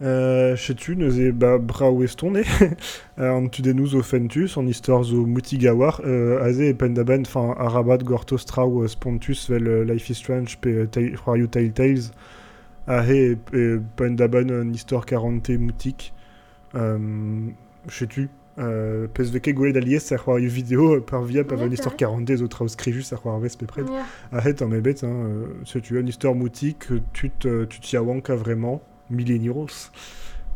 fin. 0.00 0.04
Euh, 0.06 0.56
neuze 0.96 1.32
ba 1.32 1.58
bra 1.58 1.90
weston 1.90 2.36
e. 2.36 2.42
An 3.16 3.48
tu 3.48 3.62
denous 3.62 3.94
o 3.94 4.02
fentus, 4.02 4.56
an 4.56 4.66
istor 4.66 5.04
zo 5.04 5.26
moutigawar, 5.26 6.00
euh, 6.04 6.42
aze 6.42 6.68
e 6.70 6.74
pendaben, 6.74 7.24
fin 7.24 7.54
arabat 7.58 8.04
gorto 8.04 8.38
strau 8.38 8.82
euh, 8.82 8.88
spontus 8.88 9.50
vel 9.50 9.66
euh, 9.66 9.84
Life 9.84 10.10
is 10.10 10.14
Strange 10.14 10.58
pe 10.58 10.68
euh, 10.68 10.86
Tale- 10.86 11.16
Royal 11.24 11.48
Telltales. 11.48 12.10
Ahe 12.86 13.32
e, 13.32 13.36
e 13.52 13.80
pendaben 13.96 14.50
an 14.50 14.72
istor 14.72 15.06
40 15.06 15.50
moutik. 15.58 16.12
Euh, 16.74 16.98
Chetu, 17.88 18.28
euh, 18.58 19.06
pez 19.14 19.30
veke 19.30 19.52
gwelet 19.54 19.78
alies 19.78 20.12
ar 20.12 20.18
c'hoari 20.24 20.46
vidéo 20.46 21.00
par 21.00 21.22
via 21.22 21.44
pa 21.44 21.54
an 21.54 21.70
istor 21.70 21.92
ouais. 21.92 21.98
40 21.98 22.36
zo 22.36 22.48
traus 22.48 22.68
skrijus 22.68 23.12
ar 23.12 23.20
c'hoar 23.22 23.38
vez 23.38 23.56
pe 23.56 23.64
pred. 23.66 23.88
Yeah. 23.88 24.04
Arrête, 24.32 24.60
en 24.62 24.68
mébête, 24.68 25.04
hein, 25.04 25.08
euh, 25.08 25.46
si 25.64 25.80
tu 25.80 25.96
as 25.96 26.00
une 26.00 26.08
histoire 26.08 26.34
moutique, 26.34 26.86
tu 27.12 27.30
te, 27.30 27.64
tu 27.64 27.80
t'y 27.80 27.96
awanka 27.96 28.34
vraiment, 28.34 28.82
millennials. 29.10 29.90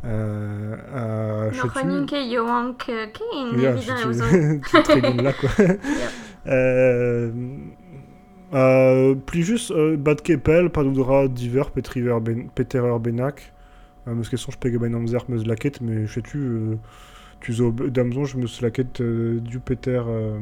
Euh, 0.05 0.77
tu 1.51 1.57
très 4.83 5.01
bon 5.01 5.23
là, 5.23 5.33
quoi. 5.33 5.51
Euh, 6.47 7.31
euh, 8.55 9.15
plus 9.15 9.43
juste, 9.43 9.71
euh, 9.73 9.97
Bad 9.99 10.23
Kepel, 10.23 10.71
pas 10.71 10.83
d'oudra 10.83 11.29
divers, 11.29 11.71
Petriver 11.71 12.17
ben, 12.23 12.49
Peterer 12.55 12.99
Benak. 12.99 13.53
Euh, 14.09 14.15
parce 14.15 14.31
que 14.31 14.39
je 14.51 14.57
peux 14.59 14.71
ben 14.79 14.95
amzer 14.95 15.21
slaket, 15.39 15.83
mais 15.83 16.07
je 16.07 16.15
sais-tu, 16.15 16.39
euh, 16.39 16.77
tu 17.41 17.53
zo 17.53 17.71
damzon, 17.73 18.25
je 18.25 18.39
me 18.39 18.47
euh, 19.03 19.39
du 19.41 19.61
Peter. 19.61 20.01
Euh, 20.09 20.39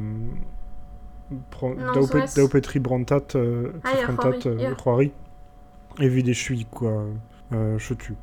Bran- 1.50 1.74
Non, 1.74 1.92
Dao 1.92 2.06
so 2.06 2.12
Pet- 2.12 2.24
est. 2.24 2.36
Dao 2.36 2.48
Petri 2.48 2.78
Brantat, 2.78 3.22
euh, 3.34 3.72
Ah, 3.82 3.88
euh. 4.46 4.56
Et 6.00 6.09
vide 6.09 6.32
chui, 6.32 6.64
quoi. 6.70 6.90
Euh, 6.92 7.11
je 7.51 7.94
tue. 7.94 8.14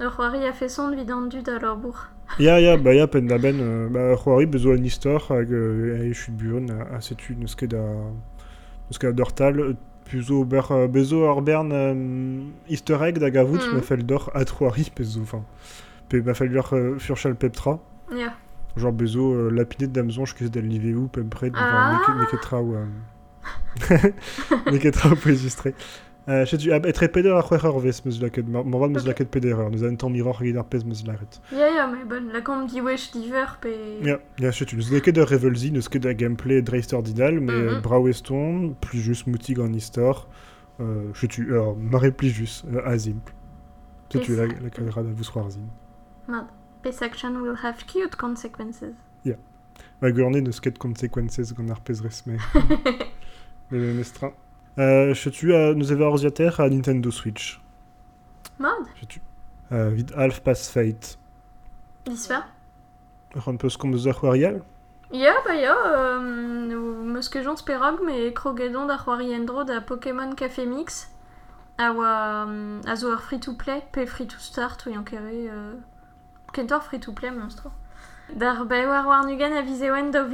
Le 0.00 0.08
Rory 0.08 0.46
a 0.46 0.52
fait 0.52 0.68
son 0.68 0.90
vidandu 0.90 1.42
da 1.42 1.58
leur 1.58 1.76
bourg. 1.76 2.08
Ya, 2.38 2.60
ya, 2.60 2.76
bah, 2.76 2.94
ya, 2.94 3.06
pen 3.08 3.26
da 3.26 3.38
ben, 3.38 3.58
euh, 3.60 3.88
bah, 3.90 4.14
Rory, 4.14 4.46
bezo 4.46 4.70
an 4.72 4.84
istor, 4.84 5.26
hag, 5.30 5.52
euh, 5.52 6.08
e 6.08 6.12
chut 6.14 6.32
buon, 6.32 6.68
a, 6.70 7.00
setu, 7.00 7.34
neus 7.34 7.56
ket 7.56 7.66
da, 7.72 7.82
neus 7.82 8.98
ket 9.00 9.08
da 9.10 9.12
dortal, 9.12 9.58
euh, 9.58 9.74
puzo, 10.08 10.44
ber, 10.44 10.70
euh, 10.70 10.86
bezo 10.86 11.24
ar 11.28 11.42
bern, 11.42 11.72
euh, 11.72 12.40
easter 12.68 13.02
egg 13.02 13.18
da 13.18 13.30
gavout, 13.30 13.58
Mhm. 13.58 13.74
ma 13.74 13.82
fel 13.82 14.06
dor, 14.06 14.30
bezo, 14.96 15.20
enfin, 15.22 15.42
pe, 16.08 16.22
ma 16.22 16.32
fel 16.34 16.56
euh, 16.56 16.98
furchal 17.00 17.34
peptra, 17.34 17.80
Yeah. 18.14 18.32
genre 18.76 18.92
bezo, 18.92 19.32
euh, 19.34 19.50
lapinet 19.50 19.88
d'amzon, 19.88 20.24
je 20.24 20.34
kez 20.36 20.50
del 20.50 20.68
liveu, 20.68 21.08
pep 21.12 21.28
pred, 21.28 21.52
Ah. 21.56 21.90
neket, 21.92 22.14
neketra, 22.20 22.62
ou, 22.62 22.74
euh, 22.76 22.86
neketra, 24.70 25.08
ou 25.08 25.12
enregistré. 25.14 25.74
Euh, 26.28 26.44
je 26.44 26.56
tu, 26.56 26.70
etre 26.70 27.06
peder 27.10 27.30
a 27.30 27.42
c'hwer 27.42 27.64
arvez, 27.64 28.02
meus 28.04 28.20
laket, 28.20 28.46
morval 28.46 28.90
meus 28.90 29.02
Ok. 29.02 29.08
laket 29.08 29.30
pederer, 29.30 29.70
neus 29.70 29.82
an 29.82 29.96
tamm 29.96 30.12
miror 30.12 30.36
hag 30.40 30.56
ar 30.56 30.64
pez 30.66 30.84
meus 30.84 31.02
laret. 31.06 31.40
Yeah, 31.50 31.70
yeah, 31.72 31.86
mais 31.90 32.04
bon, 32.04 32.30
la 32.32 32.40
com 32.42 32.66
dit 32.66 32.80
wesh 32.80 33.10
diver, 33.12 33.56
pe... 33.60 33.72
Ja, 34.04 34.18
ja, 34.38 34.50
je 34.50 34.64
neus 34.76 34.90
neus 34.90 35.00
ket 35.00 35.16
ur 35.18 35.26
revelzi, 35.26 35.70
neus 35.72 35.88
ket 35.88 36.02
da 36.02 36.12
gameplay 36.12 36.62
dreist 36.62 36.92
ordinal, 36.92 37.40
mais 37.40 37.52
Mhm. 37.52 37.80
mm 37.80 37.82
-hmm. 37.82 38.74
plus 38.80 39.00
just 39.00 39.26
moutig 39.26 39.58
an 39.58 39.72
istor, 39.72 40.28
euh, 40.80 41.10
je 41.14 41.26
tu, 41.26 41.52
alors, 41.52 41.76
mare 41.76 42.12
plus 42.12 42.30
just, 42.30 42.64
euh, 42.66 42.82
azimple. 42.86 43.32
Je 44.12 44.18
tu, 44.18 44.36
la, 44.36 44.46
la 44.46 44.70
caméra 44.70 45.02
da 45.02 45.08
vous 45.12 45.24
soirzin. 45.24 45.66
This 46.82 47.02
action 47.02 47.36
will 47.42 47.56
have 47.62 47.84
cute 47.86 48.16
consequences. 48.16 48.84
Ma 50.02 50.10
gourne 50.12 50.40
neus 50.40 50.60
ket 50.60 50.78
consequences 50.78 51.52
gant 51.54 51.68
ar 51.70 51.80
pez 51.80 52.00
resme. 52.00 52.36
Mais 53.70 53.78
le 53.78 53.92
mestra. 53.94 54.32
Euh, 54.80 55.12
je 55.12 55.28
tu, 55.28 55.52
euh, 55.52 55.74
nous 55.74 55.92
orziater 56.06 56.50
à 56.58 56.68
Nintendo 56.70 57.10
Switch. 57.10 57.60
Mod, 58.58 58.70
Je 59.00 59.04
tu. 59.04 59.20
Euh, 59.72 59.90
vid 59.90 60.12
Half 60.16 60.40
Pass 60.40 60.70
Fate. 60.70 61.18
disfer. 62.06 62.40
Un 63.46 63.56
peu 63.56 63.68
ce 63.68 63.78
qu'on 63.78 63.88
nous 63.88 64.08
a 64.08 64.12
royal. 64.12 64.62
Ya, 65.12 65.34
bah 65.44 65.54
ya, 65.54 65.76
euh, 65.86 66.20
meus 66.20 67.28
ket 67.28 67.42
jont 67.42 67.56
sperog, 67.56 68.00
mais 68.04 68.32
krogedon 68.32 68.86
da 68.86 68.96
da 69.64 69.80
Pokémon 69.80 70.34
Café 70.34 70.66
Mix. 70.66 71.10
A 71.78 71.92
oa, 71.92 72.44
um, 72.44 72.80
a 72.86 72.96
zo 72.96 73.10
ar 73.10 73.20
free-to-play, 73.20 73.82
pe 73.92 74.06
free-to-start, 74.06 74.86
ou 74.86 74.90
yankere, 74.90 75.48
euh, 75.48 75.74
kentor 76.52 76.82
free-to-play, 76.82 77.30
monstro. 77.30 77.70
Dar 78.34 78.66
war 78.86 79.06
war 79.06 79.26
nugen 79.26 79.52
a 79.52 79.62
vizewen 79.62 80.10
da 80.10 80.24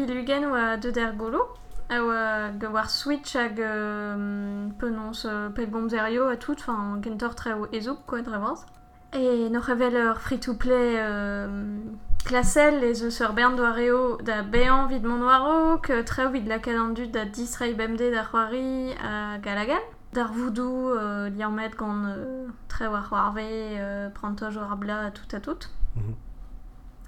oa 0.44 0.76
golo. 1.16 1.48
Oa 1.90 2.50
ge 2.58 2.66
war 2.66 2.90
Switch 2.90 3.36
hag 3.36 3.60
euh, 3.60 4.68
penons 4.78 5.24
euh, 5.24 5.50
pet 5.50 5.66
bomzerio 5.66 6.26
a 6.26 6.36
tout, 6.36 6.56
enfin, 6.58 6.98
kentor 7.02 7.34
tre 7.36 7.52
o 7.52 7.66
ezoup, 7.72 7.98
quoi, 8.06 8.22
drevaz. 8.22 8.66
Et 9.12 9.48
no 9.50 9.60
revel 9.60 9.94
ur 9.94 10.20
free-to-play 10.20 10.96
euh, 10.98 11.78
klasel 12.24 12.80
les 12.80 13.04
eus 13.04 13.20
ur 13.22 13.32
bern 13.32 13.54
doareo 13.56 14.18
da 14.20 14.42
bean 14.42 14.88
vid 14.88 15.04
mon 15.04 15.18
noiro 15.18 15.78
que 15.78 16.02
treo 16.02 16.28
vid 16.30 16.48
la 16.48 16.58
calendu 16.58 17.06
da 17.06 17.24
disrei 17.24 17.72
bemde 17.72 18.10
da 18.10 18.24
c'hoari 18.24 18.92
a 19.00 19.38
galagan. 19.38 19.80
Dar 20.12 20.32
voodoo 20.32 20.90
euh, 20.90 21.30
liamet 21.30 21.76
gant 21.76 22.04
euh, 22.04 22.48
treo 22.68 22.94
a 22.94 23.02
c'hoarve 23.02 23.46
euh, 23.46 24.10
prantoj 24.10 24.58
ar 24.58 24.76
bla 24.76 25.10
tout 25.12 25.36
a 25.36 25.40
tout. 25.40 25.70
Mhm. 25.94 26.14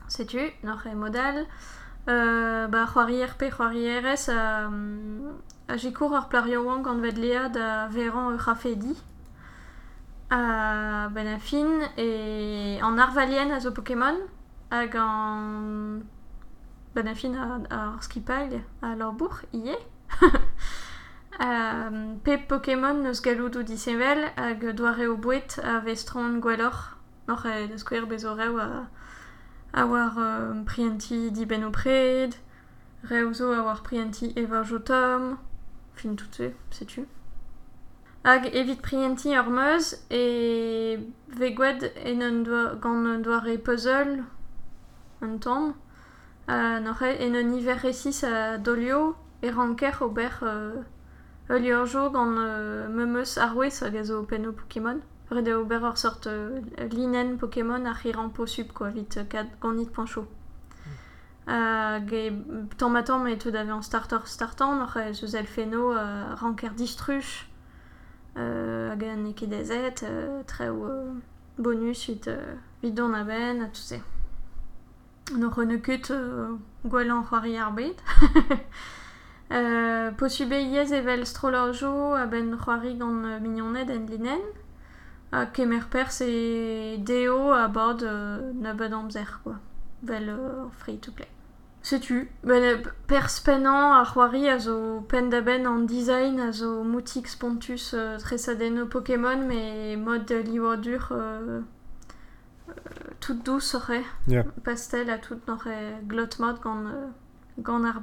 Setu, 0.09 0.53
noc'h 0.63 0.87
e 0.87 0.95
modal. 0.95 1.47
Euh, 2.09 2.69
ba 2.69 2.87
c'hoari 2.87 3.23
RP, 3.23 3.51
c'hoari 3.51 3.85
RS 4.01 4.31
a, 4.31 4.71
a 5.69 5.77
jikour 5.77 6.15
ar 6.17 6.29
plario 6.29 6.63
wang 6.65 6.83
gant 6.83 7.01
ved 7.01 7.19
lea 7.19 7.49
da 7.53 7.87
veran 7.89 8.33
ur 8.33 8.39
rafedi. 8.39 8.97
A 10.31 11.09
ben 11.13 11.27
a 11.27 11.39
fin 11.39 11.69
e 11.99 12.79
an 12.81 12.99
arvalien 12.99 13.51
a 13.51 13.61
zo 13.61 13.73
Pokémon 13.73 14.17
hag 14.71 14.97
an 14.97 16.03
ben 16.95 17.09
a 17.09 17.15
fin 17.15 17.37
a, 17.37 17.61
a 17.69 17.79
ar 17.93 18.03
skipail 18.03 18.63
a 18.81 18.95
lor 18.97 19.13
bourg, 19.13 19.45
ie. 19.53 19.77
euh, 21.43 22.15
pe 22.25 22.39
Pokémon 22.39 23.03
neus 23.05 23.21
gallout 23.21 23.57
ou 23.57 23.63
disevel 23.63 24.31
hag 24.37 24.65
doare 24.73 25.09
o 25.09 25.17
bouet 25.17 25.61
a 25.63 25.81
vestron 25.81 26.41
gwellor 26.41 26.97
noch 27.29 27.45
e 27.45 27.69
deus 27.69 27.85
bezo 28.09 28.35
reo 28.35 28.57
a, 28.57 28.89
a 29.73 29.87
war 29.87 30.19
euh, 30.19 30.65
prianti 30.65 31.31
di 31.31 31.47
ben 31.47 31.65
o 31.65 31.71
pred 31.71 32.35
reo 33.03 33.33
zo 33.33 33.53
a 33.53 33.63
war 33.63 33.83
prianti 33.83 34.33
eva 34.37 34.63
jo 34.63 34.79
tom 34.79 35.39
fin 35.95 36.17
tout 36.17 36.35
se, 36.35 36.53
setu. 36.71 37.07
Hag 38.25 38.47
evit 38.55 38.81
prianti 38.83 39.37
ur 39.39 39.51
meuz 39.51 39.95
e 40.11 40.99
vegwed 41.29 41.83
en 42.05 42.23
un 42.23 42.43
doa, 42.43 43.41
puzzle 43.65 44.25
un 45.21 45.39
tamm 45.39 45.75
uh, 46.49 46.79
noc'h 46.81 47.03
e 47.03 47.27
en 47.27 47.35
un 47.35 47.55
hiver 47.55 47.85
a 48.25 48.59
dolio 48.59 49.17
e 49.43 49.51
ranker 49.51 50.03
ober 50.03 50.39
euh, 50.43 50.83
ul 51.49 51.67
ur 51.67 51.87
jo 51.87 52.11
gant 52.11 52.37
euh, 52.39 52.89
memeus 52.89 53.39
arwez 53.39 53.83
a 53.83 54.05
zo 54.05 54.23
pen 54.25 54.47
o 54.47 54.53
Pokémon 54.53 55.01
Red 55.31 55.49
eo 55.49 55.61
ober 55.61 55.83
ur 55.85 55.99
sort 55.99 56.27
euh, 56.27 56.61
linen 56.91 57.37
Pokémon 57.37 57.85
ar 57.85 57.99
c'hiran 58.01 58.31
posub 58.31 58.73
quoi 58.73 58.89
vit 58.91 59.17
euh, 59.17 59.25
kad 59.25 59.47
gant 59.61 59.73
nit 59.73 59.87
point 59.87 60.07
chaud. 60.07 60.27
Hag 61.47 62.13
e 62.13 62.33
tamm 62.77 62.97
a 62.97 63.03
tamm 63.03 63.27
e 63.27 63.37
tout 63.37 63.51
d'ave 63.51 63.71
an 63.71 63.83
starter 63.83 64.27
startant 64.27 64.77
noc'h 64.77 64.97
e 64.97 65.11
eus 65.11 65.35
el 65.35 65.47
feno 65.47 65.93
uh, 65.93 66.35
ranker 66.41 66.71
distruch 66.77 67.47
euh, 68.37 68.91
hag 68.93 69.05
an 69.05 69.25
eke 69.27 69.49
dezet 69.49 70.03
euh, 70.03 70.43
treo 70.47 70.85
euh, 70.85 71.13
bonus 71.59 72.07
vit 72.07 72.29
euh, 72.29 72.55
vit 72.83 72.93
don 72.93 73.15
a 73.15 73.25
ben 73.25 73.63
a 73.63 73.67
tout 73.69 73.81
se 73.81 73.97
noc'h 75.37 75.65
ne 75.65 75.77
ket 75.77 76.11
euh, 76.11 76.57
gwell 76.85 77.11
an 77.11 77.23
c'hoari 77.23 77.57
ar 77.57 77.73
bet 77.73 77.97
euh, 79.53 80.11
posube 80.13 80.53
iez 80.53 80.93
evel 80.93 81.27
strolorjo 81.27 82.15
a 82.15 82.27
ben 82.27 82.57
c'hoari 82.57 82.95
gant 82.97 83.25
euh, 83.25 83.41
mignoned 83.41 83.91
en 83.91 84.07
linen 84.07 84.41
a 85.33 85.47
kemer 85.47 85.85
pers 85.91 86.21
e 86.23 86.97
deo 86.99 87.53
a 87.53 87.69
bod 87.69 88.03
euh, 88.03 88.53
na 88.55 88.73
bed 88.75 88.93
amzer 88.93 89.41
quoi. 89.43 89.57
Vel 90.03 90.29
euh, 90.29 90.69
free 90.79 90.99
to 90.99 91.13
play. 91.13 91.29
Setu, 91.83 92.31
ben, 92.45 92.63
euh, 92.63 92.77
pers 93.07 93.41
pennan 93.41 93.93
ar 93.93 94.07
c'hoari 94.13 94.49
a 94.49 94.59
zo 94.59 95.01
pen 95.09 95.29
da 95.31 95.41
ben 95.41 95.67
an 95.67 95.87
design 95.87 96.41
a 96.41 96.51
zo 96.53 96.83
moutik 96.83 97.29
spontus 97.29 97.95
euh, 97.95 98.19
tresaden 98.19 98.81
o 98.83 98.87
Pokémon 98.87 99.47
mais 99.47 99.97
mod 99.97 100.31
euh, 100.31 100.43
liwadur 100.43 101.09
euh, 101.13 101.61
euh, 102.69 102.73
tout 103.21 103.35
douce 103.45 103.77
Yeah. 104.27 104.45
pastel 104.65 105.11
a 105.11 105.19
tout 105.19 105.41
e 105.67 106.03
glot 106.07 106.39
mod 106.41 106.61
gant 106.61 106.87
euh, 106.87 107.07
gant 107.59 107.85
ar 107.85 108.03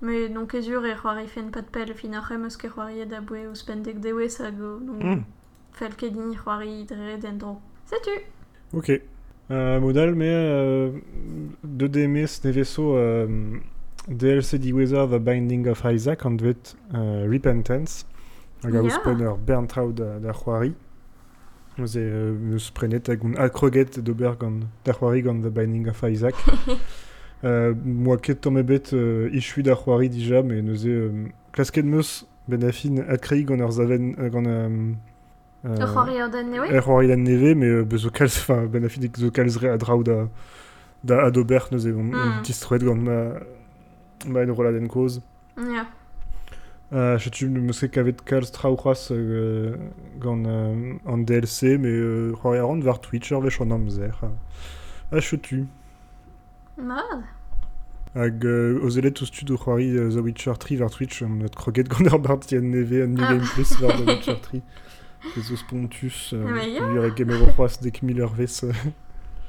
mais 0.00 0.28
non 0.28 0.46
kezur 0.46 0.84
e 0.86 0.94
c'hoari 0.94 1.26
fen 1.26 1.50
pat 1.50 1.66
pel 1.70 1.94
fin 1.94 2.14
ar 2.14 2.24
remeus 2.24 2.56
ke 2.56 2.68
c'hoari 2.68 3.06
da 3.06 3.20
boe 3.20 3.46
o 3.48 3.54
spendek 3.54 4.00
dewez 4.00 4.38
hag 4.40 4.60
o 4.60 4.78
non 4.80 4.98
Mm. 5.02 5.24
fel 5.74 5.94
ket 5.98 6.14
din 6.14 6.34
c'hoari 6.34 6.84
dre 6.88 7.18
den 7.20 7.38
dro. 7.38 7.58
Setu 7.90 8.20
Ok. 8.72 9.00
Euh, 9.50 9.78
modal, 9.78 10.14
mais 10.14 10.30
euh, 10.30 10.90
de 11.64 11.86
DMS 11.86 12.40
neveso 12.44 12.96
euh, 12.96 13.26
DLC 14.08 14.58
diweza 14.58 15.06
The 15.06 15.18
Binding 15.18 15.68
of 15.68 15.84
Isaac 15.84 16.24
an 16.24 16.32
dvet 16.32 16.76
euh, 16.94 17.28
Repentance. 17.30 18.06
Hag 18.62 18.72
yeah. 18.72 18.82
ouzpen 18.82 19.20
ur 19.20 19.36
bern 19.36 19.66
da, 19.66 20.18
da 20.18 20.32
c'hoari. 20.32 20.72
Oze 21.78 21.98
euh, 21.98 22.54
eus 22.54 22.70
prenet 22.70 23.08
hag 23.08 23.24
un 23.24 23.34
akroget 23.34 24.00
d'ober 24.00 24.32
gant 24.40 24.60
da 24.84 24.92
c'hoari 24.92 25.22
gant 25.22 25.42
The 25.42 25.52
Binding 25.52 25.88
of 25.88 26.02
Isaac. 26.08 26.34
euh, 27.44 27.74
moi 27.84 28.16
ket 28.16 28.40
tamm 28.40 28.56
ebet 28.56 28.94
euh, 28.94 29.28
ichu 29.32 29.62
da 29.62 29.74
c'hoari 29.74 30.08
dija, 30.08 30.42
mais 30.42 30.62
neuze 30.62 30.86
euh, 30.86 31.26
klasket 31.52 31.84
meus 31.84 32.26
ben 32.48 32.64
afin 32.64 32.96
akrei 33.08 33.44
gant 33.44 33.58
ur 33.58 33.72
zaven... 33.72 34.14
Euh, 34.18 34.30
gant, 34.30 34.46
euh, 34.46 34.94
Ur 35.64 35.86
c'hoari 35.88 36.20
ur 36.22 36.28
den 36.28 36.50
newe 36.50 36.66
Er 36.68 36.82
c'hoari 36.82 37.08
dan 37.08 37.22
neve, 37.24 37.54
mais 37.54 37.66
euh, 37.70 37.84
bezo 37.84 38.10
kalz, 38.10 38.36
enfin, 38.40 38.66
ben 38.66 38.84
a 38.84 38.88
fin 38.88 39.00
dik 39.00 39.16
zo 39.16 39.30
kalzre 39.30 39.70
a 39.72 39.78
draoù 39.78 40.02
da, 40.04 40.28
da 41.02 41.24
adober 41.24 41.68
neuze 41.72 41.88
on, 41.94 42.04
Mm. 42.04 42.14
on 42.14 42.42
distrouet 42.42 42.80
gant 42.84 43.00
ma, 43.00 43.40
ma 44.26 44.40
en 44.44 44.52
rola 44.54 44.72
den 44.72 44.88
koz. 44.88 45.20
Ya. 45.56 45.86
Euh, 46.92 47.18
je 47.18 47.30
tu 47.30 47.48
me 47.48 47.72
sais 47.72 47.88
kavet 47.88 48.16
kalz 48.24 48.52
traoùras 48.52 49.08
euh, 49.10 49.74
gant 50.20 50.44
euh, 50.46 50.92
an 51.06 51.18
DLC, 51.18 51.78
mais 51.78 51.88
euh, 51.88 52.34
c'hoari 52.42 52.58
a 52.58 52.64
rand 52.64 52.80
var 52.84 53.00
Twitch 53.00 53.30
ur 53.32 53.40
vech 53.40 53.60
an 53.62 53.70
amzer. 53.70 54.12
Ah, 55.12 55.18
je 55.20 55.36
tu. 55.36 55.64
Marad. 56.76 57.22
Hag 58.14 58.44
euh, 58.44 58.78
ozelet 58.84 59.16
stud 59.24 59.50
o 59.50 59.56
c'hoari 59.56 59.96
euh, 59.96 60.10
The 60.10 60.20
Witcher 60.22 60.56
3 60.58 60.76
var 60.76 60.90
Twitch, 60.90 61.22
an 61.22 61.38
net 61.40 61.56
kroget 61.56 61.88
gant 61.88 62.06
ar 62.12 62.18
bart 62.18 62.52
yen 62.52 62.70
neve 62.70 63.02
an 63.02 63.14
New 63.14 63.24
Ah. 63.24 63.32
Game 63.32 63.46
Plus 63.54 63.72
var 63.80 63.96
The 63.96 64.06
Witcher 64.06 64.36
3. 64.40 64.60
Eus 65.36 65.62
pontus, 65.68 66.32
euh, 66.34 66.44
Ah, 66.46 66.50
mais 66.50 66.68
ya. 66.68 66.82
ur 66.84 67.04
eg 67.08 67.20
emer 67.20 67.40
o 67.42 67.46
c'hoaz 67.52 67.78
dek 67.82 68.02
mil 68.02 68.20
ur 68.20 68.32
vez. 68.34 68.60
euh. 68.64 68.72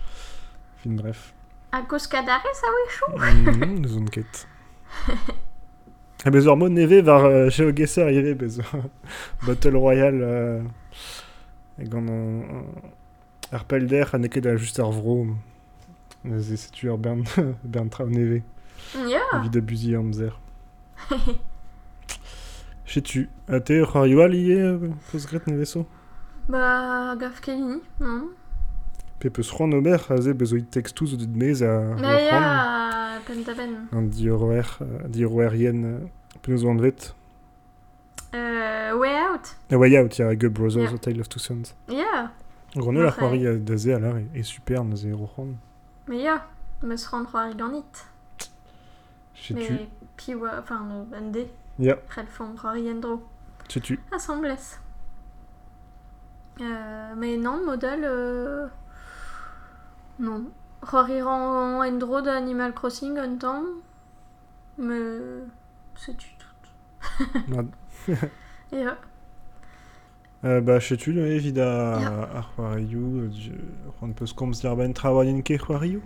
fin 0.82 0.96
bref. 0.96 1.34
A 1.72 1.82
koz 1.84 2.08
kadare 2.08 2.52
sa 2.54 2.68
wechou 2.76 3.18
Mm, 3.20 3.82
Neus 3.82 3.96
on. 3.98 4.06
Ha 6.24 6.32
bez 6.34 6.48
ur 6.48 6.56
mod 6.56 6.72
neve 6.72 7.02
var 7.06 7.26
GeoGuessr 7.52 8.10
yeve 8.16 8.34
bez 8.40 8.60
Battle 9.46 9.76
Royale 9.78 10.24
euh, 10.24 10.64
hag 11.78 11.94
an 11.96 12.08
ar 13.52 13.66
pelder 13.68 14.08
a 14.14 14.18
neket 14.18 14.46
a 14.48 14.56
just 14.58 14.80
ar 14.80 14.92
vro. 14.96 15.36
Ez 16.26 16.52
e 16.52 16.58
setu 16.58 16.88
ur 16.90 16.98
bern, 16.98 17.26
bern 17.64 17.90
traoù 17.90 18.10
neve. 18.10 18.42
Ya. 19.10 19.22
Evit 19.38 19.56
abuzi 19.60 19.96
amzer. 19.96 20.34
Chetu. 22.86 23.30
A 23.48 23.60
te 23.60 23.74
ur 23.82 23.88
c'hoari 23.92 24.16
oal 24.16 24.34
ie 24.36 24.56
euh, 24.62 24.90
peus 25.12 25.26
gret 25.26 25.48
neveso 25.48 25.86
Ba, 26.48 27.16
gaf 27.20 27.42
kelini, 27.42 27.82
non 28.00 28.30
Pe 29.20 29.30
peus 29.30 29.50
c'hoant 29.52 29.74
ober 29.74 30.12
a 30.12 30.22
ze 30.22 30.34
bezo 30.34 30.58
it 30.58 30.70
textouz 30.70 31.14
o 31.14 31.18
dud 31.18 31.36
mez 31.36 31.64
a 31.64 31.96
Ma 31.98 32.20
ya, 32.22 33.22
pen 33.26 33.44
da 33.44 33.54
ben. 33.54 33.88
An 33.92 34.10
di 34.10 34.30
ur 34.30 34.44
oer, 34.44 34.78
euh, 34.82 35.08
di 35.08 35.26
ur 35.26 35.34
oer 35.34 35.56
yen 35.56 35.84
euh, 35.86 36.00
peus 36.44 36.64
oan 36.64 36.78
vet. 36.78 37.16
Euh, 38.36 38.98
way 39.00 39.16
out. 39.18 39.56
A 39.72 39.78
way 39.78 39.98
out, 39.98 40.18
ya 40.20 40.36
Gub 40.36 40.54
Brothers, 40.54 40.92
Yeah. 40.92 40.94
A 40.94 40.98
Tale 41.00 41.22
of 41.22 41.30
Two 41.30 41.40
Sons. 41.40 41.74
Ya. 41.88 42.32
Gronne 42.76 42.98
ar 42.98 43.08
Après. 43.08 43.22
c'hoari 43.22 43.64
da 43.64 43.78
ze 43.78 43.98
e, 44.36 44.44
super 44.44 44.84
na 44.84 44.96
ze. 44.96 45.08
Me 46.08 46.18
ya. 46.22 46.46
C'hoari 46.82 47.56
ganit. 47.56 48.06
Pi 50.18 50.36
oa, 50.36 50.60
enfin, 50.60 50.84
no, 50.84 51.06
bende. 51.06 51.48
Ya, 51.78 51.98
C'hell 52.14 52.28
fon 52.28 52.56
c'hoari 52.56 52.88
endro. 52.88 53.28
chetu. 53.68 54.00
Assemblès. 54.12 54.80
Euh, 56.62 57.14
mais 57.18 57.38
non, 57.38 57.66
modèle... 57.66 58.06
Euh... 58.06 58.68
Non. 60.20 60.46
C'hoari 60.82 61.22
ran 61.22 61.84
endro 61.84 62.22
d'Animal 62.22 62.74
Crossing 62.74 63.18
un 63.18 63.36
temps. 63.38 63.64
Mais... 64.78 65.20
C'est 65.96 66.16
tu 66.16 66.30
tout. 66.38 67.66
Ya. 68.72 68.98
Euh, 70.44 70.62
ba 70.62 70.80
chetu 70.80 71.14
no 71.14 71.26
evit 71.26 71.60
a 71.60 71.98
ar 72.38 72.52
c'hoarioù, 72.56 73.32
c'hoant 74.00 74.12
peus 74.12 74.34
komz 74.34 74.62
d'ar 74.62 74.76
ben 74.76 74.94
traoaien 74.94 75.42
ket 75.42 75.58
c'hoarioù. 75.58 76.02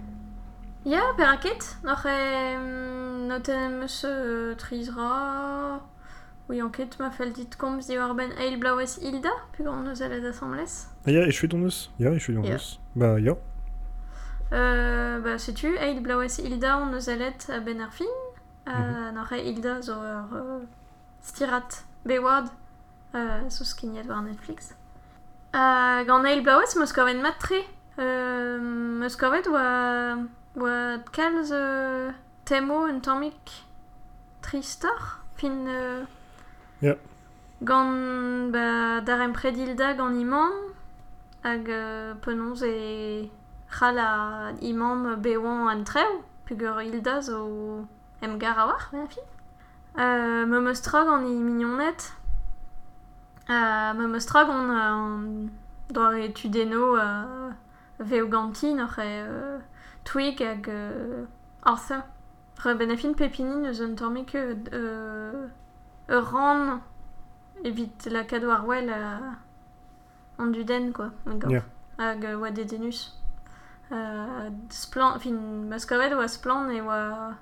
E 0.85 2.57
noten 3.27 3.79
meus 3.79 4.05
euh, 4.05 4.55
trizra... 4.55 5.81
Oui, 6.49 6.63
enquête 6.63 6.97
m'a 6.99 7.11
fait 7.11 7.29
dit 7.29 7.47
komz 7.59 7.85
di 7.85 7.95
war 7.95 8.15
ben 8.15 8.31
eil 8.39 8.57
blauez 8.57 8.97
Hilda, 8.99 9.29
puis 9.51 9.67
on 9.67 9.83
nous 9.83 10.01
allait 10.01 10.19
d'assemblès. 10.19 10.89
Ah 11.05 11.11
ya, 11.11 11.27
e 11.27 11.31
chouet 11.31 11.53
on 11.53 11.63
eus 11.63 11.91
Ya, 11.99 12.09
e 12.09 12.17
chouet 12.17 12.37
on 12.37 12.43
Ya. 12.43 12.55
eus. 12.55 12.79
Ba 12.95 13.19
ya. 13.19 13.35
Euh, 14.51 15.19
bah, 15.19 15.37
sais-tu, 15.37 15.77
eil 15.77 15.99
blauez 15.99 16.39
Hilda, 16.39 16.79
on 16.79 16.87
nous 16.87 17.11
allait 17.11 17.37
à 17.49 17.59
ben 17.59 17.79
ar 17.81 17.93
fin. 17.93 18.05
Mhm. 18.65 18.73
Euh, 18.73 19.11
n'oc'h 19.11 19.37
Hilda 19.37 19.81
zo 19.83 19.93
euh, 19.93 20.61
stirat 21.21 21.83
beward, 22.03 22.47
euh, 23.13 23.47
zo 23.47 23.63
skignet 23.63 24.07
war 24.07 24.23
Netflix. 24.23 24.75
Euh, 25.55 26.03
gant 26.05 26.25
eil 26.25 26.41
blauez, 26.41 26.75
meus 26.79 26.91
kovet 26.91 27.13
mat 27.21 27.37
tre. 27.37 27.63
Oa 30.59 30.99
kalz 31.15 31.51
uh, 31.51 32.11
temo 32.43 32.83
un 32.83 32.99
tammik 32.99 33.63
tristor 34.41 35.21
fin... 35.37 35.67
Uh, 35.67 36.05
yeah. 36.81 36.97
Gant 37.63 38.51
ba, 38.51 38.99
dar 38.99 39.21
em 39.21 39.31
predilda 39.31 39.93
gant 39.93 40.19
imam 40.19 40.51
hag 41.45 41.69
uh, 41.69 42.15
penonz 42.19 42.63
e 42.67 43.31
c'hall 43.71 43.99
a 43.99 44.51
imam 44.59 45.15
bewan 45.21 45.69
an 45.71 45.85
treo 45.85 46.25
pugur 46.45 46.83
ilda 46.83 47.21
zo 47.21 47.87
em 48.21 48.37
gar 48.37 48.59
a 48.59 48.65
war, 48.67 48.89
ben 48.91 49.07
fin. 49.07 49.23
euh, 49.97 50.45
me 50.45 50.59
meus 50.59 50.81
tra 50.81 51.05
gant 51.05 51.23
e 51.23 51.39
mignonet 51.39 52.11
uh, 53.47 53.93
me 53.95 54.07
meus 54.07 54.25
gant 54.25 54.71
uh, 54.75 55.47
doare 55.89 56.33
tudeno 56.33 56.97
euh, 56.97 57.51
veo 57.99 58.27
gantin 58.27 58.83
oc'h 58.83 58.99
e... 58.99 59.23
Uh, 59.23 59.61
Twig 60.09 60.39
hag 60.41 60.67
euh, 60.69 61.25
Arthur. 61.63 62.01
Re 62.63 62.73
ben 62.75 62.89
a 62.91 62.97
fin 62.97 63.13
pepini 63.13 63.61
neus 63.61 63.79
un 63.81 63.93
tammik 63.95 64.33
euh, 64.35 65.47
ur 66.09 66.23
ran 66.31 66.81
evit 67.63 68.07
la 68.09 68.23
kado 68.23 68.49
ar 68.49 68.65
wel 68.65 68.89
euh, 68.89 69.31
an 70.39 70.47
duden 70.51 70.91
quoi 70.91 71.11
hag 71.27 71.45
Ya. 71.51 71.61
hag 71.99 72.25
euh, 72.25 72.39
oa 72.39 72.49
dedenus 72.51 73.13
euh, 73.91 74.49
splan 74.69 75.19
fin 75.19 75.37
maskovet 75.69 76.11
oa 76.17 76.27
splan 76.27 76.69
e 76.71 76.81
oa 76.81 77.35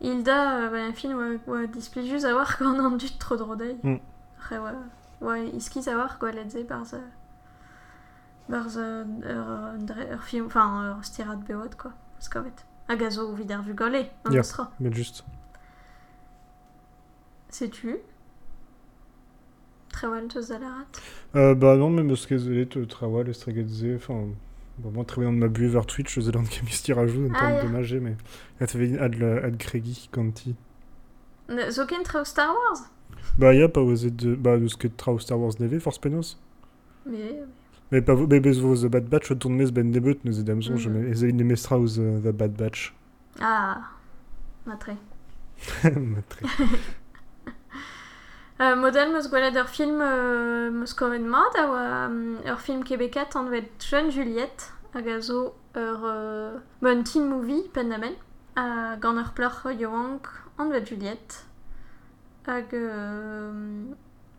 Hilda 0.00 0.38
euh, 0.58 0.70
ben 0.70 0.92
fin 0.92 1.14
oa, 1.14 1.30
oa 1.46 1.66
displijus 1.66 2.24
a 2.24 2.34
war 2.34 2.50
gant 2.58 2.80
an 2.84 2.98
dud 2.98 3.16
tro 3.18 3.36
dro 3.36 3.54
dei 3.54 3.78
Mm. 3.82 4.00
Re 4.50 4.58
oa 4.58 4.74
oa 5.22 5.38
iskiz 5.38 5.86
a 5.88 5.96
war 5.96 6.16
gwelet 6.20 6.50
ze 6.52 6.64
barz 6.64 6.92
euh, 6.94 7.00
barz 8.48 8.76
ur, 8.76 10.22
film 10.22 10.46
enfin 10.46 10.94
ur 10.96 11.04
stirat 11.04 11.36
beot 11.46 11.74
quoi 11.76 11.92
hag 12.88 13.02
a 13.02 13.10
zo 13.10 13.34
vid 13.34 13.50
ar 13.50 13.62
vugole 13.62 14.10
an 14.24 14.32
Ya. 14.32 14.40
ostra 14.40 14.70
Mais 14.80 14.92
juste. 14.92 15.24
Sais-tu? 17.50 17.96
Trewal 19.92 20.28
teus 20.28 20.48
da 20.48 20.58
larat 20.58 21.00
Euh, 21.36 21.54
bah 21.54 21.76
non, 21.76 21.90
mais 21.90 22.06
parce 22.06 22.26
que 22.26 22.36
zelet 22.36 22.68
euh, 22.76 22.86
ze, 23.68 23.96
enfin... 23.96 24.26
Bon, 24.78 24.90
moi, 24.90 25.04
très 25.04 25.20
bien 25.20 25.32
de 25.32 25.66
vers 25.66 25.86
Twitch, 25.86 26.18
zelet 26.18 26.36
an 26.36 26.44
kemisti 26.44 26.92
rajout, 26.92 27.26
en 27.26 27.30
Ah, 27.34 27.62
de 27.62 27.66
dommage, 27.66 27.94
mais... 27.94 28.16
Ad, 28.60 28.70
ad 29.40 29.56
Zo 31.70 31.86
ken 31.86 32.02
treo 32.02 32.24
Star 32.24 32.52
Wars? 32.52 32.90
Bah, 33.38 33.54
ya, 33.54 33.68
pas 33.68 33.82
osé 33.82 34.10
de... 34.10 34.34
Bah, 34.34 34.58
de 34.58 34.66
ce 34.66 34.76
que 34.76 34.88
trao 34.88 35.18
Star 35.18 35.38
Wars 35.38 35.52
neve, 35.60 35.78
Force 35.78 35.98
Penos. 35.98 36.40
Mais 37.06 37.40
Mais 37.92 38.00
pas 38.02 38.14
vous, 38.14 38.26
mais 38.26 38.40
bez 38.40 38.58
vos 38.60 38.74
The 38.76 38.86
Bad 38.90 39.04
Batch, 39.08 39.38
tourne 39.38 39.54
mes 39.56 39.70
ben 39.70 39.90
debut, 39.90 40.16
nous 40.24 40.40
edamson, 40.40 40.72
Mhm. 40.72 40.78
je 40.78 40.88
mets, 40.90 41.22
et 41.28 41.32
ne 41.32 41.44
mestra 41.44 41.76
euh, 41.78 42.18
The 42.20 42.34
Bad 42.34 42.52
Batch. 42.52 42.94
ah 43.40 43.78
matre 44.66 44.90
Très. 45.80 45.92
euh, 48.60 48.76
Model 48.76 49.12
meus 49.12 49.28
gwelet 49.28 49.56
ur 49.58 49.68
film 49.68 50.00
euh, 50.00 50.70
meus 50.70 50.94
kovet 50.94 51.18
mat 51.18 51.54
a 51.58 51.66
oa 51.68 52.06
um, 52.06 52.38
ur 52.46 52.60
film 52.60 52.82
kebekat 52.84 53.36
an 53.36 53.48
vet 53.50 53.68
Jeune 53.90 54.10
Juliette 54.10 54.72
hag 54.94 55.08
a 55.08 55.20
zo 55.20 55.54
ur 55.76 56.04
euh, 56.04 56.58
bon 56.82 57.02
teen 57.04 57.28
movie 57.28 57.68
pen 57.72 57.90
da 57.90 57.98
men 57.98 58.14
a 58.56 58.96
gant 58.96 59.18
ur 59.18 59.32
pleur 59.34 59.60
yoank 59.78 60.26
an 60.58 60.70
vet 60.70 60.86
Juliette 60.86 61.44
hag 62.46 62.72
euh, 62.74 63.52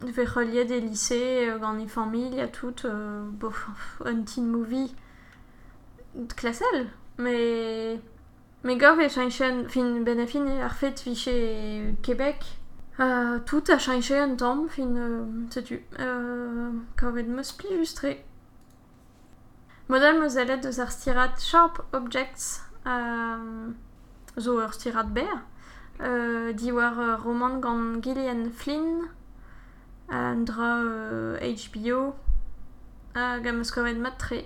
ve 0.02 0.26
reliet 0.26 0.66
des 0.66 0.82
lycées 0.82 1.50
euh, 1.50 1.58
gant 1.58 1.78
i 1.78 1.88
familh 1.88 2.40
a 2.40 2.48
tout 2.48 2.86
euh, 2.86 3.24
bof, 3.30 3.68
un 4.04 4.22
teen 4.24 4.48
movie 4.48 4.94
klasel 6.36 6.88
mais 7.18 8.00
mais 8.64 8.78
gov 8.78 9.00
e 9.00 9.10
chanchen 9.10 9.70
fin 9.70 10.02
ben 10.02 10.20
a 10.20 10.28
fin 10.28 10.48
ar 10.60 10.76
fet 10.76 10.96
viche 11.06 11.30
Québec. 12.02 12.44
Euh, 13.00 13.40
tout 13.46 13.64
a 13.68 13.78
chanché 13.78 14.18
un 14.18 14.36
temps 14.36 14.68
fin 14.68 14.94
sais-tu. 15.50 15.86
Euh, 16.00 16.72
kovet 16.98 17.24
meus 17.24 17.52
pli 17.52 17.68
justre 17.78 18.08
model 19.88 20.20
meus 20.20 20.38
alet 20.38 20.58
deus 20.58 20.80
ar 20.80 20.92
stirat 20.92 21.38
sharp 21.38 21.82
objects 21.94 22.62
euh, 22.88 23.70
zo 24.38 24.60
stirat 24.72 25.04
ber 25.14 25.44
euh, 26.02 26.54
di 26.54 26.72
war 26.72 27.00
euh, 27.00 27.16
roman 27.18 27.60
gant 27.60 28.02
Gillian 28.02 28.50
Flynn 28.52 29.08
an 30.10 30.44
dra 30.46 30.82
euh, 30.84 31.40
HBO 31.40 32.16
hag 33.16 33.48
am 33.48 33.60
eus 33.60 33.72
kovet 33.72 33.98
mat 34.00 34.18
tre 34.20 34.46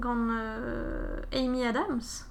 gant 0.00 0.28
euh, 0.30 1.22
Amy 1.32 1.64
Adams. 1.64 2.26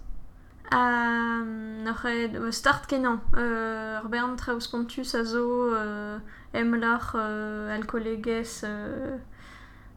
A 0.71 1.41
n'oc'h 1.43 2.05
e 2.05 2.51
start 2.51 2.87
kenan, 2.87 3.19
euh, 3.37 3.99
ur 4.01 4.09
bern 4.09 4.35
traoù 4.35 4.59
spontus 4.59 5.15
a 5.15 5.19
euh, 5.19 6.19
emlar 6.53 7.13
euh, 7.15 7.75
alcolegez 7.75 8.63
euh, 8.63 9.17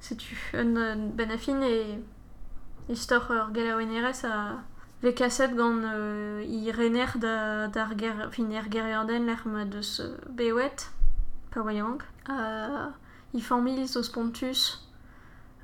setu 0.00 0.36
un, 0.54 0.76
un 0.76 1.08
ben 1.14 1.30
a 1.30 1.38
fin 1.38 1.62
e 1.62 2.02
istor 2.88 3.30
ur 3.30 3.50
galaouenerez 3.52 4.24
a 4.24 4.62
ve 5.02 5.14
kaset 5.14 5.54
gant 5.54 5.82
euh, 5.84 6.42
i 6.44 6.72
rener 6.72 7.16
da, 7.16 7.68
d'ar 7.68 7.96
ger, 7.98 8.28
fin 8.32 8.50
er 8.50 8.66
geriodenn 8.70 9.26
l'er 9.26 9.46
ma 9.46 9.64
euh, 9.64 10.16
bewet, 10.28 10.90
pa 11.50 11.60
voyang. 11.60 11.98
Euh, 12.30 12.88
i 13.34 13.40
familh 13.40 13.86
zo 13.86 14.02
spontus, 14.02 14.88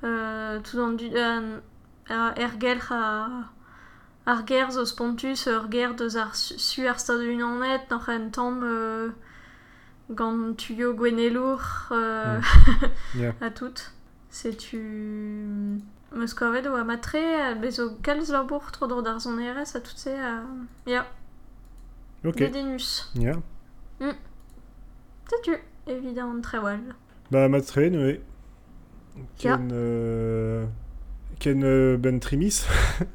euh, 0.03 0.59
tout 0.61 0.79
an 0.79 0.93
du... 0.93 1.09
Euh, 1.13 1.59
a 2.09 2.33
er 2.35 2.59
gelc'h 2.59 2.91
a... 2.91 3.49
ar 4.25 4.43
ger 4.47 4.71
zo 4.71 4.85
spontus 4.85 5.47
ur 5.47 5.69
ger 5.71 5.93
deus 5.95 6.15
ar 6.15 6.35
su 6.35 6.87
ar 6.87 6.99
stad 6.99 7.19
en 7.21 8.29
tamm 8.31 8.63
euh, 8.63 9.09
gant 10.09 10.53
tuyo 10.57 10.93
gwenelour 10.93 11.61
euh, 11.91 12.41
Yeah. 13.15 13.33
a 13.41 13.49
tout. 13.49 13.91
Setu... 14.29 15.81
Meus 16.11 16.33
kovet 16.33 16.67
oa 16.67 16.83
matre 16.83 17.55
bezo 17.61 17.97
kalz 18.03 18.29
labour 18.29 18.71
tro 18.71 18.87
dro 18.87 19.01
d'ar 19.01 19.19
zon 19.19 19.39
erez 19.39 19.75
a 19.75 19.79
tout 19.79 19.97
se 19.97 20.09
a... 20.09 20.43
Ya, 20.85 21.05
Ok. 22.23 22.37
dedenus. 22.37 23.11
Yeah. 23.15 23.39
Setu, 25.29 25.57
évidemment 25.87 26.41
très 26.41 26.59
well. 26.59 26.95
Bah, 27.31 27.47
Matre. 27.49 27.79
Ja. 27.79 29.57
Ken, 29.57 29.69
euh, 29.71 30.65
Ken 31.39 31.63
euh, 31.63 31.97
Ben 31.97 32.19
Trimis. 32.19 32.65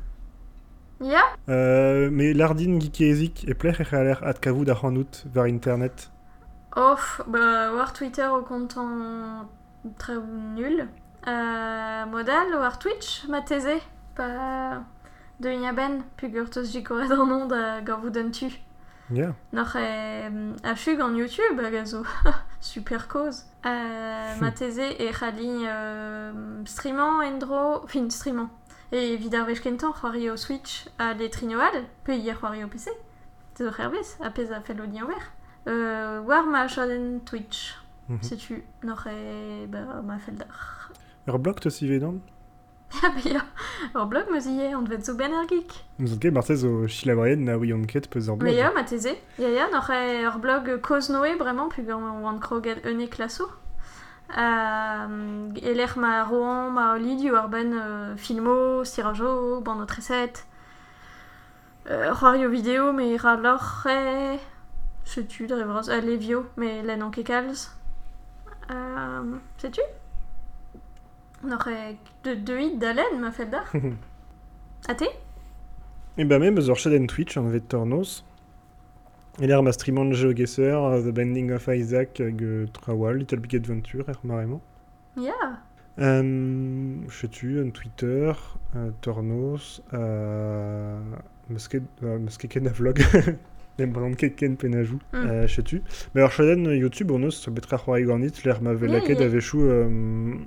Ya, 1.01 1.23
Euh, 1.49 2.11
mais 2.11 2.33
Lardin 2.33 2.81
Gikezik 2.81 3.47
e 3.49 3.55
plech 3.55 3.81
e 3.81 3.85
l'air 3.93 4.21
ad 4.25 4.41
kavout 4.41 4.64
da 4.64 4.75
c'hanout 4.75 5.25
var 5.33 5.47
internet. 5.47 6.11
off, 6.75 7.23
bah, 7.29 7.73
war 7.73 7.93
Twitter 7.93 8.27
au 8.27 8.43
content 8.43 9.49
très 9.97 10.16
nul. 10.16 10.89
Euh, 11.27 12.07
modal, 12.07 12.53
war 12.55 12.79
Twitch, 12.79 13.27
ma 13.29 13.43
pas 13.43 14.83
de 15.41 15.73
ben, 15.73 16.03
puis 16.16 16.31
gurtos 16.31 16.64
jikoret 16.64 17.12
an 17.12 17.27
nom 17.27 17.47
da 17.47 17.81
gavou 17.81 18.11
d'un 18.11 18.31
tu. 18.31 18.47
Yeah. 19.11 19.35
Noch 19.53 19.77
e 19.77 20.29
a 20.64 20.75
chug 20.75 21.01
an 21.01 21.14
YouTube 21.14 21.61
hag 21.61 21.75
a 21.77 21.85
zo. 21.87 22.05
Super 22.61 23.09
cause. 23.09 23.45
Euh, 23.67 24.35
ma 24.41 24.51
teze 24.51 24.97
e 24.99 25.13
c'hali 25.13 25.67
euh, 25.67 26.65
streamant 26.65 27.23
endro, 27.23 27.87
fin 27.87 28.09
streamant. 28.11 28.51
E 28.93 29.17
vidar 29.17 29.45
vech 29.47 29.61
kentan 29.61 29.93
c'hoari 29.93 30.31
o 30.31 30.37
Switch 30.37 30.89
a 30.99 31.13
le 31.15 31.29
trinoal, 31.29 31.85
pe 32.05 32.17
hier 32.17 32.39
c'hoari 32.39 32.65
o 32.65 32.69
PC. 32.69 32.91
Te 33.55 33.65
zo 33.65 33.71
c'herbez, 33.71 34.17
a 34.21 34.31
pez 34.31 34.51
a 34.51 34.61
fel 34.61 34.81
o 34.81 34.87
di 34.87 35.03
ober. 35.03 35.23
Euh, 35.69 36.21
war 36.21 36.47
ma 36.47 36.67
Twitch. 37.25 37.77
Mhm. 38.09 38.23
Setu, 38.23 38.63
noch 38.83 39.07
e 39.07 39.67
ba, 39.67 40.03
ma 40.03 40.19
fel 40.19 40.37
dar. 40.37 40.91
Ur 41.27 41.39
blog 41.39 41.61
te 41.61 41.71
sivedan 41.71 42.21
Ha 42.21 42.38
meus 44.30 44.47
ie, 44.47 44.72
an 44.74 44.84
vet 44.89 45.05
zo 45.05 45.14
ket 45.14 46.64
o 46.64 46.86
na 47.36 47.57
ket 47.86 48.09
peus 48.11 48.26
blog. 48.36 48.49
Me 48.49 48.55
ya, 48.57 48.72
ma 48.72 48.82
teze. 48.82 49.16
Ya 49.39 49.49
ya, 49.49 49.68
noch 49.70 49.91
e 49.91 50.26
ur 50.26 50.39
blog 50.41 50.80
bremañ, 51.39 51.70
oan 52.24 52.41
kroget 52.41 52.84
klaso. 53.09 53.49
Euh, 54.36 55.49
e 55.57 55.74
lec'h 55.74 55.97
ma 55.97 56.24
roan, 56.24 56.70
ma 56.72 56.97
lidio 56.99 57.36
ar 57.36 57.49
ben 57.49 57.72
euh, 57.72 58.16
filmo, 58.16 58.84
stirajo, 58.84 59.61
treset. 59.86 60.45
Euh, 61.91 62.12
me 62.93 63.16
ra 63.16 63.36
lor 63.36 63.86
e... 63.86 64.39
Setu, 65.05 65.47
dre 65.47 65.64
vras, 65.64 65.89
a 65.89 66.01
levio, 66.01 66.47
me 66.57 66.82
len 66.82 67.03
an 67.03 67.11
kekalz. 67.11 67.70
Euh, 68.70 69.39
setu 69.57 69.80
Noch 71.43 71.66
e 71.70 71.97
de, 72.24 72.34
de 72.43 72.57
hit 72.59 72.80
da 72.80 72.93
len, 72.93 73.20
ma 73.20 73.30
fel 73.30 73.51
da. 73.51 73.64
A 74.89 74.95
te 74.95 75.09
E 76.18 76.24
ba 76.24 76.39
me 76.39 76.51
meus 76.51 76.68
ur 76.68 76.76
chaden 76.76 77.07
Twitch 77.07 77.36
an 77.39 77.51
vet 77.53 77.68
tornos. 77.68 78.24
E 79.41 79.47
l'air 79.47 79.62
ma 79.62 79.70
streamant 79.70 80.12
GeoGuessr, 80.12 81.03
The 81.05 81.12
Bending 81.12 81.53
of 81.53 81.68
Isaac 81.68 82.18
hag 82.18 82.43
euh, 82.43 82.66
Trawal, 82.72 83.18
Little 83.18 83.39
Big 83.39 83.55
Adventure, 83.55 84.05
er. 84.09 84.61
Ya. 85.16 85.62
Um, 85.97 87.07
Chetu, 87.09 87.61
un 87.61 87.70
Twitter, 87.70 88.32
uh, 88.74 88.91
Tornos, 89.01 89.80
uh, 89.93 91.18
Musket, 91.49 91.84
uh, 92.03 92.49
ken 92.49 92.66
a 92.66 92.70
vlog. 92.70 92.99
Nem 93.78 93.93
brand 93.93 94.16
ket 94.16 94.34
ken 94.36 94.57
pen 94.57 94.74
a 94.74 94.82
jou, 94.82 94.99
Mm. 95.12 95.24
uh, 95.30 95.47
chetu. 95.47 95.82
Mais 96.14 96.22
ar 96.22 96.30
chaden 96.30 96.66
euh, 96.66 96.74
YouTube, 96.76 97.12
on 97.12 97.22
eus, 97.22 97.49
betra 97.51 97.78
c'hoari 97.78 98.05
ganit, 98.07 98.43
l'air 98.45 98.61
ma 98.61 98.72
Yeah, 98.72 99.07
yeah. 99.09 99.22
a 99.22 99.28
vechou, 99.28 99.70
um, 99.70 100.47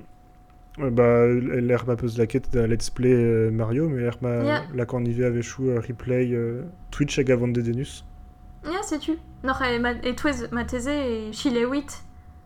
bah, 0.78 1.28
l'air 1.28 1.86
ma 1.86 1.96
peus 1.96 2.18
laket 2.18 2.52
da 2.54 2.66
Let's 2.68 2.90
Play 2.90 3.14
euh, 3.14 3.52
Mario, 3.52 3.90
mais 3.90 4.02
l'air 4.02 4.18
ma 4.22 4.44
Yeah. 4.44 4.64
la 4.74 4.86
cornive 4.86 5.24
a 5.24 5.30
vechou 5.30 5.66
uh, 5.66 5.80
replay 5.80 6.32
euh, 6.34 6.64
Twitch 6.92 7.20
hag 7.20 7.30
avant 7.32 7.48
de 7.50 7.62
denus. 7.62 8.06
Ya, 8.64 8.82
setu. 8.84 9.18
Noch 9.44 9.62
e, 9.62 9.80
ma, 9.80 9.92
e 9.94 10.14
touez 10.16 10.48
ma 10.52 10.64
teze 10.66 10.90
e 10.92 11.32
chile 11.34 11.66
8 11.66 12.04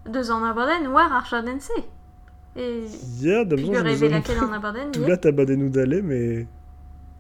deus 0.08 0.30
an 0.32 0.44
abaden 0.44 0.88
war 0.92 1.12
ar 1.12 1.26
chaden 1.26 1.60
se. 1.60 1.74
E 2.56 2.86
Ya, 3.22 3.44
da 3.46 3.56
besoin, 3.56 3.74
figure 3.84 3.96
je 3.96 4.06
e 4.06 4.08
nous 4.10 4.16
laket 4.16 4.38
an 4.42 4.54
abaden, 4.54 4.92
Tout 4.92 5.02
là, 5.02 5.32
badenou 5.32 5.70
d'aller, 5.70 6.02
mais... 6.02 6.48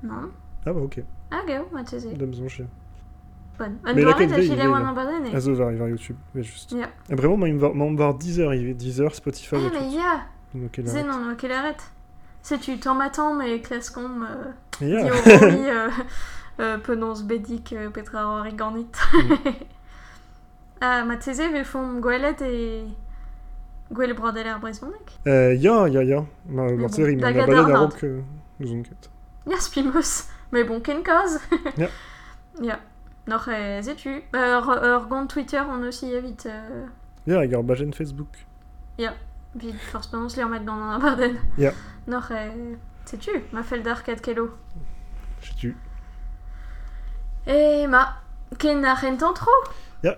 Non. 0.01 0.31
Ah 0.65 0.73
bah 0.73 0.79
ok, 0.81 1.03
Ah, 1.31 1.41
gao, 1.47 1.65
ma 1.73 1.83
teze. 1.83 2.07
da 2.15 2.25
besoin 2.25 2.47
chien. 2.47 2.67
Bon. 3.59 3.65
An 3.85 3.93
Mais 3.93 4.03
ve, 4.03 4.41
chile 4.41 4.53
il 4.53 4.59
est- 4.59 4.61
abaden 4.87 5.25
e. 5.25 5.29
Ah, 5.33 5.39
va 5.77 5.89
YouTube, 5.89 6.15
mais 6.33 6.43
juste. 6.43 6.71
Ya. 6.71 6.89
Et 7.09 7.15
vraiment, 7.15 7.37
moi, 7.37 7.49
il 7.49 7.55
me 7.55 7.97
va 7.97 8.13
10 8.13 8.39
heures, 8.39 8.53
il 8.53 8.75
10 8.75 9.01
heures, 9.01 9.13
Spotify, 9.13 9.55
et 9.55 9.59
mais 9.59 9.69
tout. 9.69 9.85
Ya. 10.55 10.61
Donc, 10.61 10.77
il 10.77 10.87
Zen 10.87 11.09
arrête. 11.09 11.15
an 11.15 11.29
oa 11.29 11.35
ket 11.35 11.51
arret. 11.51 11.77
Setu, 12.43 12.79
tamm 12.79 13.01
atam 13.01 13.37
me 13.37 13.57
klaskom 13.59 14.23
euh, 14.23 14.51
Yeah. 14.81 15.03
diorori 15.03 15.69
euh, 15.69 15.89
euh, 16.59 16.77
penons 16.77 17.23
bedik 17.23 17.73
euh, 17.73 17.89
petra 17.89 18.27
ori 18.41 18.53
ganit. 18.53 18.91
ah, 20.81 21.03
ma 21.05 21.15
ve 21.15 21.63
font 21.63 21.99
gwelet 21.99 22.41
e... 22.41 22.87
Gwell 23.91 24.13
bradel 24.15 24.47
ar 24.47 24.59
brezmonek. 24.59 25.19
Euh, 25.27 25.53
ya, 25.53 25.87
ya, 25.87 26.01
ya. 26.03 26.25
Ma, 26.49 26.63
Mais 26.63 26.73
ma 26.73 26.87
bon, 26.87 26.89
série, 26.89 27.15
da 27.17 27.31
ma 27.31 27.43
a 27.43 27.47
nord. 27.47 27.79
rock, 27.93 28.03
euh, 28.03 28.21
nous 28.59 28.73
on 28.73 28.81
ket. 28.81 29.09
Ya, 29.47 29.59
spimos. 29.59 30.27
Mais 30.51 30.63
bon, 30.63 30.81
ken 30.81 31.03
kaz. 31.03 31.39
Ja. 31.77 31.87
Ya. 32.61 32.79
Noch 33.27 33.45
zetu. 33.81 34.23
Euh, 34.35 34.59
ur, 34.59 34.69
ur 34.83 35.07
gant 35.07 35.27
Twitter, 35.27 35.61
on 35.69 35.83
aussi 35.83 36.11
evit... 36.13 36.45
Euh, 36.47 36.87
Ya, 37.27 37.39
hag 37.39 37.53
ar 37.55 37.63
bajen 37.63 37.91
Facebook. 37.93 38.27
Vid 39.55 39.75
force 39.91 40.07
penons 40.07 40.35
li 40.35 40.43
remettre 40.43 40.65
dans 40.65 40.73
un 40.73 40.95
abaden. 40.95 41.37
Ja. 41.57 41.71
Noch 42.07 42.31
e... 42.31 42.77
Zetu, 43.05 43.43
ma 43.51 43.63
fel 43.63 43.83
d'ar 43.83 44.03
4 44.03 44.21
kilo. 44.21 44.49
Je 45.41 45.53
tu. 45.53 45.75
E 47.45 47.85
ma, 47.87 48.01
ken 48.57 48.85
ar 48.85 48.97
rentan 48.97 49.33
tro. 49.33 49.53
Ya, 50.03 50.15